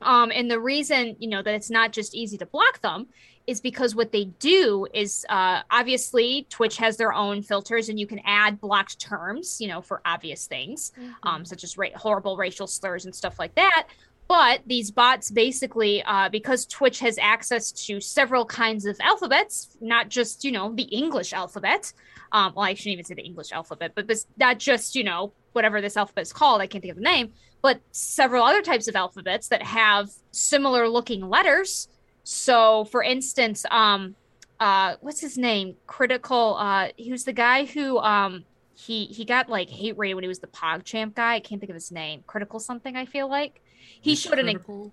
[0.00, 3.08] Um, and the reason, you know, that it's not just easy to block them
[3.48, 8.06] is because what they do is uh, obviously Twitch has their own filters and you
[8.06, 10.92] can add blocked terms, you know, for obvious things,
[11.22, 13.86] um, such as ra- horrible racial slurs and stuff like that.
[14.28, 20.10] But these bots basically, uh, because Twitch has access to several kinds of alphabets, not
[20.10, 21.90] just, you know, the English alphabet.
[22.32, 25.32] Um, well, I shouldn't even say the English alphabet, but this, not just, you know,
[25.54, 26.60] whatever this alphabet is called.
[26.60, 30.86] I can't think of the name, but several other types of alphabets that have similar
[30.86, 31.88] looking letters.
[32.30, 34.14] So, for instance, um,
[34.60, 35.76] uh, what's his name?
[35.86, 36.56] Critical.
[36.58, 38.44] Uh, he was the guy who um
[38.74, 41.36] he he got like hate raid when he was the PogChamp guy.
[41.36, 42.22] I can't think of his name.
[42.26, 42.96] Critical something.
[42.96, 43.62] I feel like
[44.02, 44.44] he It's showed an.
[44.44, 44.92] critical.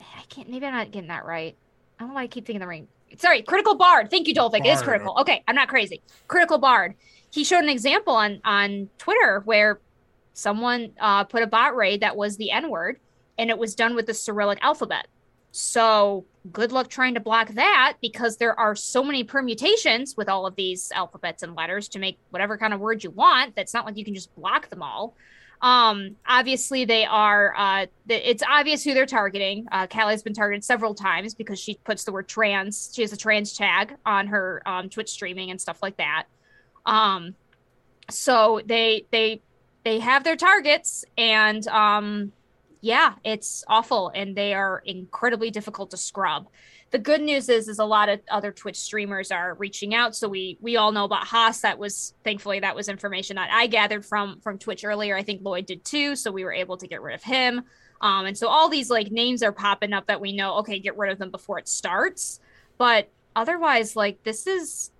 [0.00, 0.50] I can't.
[0.50, 1.56] Maybe I'm not getting that right.
[1.96, 2.88] I don't know why I keep thinking the ring.
[3.18, 4.10] Sorry, critical bard.
[4.10, 4.64] Thank you, Dolphin.
[4.66, 5.14] It is critical.
[5.20, 6.02] Okay, I'm not crazy.
[6.26, 6.96] Critical bard.
[7.30, 9.78] He showed an example on on Twitter where
[10.32, 12.98] someone uh, put a bot raid that was the N word,
[13.38, 15.06] and it was done with the Cyrillic alphabet.
[15.56, 20.46] So good luck trying to block that because there are so many permutations with all
[20.46, 23.54] of these alphabets and letters to make whatever kind of word you want.
[23.54, 25.14] That's not like you can just block them all.
[25.62, 27.54] Um, obviously, they are.
[27.56, 29.68] Uh, it's obvious who they're targeting.
[29.70, 32.90] Uh, Callie's been targeted several times because she puts the word trans.
[32.92, 36.24] She has a trans tag on her um, Twitch streaming and stuff like that.
[36.84, 37.36] Um,
[38.10, 39.40] so they they
[39.84, 42.32] they have their targets, and um,
[42.84, 46.48] yeah, it's awful and they are incredibly difficult to scrub.
[46.90, 50.14] The good news is is a lot of other Twitch streamers are reaching out.
[50.14, 51.62] So we we all know about Haas.
[51.62, 55.16] That was thankfully that was information that I gathered from from Twitch earlier.
[55.16, 56.14] I think Lloyd did too.
[56.14, 57.62] So we were able to get rid of him.
[58.02, 60.98] Um, and so all these like names are popping up that we know, okay, get
[60.98, 62.38] rid of them before it starts.
[62.76, 64.90] But otherwise, like this is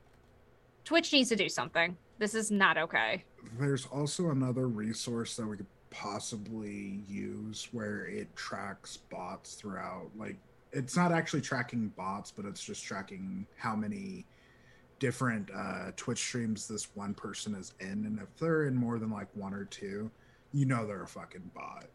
[0.87, 1.99] Twitch needs to do something.
[2.19, 3.25] This is not okay.
[3.59, 10.37] There's also another resource that we could possibly use where it tracks bots throughout like
[10.73, 14.27] it's not actually tracking bots but it's just tracking how many
[14.99, 19.11] different uh twitch streams this one person is in and if they're in more than
[19.11, 20.11] like one or two
[20.55, 21.87] you know they're a fucking bot.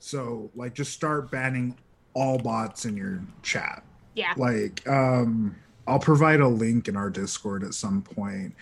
[0.00, 1.76] So like just start banning
[2.12, 3.84] all bots in your chat.
[4.14, 4.34] Yeah.
[4.36, 5.56] Like um
[5.86, 8.54] i'll provide a link in our discord at some point.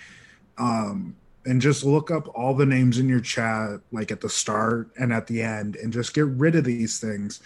[0.59, 1.16] Um
[1.47, 5.12] and just look up all the names in your chat like at the start and
[5.12, 7.40] at the end and just get rid of these things.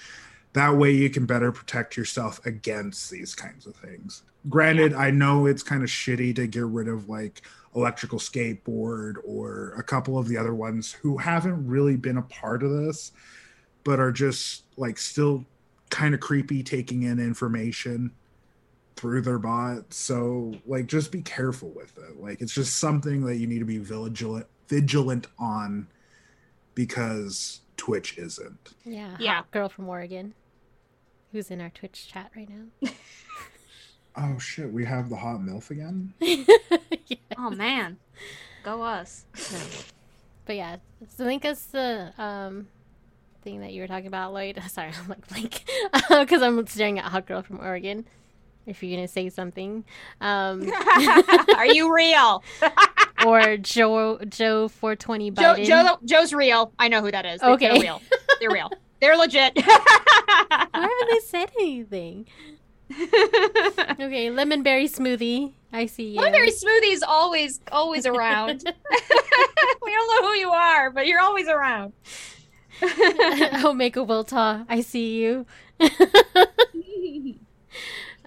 [0.54, 4.22] That way you can better protect yourself against these kinds of things.
[4.48, 7.42] Granted i know it's kind of shitty to get rid of like
[7.76, 12.62] electrical skateboard or a couple of the other ones who haven't really been a part
[12.62, 13.12] of this
[13.84, 15.44] but are just like still
[15.90, 18.10] kind of creepy taking in information
[19.00, 19.94] through their bot.
[19.94, 22.20] So like just be careful with it.
[22.20, 25.88] Like it's just something that you need to be vigilant vigilant on
[26.74, 28.74] because Twitch isn't.
[28.84, 29.16] Yeah.
[29.18, 29.36] Yeah.
[29.36, 30.34] Hot girl from Oregon.
[31.32, 32.90] Who's in our Twitch chat right now.
[34.16, 36.12] oh shit, we have the hot MILF again?
[36.20, 37.18] yes.
[37.38, 37.96] Oh man.
[38.64, 39.24] Go us.
[39.50, 39.58] No.
[40.44, 40.76] But yeah,
[41.16, 42.68] so link us the um
[43.40, 44.60] thing that you were talking about, Lloyd.
[44.68, 45.64] Sorry, I'm like blank
[46.10, 48.04] because I'm staring at Hot Girl from Oregon
[48.70, 49.84] if you're gonna say something.
[50.20, 50.70] Um,
[51.56, 52.42] Are you real?
[53.26, 56.72] or Joe Joe 420 Joe, Joe Joe's real.
[56.78, 57.42] I know who that is.
[57.42, 58.02] Okay, they're real.
[58.40, 58.70] They're real.
[59.00, 59.52] They're legit.
[59.64, 62.26] Why haven't they said anything?
[62.92, 65.54] okay, lemon berry smoothie.
[65.72, 66.20] I see you.
[66.20, 68.64] Lemonberry smoothie is always always around.
[68.64, 71.92] we don't know who you are, but you're always around.
[72.82, 75.46] oh, Omega Wilta, I see you.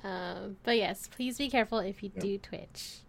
[0.03, 2.23] Uh, but yes, please be careful if you yep.
[2.23, 2.99] do Twitch.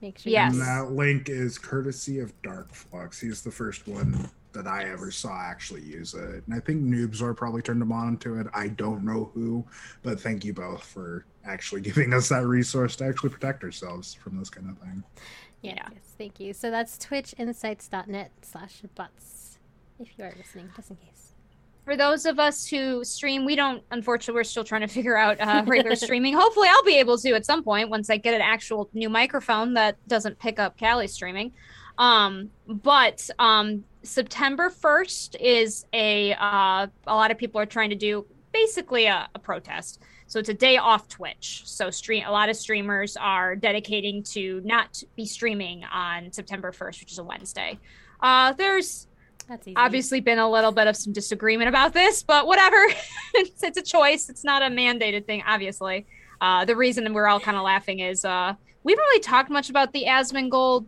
[0.00, 0.32] Make sure.
[0.32, 0.52] Yes.
[0.52, 3.20] And that link is courtesy of Dark Flux.
[3.20, 7.36] He's the first one that I ever saw actually use it, and I think Noobzor
[7.36, 8.46] probably turned him on to it.
[8.54, 9.64] I don't know who,
[10.02, 14.38] but thank you both for actually giving us that resource to actually protect ourselves from
[14.38, 15.04] this kind of thing.
[15.60, 15.88] Yeah.
[15.92, 16.52] Yes, thank you.
[16.54, 19.58] So that's twitchinsights.net slash butts
[19.98, 21.27] if you are listening, just in case
[21.88, 25.40] for those of us who stream, we don't, unfortunately, we're still trying to figure out
[25.40, 26.34] uh, regular streaming.
[26.34, 29.72] Hopefully, I'll be able to at some point once I get an actual new microphone
[29.74, 31.50] that doesn't pick up Callie streaming.
[31.96, 37.96] Um, but um, September 1st is a, uh, a lot of people are trying to
[37.96, 40.02] do basically a, a protest.
[40.26, 41.62] So it's a day off Twitch.
[41.64, 47.00] So stream a lot of streamers are dedicating to not be streaming on September 1st,
[47.00, 47.78] which is a Wednesday.
[48.20, 49.07] Uh, there's
[49.48, 49.76] that's easy.
[49.76, 52.76] Obviously, been a little bit of some disagreement about this, but whatever.
[53.34, 54.28] it's, it's, a choice.
[54.28, 56.06] It's not a mandated thing, obviously.
[56.40, 58.54] Uh, the reason we're all kind of laughing is uh,
[58.84, 60.86] we haven't really talked much about the Asmongold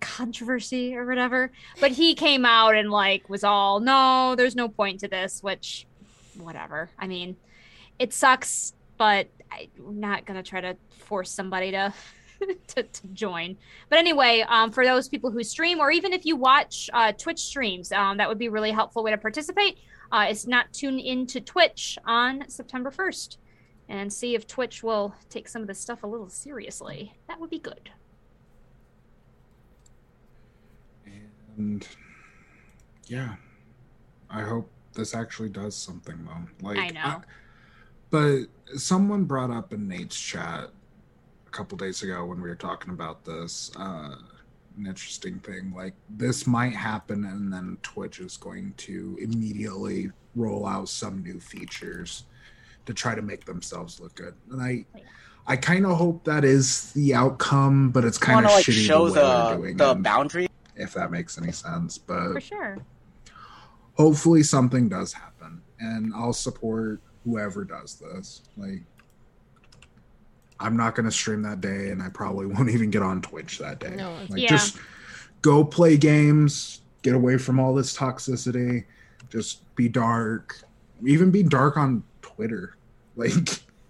[0.00, 5.00] controversy or whatever, but he came out and like was all, no, there's no point
[5.00, 5.86] to this, which,
[6.36, 6.90] whatever.
[6.98, 7.36] I mean,
[7.98, 11.92] it sucks, but I'm not gonna try to force somebody to
[12.68, 13.56] to, to, join.
[13.88, 17.40] But anyway, um, for those people who stream, or even if you watch uh, Twitch
[17.40, 19.78] streams, um, that would be a really helpful way to participate.
[20.10, 23.36] Uh, is not tune into Twitch on September 1st
[23.88, 27.14] and see if Twitch will take some of this stuff a little seriously.
[27.26, 27.90] That would be good.
[31.56, 31.86] And
[33.06, 33.34] yeah,
[34.30, 36.66] I hope this actually does something though.
[36.66, 37.00] Like I know.
[37.00, 37.20] I,
[38.10, 40.70] but someone brought up in Nate's chat
[41.58, 43.72] couple days ago when we were talking about this.
[43.76, 44.14] Uh,
[44.76, 50.64] an interesting thing like this might happen, and then Twitch is going to immediately roll
[50.64, 52.26] out some new features
[52.86, 54.34] to try to make themselves look good.
[54.52, 54.84] And I,
[55.48, 59.08] I kind of hope that is the outcome, but it's kind of like shitty show
[59.08, 60.46] the the, the boundary.
[60.76, 62.78] If that makes any sense, but for sure.
[63.94, 68.42] hopefully something does happen, and I'll support whoever does this.
[68.56, 68.84] Like,
[70.60, 73.78] I'm not gonna stream that day, and I probably won't even get on Twitch that
[73.80, 73.94] day.
[73.96, 74.48] No, like, Yeah.
[74.48, 74.78] just
[75.42, 78.84] go play games, get away from all this toxicity,
[79.30, 80.60] just be dark,
[81.04, 82.74] even be dark on Twitter.
[83.18, 83.32] Like,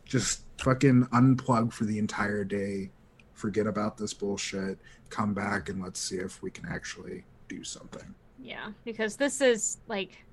[0.07, 2.89] just fucking unplug for the entire day,
[3.35, 4.79] forget about this bullshit,
[5.11, 8.15] come back, and let's see if we can actually do something.
[8.43, 10.25] Yeah, because this is like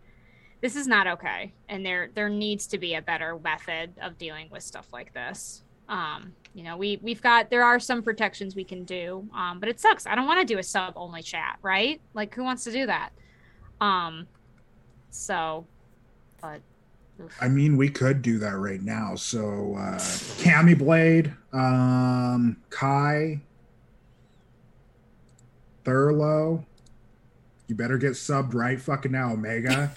[0.61, 4.47] this is not okay and there there needs to be a better method of dealing
[4.49, 5.63] with stuff like this.
[5.89, 9.27] Um, you know, we we've got there are some protections we can do.
[9.35, 10.07] Um, but it sucks.
[10.07, 12.01] I don't want to do a sub only chat, right?
[12.13, 13.09] Like who wants to do that?
[13.81, 14.27] Um
[15.09, 15.65] so
[16.41, 16.61] but
[17.21, 17.37] oof.
[17.41, 19.15] I mean, we could do that right now.
[19.15, 19.97] So, uh,
[20.37, 23.41] Cammy Blade, um, Kai,
[25.83, 26.63] Thurlow,
[27.67, 29.91] you better get subbed right fucking now, Omega.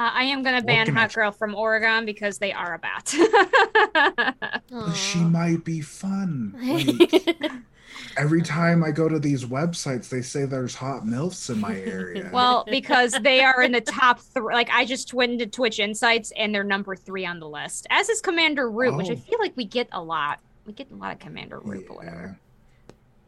[0.00, 0.06] No.
[0.06, 3.14] Uh, I am gonna ban Hot Girl from Oregon because they are a bat.
[4.70, 6.54] But she might be fun.
[6.62, 7.36] Like,
[8.16, 12.30] every time I go to these websites, they say there's hot MILFs in my area.
[12.32, 14.54] well, because they are in the top three.
[14.54, 18.08] Like I just went into Twitch Insights and they're number three on the list, as
[18.08, 19.16] is Commander Root, which I Oh.
[19.16, 20.38] feel like we get a lot.
[20.66, 21.98] We get a lot of Commander Root, but Yeah.
[21.98, 22.38] whatever.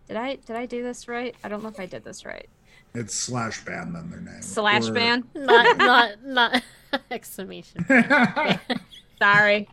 [0.08, 1.34] Did I did I do this right?
[1.44, 2.48] I don't know if I did this right.
[2.94, 4.42] It's slash ban then their name.
[4.42, 5.24] Slash Or- ban.
[5.34, 6.62] not not not
[7.10, 7.84] exclamation.
[9.18, 9.68] Sorry.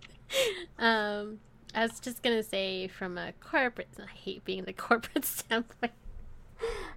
[0.78, 1.40] Um,
[1.76, 3.90] I was just gonna say from a corporate.
[4.02, 5.94] I hate being the corporate standpoint.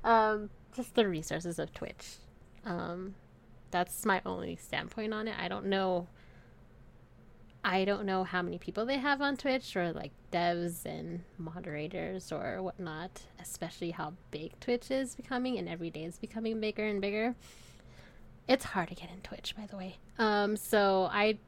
[0.05, 2.17] Um, just the resources of Twitch.
[2.65, 3.15] Um,
[3.71, 5.35] that's my only standpoint on it.
[5.39, 6.09] I don't know.
[7.65, 12.33] I don't know how many people they have on Twitch or like devs and moderators
[12.33, 17.01] or whatnot, especially how big Twitch is becoming and every day is becoming bigger and
[17.01, 17.37] bigger.
[18.49, 19.99] It's hard to get in Twitch, by the way.
[20.19, 21.39] Um, so I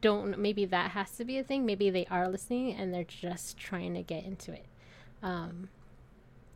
[0.00, 1.66] don't maybe that has to be a thing.
[1.66, 4.66] Maybe they are listening and they're just trying to get into it.
[5.22, 5.68] Um,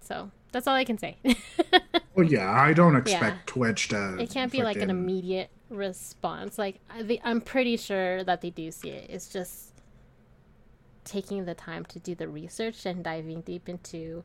[0.01, 1.17] so that's all I can say.
[2.15, 3.43] well, yeah, I don't expect Yeah.
[3.47, 4.19] Twitch to.
[4.21, 6.59] it can't be like an immediate response.
[6.59, 9.09] Like I, they, I'm pretty sure that they do see it.
[9.11, 9.73] It's just
[11.05, 14.23] taking the time to do the research and diving deep into,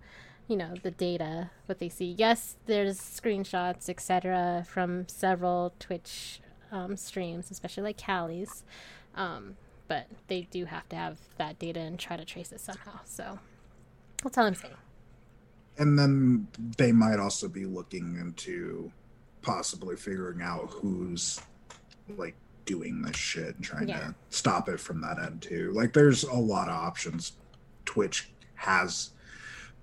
[0.47, 1.51] you know, the data.
[1.67, 2.15] What they see.
[2.17, 6.41] Yes, there's screenshots, etc., from several Twitch
[6.71, 8.63] um, streams, especially like Callie's.
[9.15, 9.55] Um,
[9.87, 12.99] but they do have to have that data and try to trace it somehow.
[13.05, 13.39] So
[14.23, 14.73] that's all I'm saying.
[15.77, 16.47] and then
[16.77, 18.91] they might also be looking into
[19.49, 21.39] possibly figuring out who's
[22.17, 22.35] like
[22.65, 23.99] doing this shit and trying Yeah.
[23.99, 25.71] to stop it from that end too.
[25.73, 27.33] Like there's a lot of options
[27.85, 29.11] Twitch has,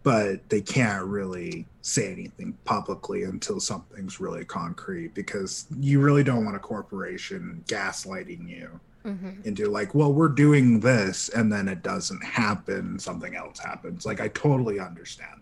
[0.02, 6.44] but they can't really say anything publicly until something's really concrete because you really don't
[6.44, 9.40] want a corporation gaslighting you Mm-hmm.
[9.42, 14.06] into like, well, we're doing this, and then it doesn't happen, something else happens.
[14.06, 15.40] Like, I totally understand.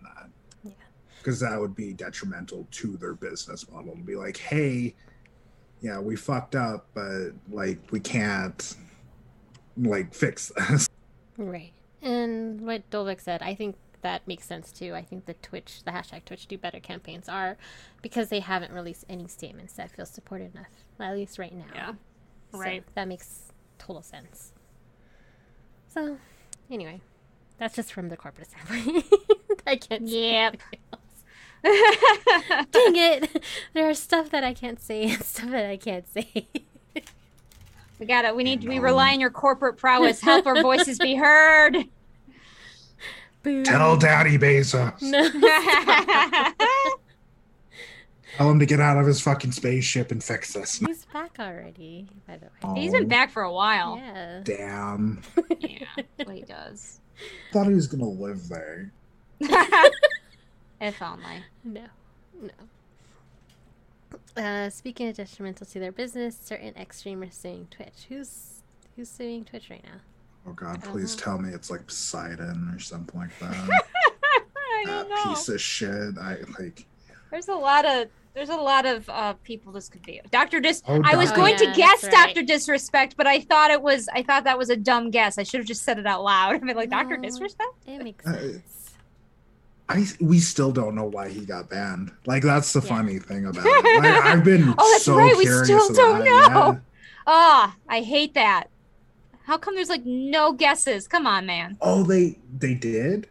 [1.21, 4.95] Because that would be detrimental to their business model to be like, hey,
[5.81, 8.75] yeah, we fucked up, but like, we can't
[9.77, 10.87] like fix this.
[11.37, 11.71] Right.
[12.03, 14.93] And what Dolvik said, I think that makes sense too.
[14.93, 17.57] I think the Twitch, the hashtag Twitch Do Better campaigns are
[18.01, 20.67] because they haven't released any statements that feel supported enough,
[20.99, 21.65] at least right now.
[21.73, 21.93] Yeah.
[22.51, 22.83] So Right.
[22.95, 24.51] that makes total sense.
[25.87, 26.17] So,
[26.69, 27.01] anyway,
[27.57, 29.05] that's just from the corporate standpoint.
[29.67, 30.57] I can't say Yep.
[31.63, 31.93] Anything
[32.51, 32.65] else.
[32.71, 33.43] Dang it!
[33.73, 36.47] There are stuff that I can't say and stuff that I can't say.
[37.99, 40.21] we gotta we need we um, rely on your corporate prowess.
[40.21, 41.77] Help our voices be heard.
[43.43, 43.63] Boo.
[43.63, 45.01] Tell Daddy Bezos.
[45.01, 45.29] No.
[48.37, 50.79] Tell him to get out of his fucking spaceship and fix this.
[50.79, 52.81] He's back already, by the way.
[52.81, 53.97] He's been back for a while.
[53.97, 54.39] Yeah.
[54.43, 55.21] Damn.
[55.59, 55.85] Yeah,
[56.25, 56.99] well, he does.
[57.51, 58.91] Thought he was gonna live there.
[60.81, 61.43] If only.
[61.63, 61.85] No,
[62.41, 62.49] no.
[64.35, 68.05] Uh, speaking of detrimental to their business, certain ex streamers suing Twitch.
[68.09, 68.61] Who's
[68.95, 69.99] who's suing Twitch right now?
[70.47, 70.91] Oh God, Uh-huh.
[70.91, 73.53] please tell me it's like Poseidon or something like that.
[74.23, 75.23] I that don't know.
[75.33, 76.17] piece of shit.
[76.19, 76.85] I like.
[77.29, 80.19] There's a lot of there's a lot of uh, people this could be.
[80.31, 80.81] Doctor Dis.
[80.87, 82.25] Oh, I was Doctor- going Oh, to yeah, guess that's right.
[82.27, 85.37] Doctor Disrespect, but I thought it was I thought that was a dumb guess.
[85.37, 86.55] I should have just said it out loud.
[86.55, 87.23] I mean, like Doctor No.
[87.29, 87.69] Disrespect.
[87.87, 88.80] It makes Uh, sense.
[89.97, 92.11] I we still don't know why he got banned.
[92.25, 92.87] Like that's the Yeah.
[92.89, 94.03] funny thing about it.
[94.03, 96.71] Like, I've been Oh, that's so right, we still don't that, know.
[96.71, 96.75] yeah.
[97.27, 98.65] Ah, I hate that.
[99.43, 101.07] How come there's like no guesses?
[101.07, 101.77] Come on, man.
[101.81, 103.27] Oh, they they did.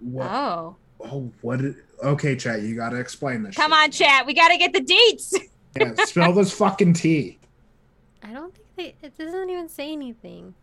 [0.00, 0.30] What?
[0.30, 1.60] Oh, Oh, what?
[1.60, 3.54] Did, okay, chat, you gotta explain this.
[3.56, 3.78] Come shit.
[3.80, 4.26] on, chat.
[4.26, 5.34] We got to get the deets.
[5.78, 7.38] Yeah, spell this fucking T.
[8.22, 9.06] I don't think they.
[9.08, 10.54] It doesn't even say anything.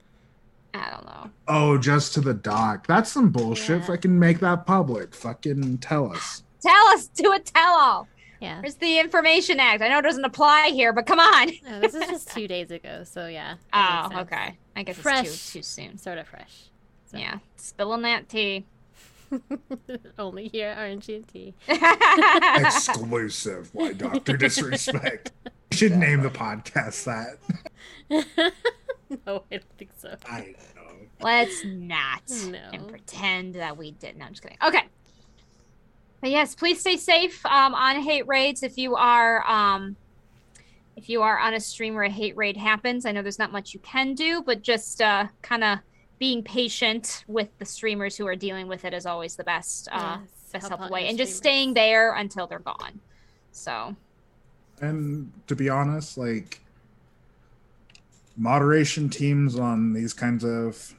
[0.73, 1.29] I don't know.
[1.47, 2.87] Oh, just to the doc.
[2.87, 3.81] That's some bullshit.
[3.81, 3.87] Yeah.
[3.87, 5.13] Fucking make that public.
[5.13, 6.43] Fucking tell us.
[6.61, 7.07] Tell us.
[7.07, 8.07] Do a tell all.
[8.39, 8.59] Yeah.
[8.61, 9.83] There's the Information Act.
[9.83, 11.51] I know it doesn't apply here, but come on.
[11.63, 13.55] No, this is just two days ago, so yeah.
[13.71, 14.31] Oh, that makes oh, sense.
[14.31, 14.57] okay.
[14.75, 15.25] I guess Fresh.
[15.25, 15.97] it's too too soon.
[15.99, 16.69] Sort of fresh.
[17.05, 17.17] So.
[17.17, 18.65] Yeah, spilling that tea.
[20.19, 21.53] Only here at RNG&T.
[22.65, 23.69] Exclusive.
[23.73, 25.31] Why Doctor Disrespect?
[25.71, 27.37] You should name the podcast that.
[29.25, 30.15] no, I don't think so.
[30.25, 30.81] I know.
[31.21, 32.59] Let's not No.
[32.73, 34.17] and pretend that we did.
[34.17, 34.57] No, I'm just kidding.
[34.65, 34.83] Okay.
[36.19, 38.63] But yes, please stay safe um, on hate raids.
[38.63, 39.95] If you are um,
[40.97, 43.51] if you are on a stream where a hate raid happens, I know there's not
[43.51, 45.79] much you can do, but just uh, kind of
[46.19, 50.17] being patient with the streamers who are dealing with it is always the best uh,
[50.21, 51.37] Yes, best help help way, and just streamers.
[51.55, 52.99] staying there until they're gone.
[53.51, 53.95] So
[54.81, 56.59] And to be honest, like
[58.35, 60.93] moderation teams on these kinds of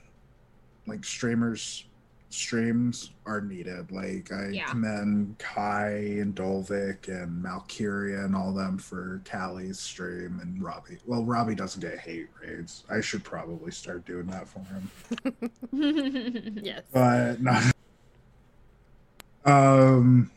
[0.87, 1.85] like streamers
[2.31, 3.91] streams are needed.
[3.93, 4.65] Like I Yeah.
[4.67, 5.91] commend Kai
[6.21, 10.97] and Dolvik and Malkyria and all them for Callie's stream and Robbie.
[11.05, 12.85] Well, Robbie doesn't get hate raids.
[12.89, 14.91] I should probably start doing that for him.
[16.63, 16.83] Yes.
[16.93, 17.61] But no.
[19.45, 20.31] Um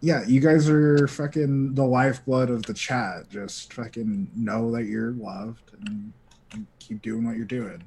[0.00, 3.28] yeah, you guys are fucking the lifeblood of the chat.
[3.28, 6.12] Just fucking know that you're loved and,
[6.52, 7.82] and keep doing what you're doing.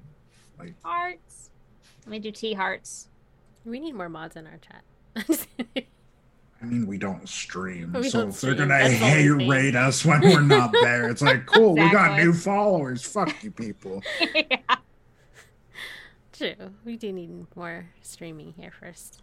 [0.59, 1.49] Like hearts.
[2.05, 3.09] Let me do T hearts.
[3.65, 5.47] We need more mods in our chat.
[6.63, 10.05] I mean, we don't stream, We so don't if they're gonna that's hate rate us
[10.05, 13.03] when we're not there, it's like, cool, we got new followers.
[13.03, 14.01] Fuck you, people.
[14.33, 14.75] yeah.
[16.31, 16.73] True.
[16.85, 19.21] We do need more streaming here first.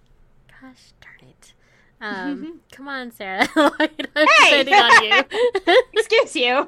[0.48, 1.54] Gosh darn it.
[2.00, 3.48] Um, come on, Sarah.
[3.56, 3.70] I'm
[4.14, 4.64] Hey!
[4.64, 5.74] depending on you.
[5.94, 6.66] Excuse you.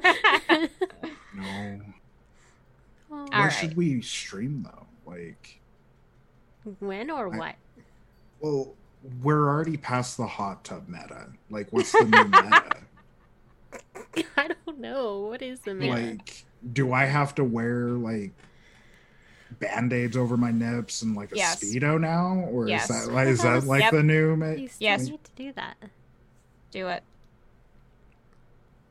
[1.35, 1.79] No.
[3.11, 3.49] Oh, All right.
[3.49, 4.87] should we stream though?
[5.11, 5.59] Like,
[6.79, 7.55] when or I- what?
[8.39, 8.73] well,
[9.21, 11.27] we're already past the hot tub meta.
[11.49, 12.77] Like, what's the new meta?
[14.37, 15.19] I don't know.
[15.21, 15.93] What is the meta?
[15.93, 18.31] Like, do I have to wear like
[19.59, 21.63] band-aids over my nips and like a Yes.
[21.63, 22.89] speedo now, or Yes.
[22.89, 23.91] is that like is that like Yep.
[23.91, 24.35] the new?
[24.35, 25.05] Ma- you still Yes.
[25.07, 25.75] need to do that.
[26.71, 27.03] do it.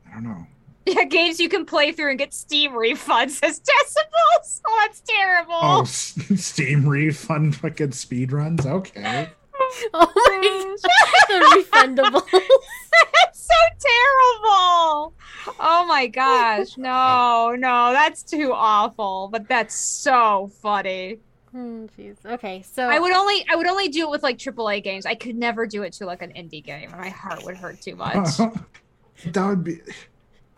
[0.09, 0.47] I don't know.
[0.85, 4.61] Yeah, games you can play through and get Steam refunds as decibels.
[4.67, 5.53] Oh, that's terrible.
[5.61, 8.65] Oh, S- Steam refund fucking speed runs.
[8.65, 9.29] Okay.
[9.93, 10.89] Oh my god.
[11.29, 12.23] The refundable.
[12.31, 15.13] that's so terrible.
[15.59, 16.77] Oh my gosh.
[16.77, 19.29] No, no, that's too awful.
[19.31, 21.19] But that's so funny.
[21.51, 22.17] Hmm, Jeez.
[22.25, 25.05] Okay, so I would only I would only do it with like AAA games.
[25.05, 26.91] I could never do it to like an indie game.
[26.91, 28.37] My heart would hurt too much.
[29.25, 29.79] that would be.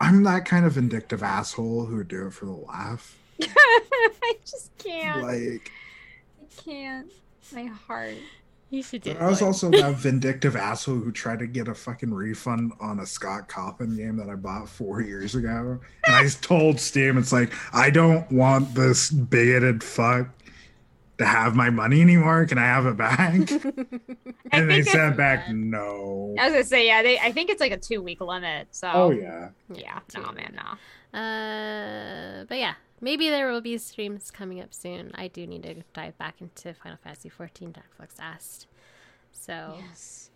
[0.00, 3.16] I'm that kind of vindictive asshole who would do it for the laugh.
[3.42, 5.22] I just can't.
[5.22, 5.70] Like,
[6.40, 7.12] I can't.
[7.52, 8.14] My heart.
[8.70, 9.12] You should do.
[9.12, 9.44] I was it.
[9.44, 13.96] also that vindictive asshole who tried to get a fucking refund on a Scott Cawthon
[13.96, 15.78] game that I bought four years ago.
[16.06, 20.28] And I told Steam, it's like, I don't want this bigoted fuck
[21.18, 22.44] to have my money anymore.
[22.44, 23.34] Can I have it back?
[24.52, 26.34] And they sent back, no.
[26.38, 27.02] I was gonna say yeah.
[27.02, 28.68] They I think it's like a two week limit.
[28.72, 29.50] So Oh, yeah.
[29.72, 29.98] yeah.
[30.08, 30.20] two.
[30.22, 31.18] No man, no.
[31.18, 35.10] Uh, but yeah, maybe there will be streams coming up soon.
[35.14, 37.72] I do need to dive back into Final Fantasy XIV.
[37.74, 38.66] Darkflux asked,
[39.32, 40.30] so Yes.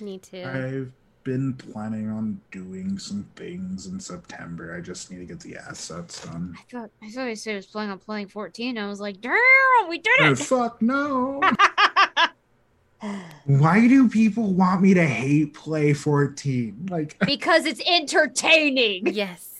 [0.00, 0.44] need to.
[0.44, 0.92] I've
[1.24, 4.74] been planning on doing some things in September.
[4.76, 6.54] I just need to get the assets done.
[6.58, 8.76] I thought I thought he said he was planning on playing 14.
[8.76, 9.34] I was like, damn,
[9.88, 10.38] we did Oh, it.
[10.38, 11.40] fuck no.
[13.46, 16.88] Why do people want me to hate play 14?
[16.90, 19.06] Like, because it's entertaining.
[19.08, 19.53] Yes.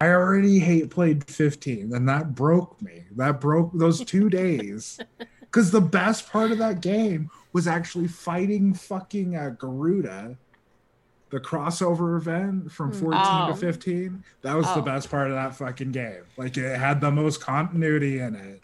[0.00, 3.04] I already hate played 15, and that broke me.
[3.16, 4.98] That broke those two days.
[5.40, 10.36] Because the best part of that game was actually fighting fucking uh, Garuda,
[11.30, 13.48] the crossover event from 14 Oh.
[13.48, 14.22] to 15.
[14.42, 14.82] That was the Oh.
[14.82, 16.24] best part of that fucking game.
[16.36, 18.62] Like, it had the most continuity in it.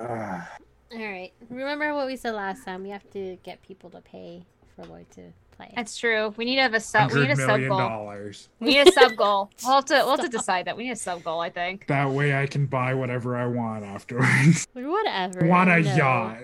[0.00, 0.50] Ah.
[0.92, 1.32] All right.
[1.48, 2.82] Remember what we said last time?
[2.82, 4.44] We have to get people to pay
[4.76, 5.72] for Lloyd to play.
[5.76, 6.34] That's true.
[6.36, 7.12] We need to have a sub.
[7.12, 7.78] We need a sub goal.
[7.78, 8.48] dollars.
[8.60, 9.50] We need a sub goal.
[9.64, 9.94] We'll have to.
[9.94, 10.76] We'll have to decide that.
[10.76, 11.40] We need a sub goal.
[11.40, 11.86] I think.
[11.86, 14.66] That way I can buy whatever I want afterwards.
[14.72, 15.46] Whatever.
[15.46, 15.94] want a no.
[15.94, 16.38] yacht.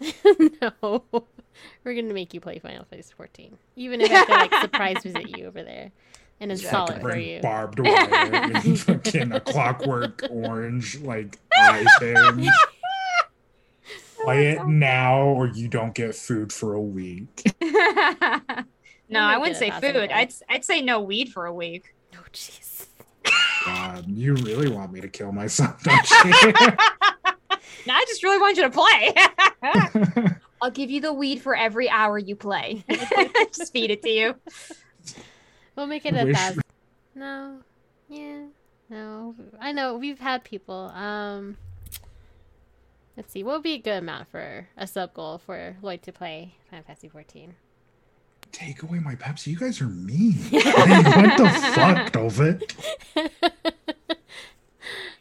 [0.82, 1.04] no.
[1.84, 5.02] We're gonna make you play Final Fantasy 14, even if I have to like surprise
[5.02, 5.90] visit you over there
[6.40, 7.40] and install Fucking it for you.
[7.42, 7.90] barbed wire
[8.32, 12.48] and fucking a clockwork orange like eye thing.
[14.24, 17.42] Play it now, or you don't get food for a week.
[17.62, 19.94] no, I wouldn't say food.
[19.94, 20.10] gold.
[20.10, 21.94] I'd I'd say no weed for a week.
[22.14, 22.86] Oh, jeez.
[23.66, 26.52] God, you really want me to kill myself, don't you?
[27.86, 29.14] No, I just really want you to play.
[30.62, 32.84] I'll give you the weed for every hour you play.
[33.56, 34.34] just feed it to you.
[35.76, 36.62] We'll make it a Wish- thousand.
[37.14, 37.58] No.
[38.08, 38.44] Yeah.
[38.88, 39.34] No.
[39.60, 40.90] I know we've had people.
[40.94, 41.56] Um.
[43.16, 43.42] Let's see.
[43.42, 46.84] What would be a good amount for a sub goal for Lloyd to play Final
[46.84, 47.54] Fantasy 14?
[48.52, 49.48] Take away my Pepsi.
[49.48, 50.32] You guys are mean.
[50.50, 52.74] what the fuck, Dovit?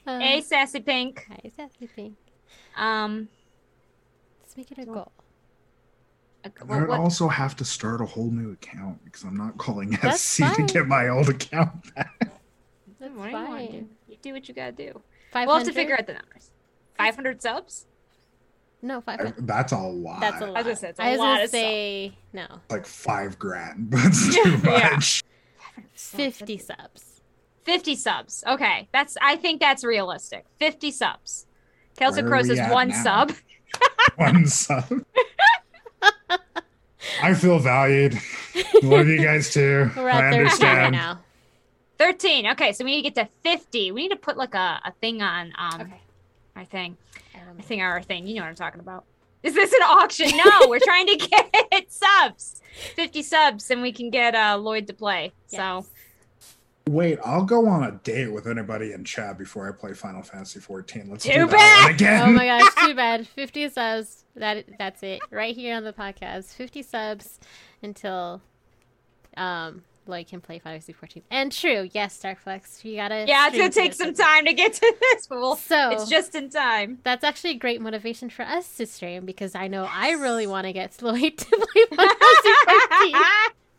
[0.07, 1.27] Um, Hey, sassy pink.
[1.29, 2.15] Hi, Sassy Pink.
[2.75, 3.27] Um,
[4.41, 5.11] Let's make it a goal.
[6.43, 9.57] I what, would what- also have to start a whole new account because I'm not
[9.57, 12.31] calling That's SC to get my old account back.
[12.99, 13.89] That's do fine.
[14.07, 15.01] You do what you gotta do.
[15.33, 15.47] 500?
[15.47, 16.49] We'll have to figure out the numbers.
[16.99, 17.85] 500 subs?
[18.81, 19.47] No, I- 500.
[19.47, 20.19] That's a lot.
[20.21, 20.53] That's a lot.
[20.55, 22.47] was gonna say, it's a I was lot gonna of say no.
[22.69, 24.91] Like five grand, but it's too Yeah.
[24.95, 25.23] much.
[25.95, 27.21] 50 subs.
[27.65, 28.43] 50 subs.
[28.47, 28.87] Okay.
[28.93, 30.45] That's I think that's realistic.
[30.59, 31.45] 50 subs.
[31.97, 33.03] Kelso Where are Crow we says at one now?
[33.03, 33.31] sub.
[34.15, 35.03] One sub.
[37.21, 38.15] I feel valued.
[38.81, 39.89] Love you guys too.
[39.95, 40.91] We're I at 13 right understand.
[40.93, 41.19] now.
[41.97, 42.47] 13.
[42.51, 43.91] Okay, so we need to get to 50.
[43.91, 46.01] We need to put like a, a thing on um Okay.
[46.59, 46.97] Our thing.
[47.35, 48.27] Um, I think our thing.
[48.27, 49.05] You know what I'm talking about.
[49.41, 50.29] Is this an auction?
[50.35, 51.15] No, we're trying to
[51.71, 52.61] get subs.
[52.95, 55.31] 50 subs and we can get uh Lloyd to play.
[55.47, 55.85] So.
[56.87, 60.59] Wait, I'll go on a date with anybody in chat before I play Final Fantasy
[60.59, 61.07] 14.
[61.09, 62.29] Let's Too do that one again.
[62.29, 63.27] Oh my gosh, too bad.
[63.27, 64.25] 50 subs.
[64.35, 65.21] That that's it.
[65.29, 66.53] Right here on the podcast.
[66.53, 67.39] 50 subs
[67.81, 68.41] until
[69.37, 71.23] um Lloyd can play Final Fantasy 14.
[71.31, 74.19] And true, yes, Darkflux, you gotta yeah, it's gonna take to some this.
[74.19, 76.99] time to get to this, but we'll So it's just in time.
[77.03, 80.73] that's actually great motivation for us to stream because I know I really want to
[80.73, 83.13] get Lloyd to play Final Fantasy 14.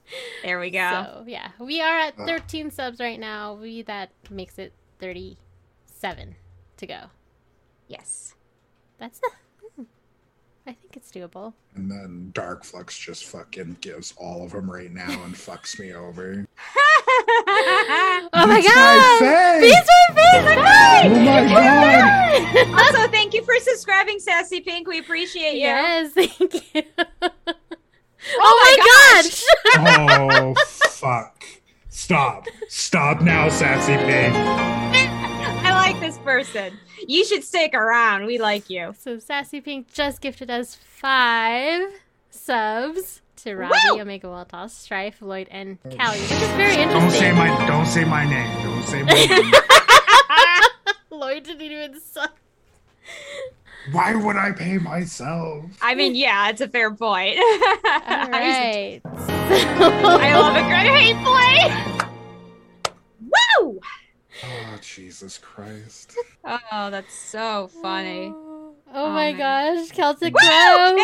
[0.45, 0.79] there we go.
[1.21, 2.27] So yeah, we are at Ugh.
[2.27, 3.55] 13 subs right now.
[3.55, 6.37] We that makes it 37
[6.79, 7.01] to go.
[7.89, 8.35] Yes.
[8.99, 9.33] That's not.
[10.67, 11.55] I think it's doable.
[11.75, 15.93] And then Dark Flux just fucking gives all of them right now and fucks me
[15.93, 16.47] over.
[18.33, 19.19] Oh my god!
[19.19, 19.73] face!
[19.73, 21.05] Beats my face!
[21.05, 22.81] Oh my god!
[22.81, 24.87] also, thank you for subscribing, Sassy Pink.
[24.87, 25.61] We appreciate you.
[25.61, 26.83] Yes, thank you.
[27.23, 27.31] oh,
[28.39, 29.45] Oh my my gosh!
[29.77, 31.45] Oh fuck!
[31.89, 32.47] Stop!
[32.69, 34.90] Stop now, sassy pig.
[36.11, 36.79] I like this person.
[37.07, 38.27] You should stick around.
[38.27, 38.95] We like you.
[38.99, 41.83] so Sassy Pink just gifted us five
[42.31, 44.01] subs to Robbie, Woo!
[44.01, 47.21] Omega Waltos, Strife, Lloyd, and Callie, which is very Don't interesting.
[47.21, 48.63] say my don't say my name.
[48.65, 49.13] Don't say my
[51.13, 51.19] name.
[51.21, 52.31] Lloyd didn't even sub.
[53.93, 55.65] Why would I pay myself?
[55.81, 57.39] I mean, yeah, it's a fair point.
[57.39, 57.45] All
[57.87, 59.01] I
[60.35, 62.11] love a good hate play.
[63.63, 63.81] Woo!
[64.43, 66.17] Oh Jesus Christ!
[66.45, 68.33] Oh, that's so funny.
[68.35, 70.41] Oh, Oh my my gosh, Celtic Woo!
[70.41, 70.97] Crow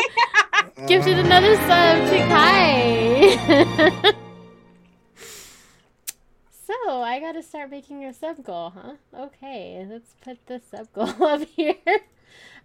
[0.86, 4.14] gifted another sub to Kai.
[6.50, 8.94] so I gotta start making a sub goal, huh?
[9.14, 11.74] Okay, let's put the sub goal up here.
[11.86, 12.00] You're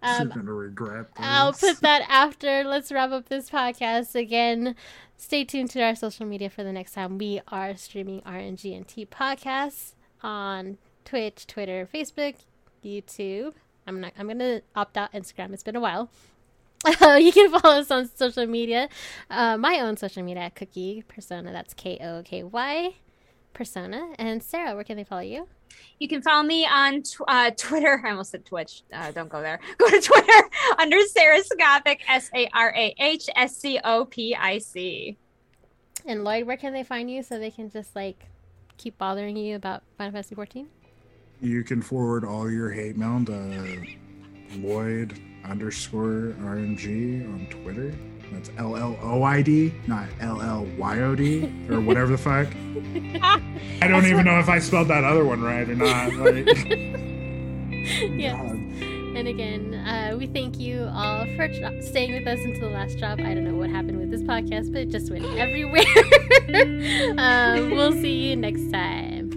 [0.02, 1.06] Um, gonna regret.
[1.16, 2.64] I'll put that after.
[2.64, 4.74] Let's wrap up this podcast again.
[5.16, 8.88] Stay tuned to our social media for the next time we are streaming RNG and
[8.88, 9.92] T podcasts
[10.22, 12.36] on Twitch, Twitter, Facebook,
[12.84, 13.54] YouTube.
[13.86, 14.12] I'm not.
[14.18, 15.52] I'm gonna opt out Instagram.
[15.52, 16.10] It's been a while.
[17.00, 18.88] Uh, you can follow us on social media.
[19.30, 21.52] Uh, my own social media at Cookie Persona.
[21.52, 22.94] That's K O K Y
[23.52, 24.12] Persona.
[24.18, 25.48] And Sarah, where can they follow you?
[25.98, 28.02] You can follow me on tw- uh, Twitter.
[28.04, 28.82] I almost said Twitch.
[28.92, 29.60] Uh, don't go there.
[29.78, 34.34] Go to Twitter under Sarah Scopic, S A R A H S C O P
[34.34, 35.16] I C.
[36.04, 38.26] And Lloyd, where can they find you so they can just like
[38.82, 40.68] keep bothering you about Final Fantasy 14?
[41.40, 43.86] You can forward all your hate mail to
[44.56, 47.94] Lloyd underscore RNG on Twitter.
[48.32, 52.18] That's L L O I D, not L L Y O D, or whatever the
[52.18, 52.48] fuck.
[53.82, 56.12] I don't even know if I spelled that other one right or not.
[56.14, 56.46] Like,
[58.18, 58.56] yes.
[59.14, 61.48] And again, uh, we thank you all for
[61.82, 63.18] staying with us until the last drop.
[63.20, 65.84] I don't know what happened with this podcast, but it just went everywhere.
[67.18, 69.30] um, we'll see you next time.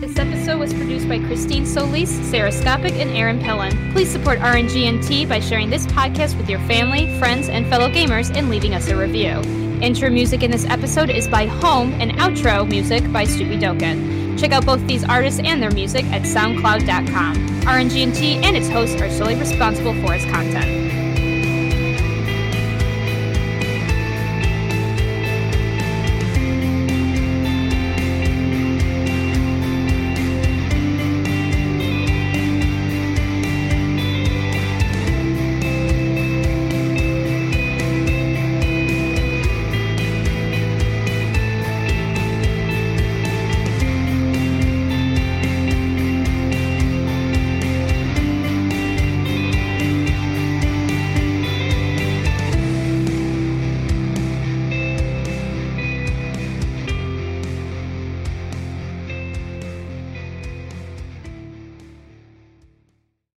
[0.00, 3.92] This episode was produced by Christine Solis, Sarah Skopic, and Aaron Pellin.
[3.92, 8.48] Please support RNG&T by sharing this podcast with your family, friends, and fellow gamers and
[8.48, 9.40] leaving us a review.
[9.82, 14.15] Intro music in this episode is by Home and outro music by Stoopy Doken.
[14.36, 17.36] Check out both these artists and their music at soundcloud.com.
[17.62, 20.85] RNGNT and its hosts are solely responsible for its content.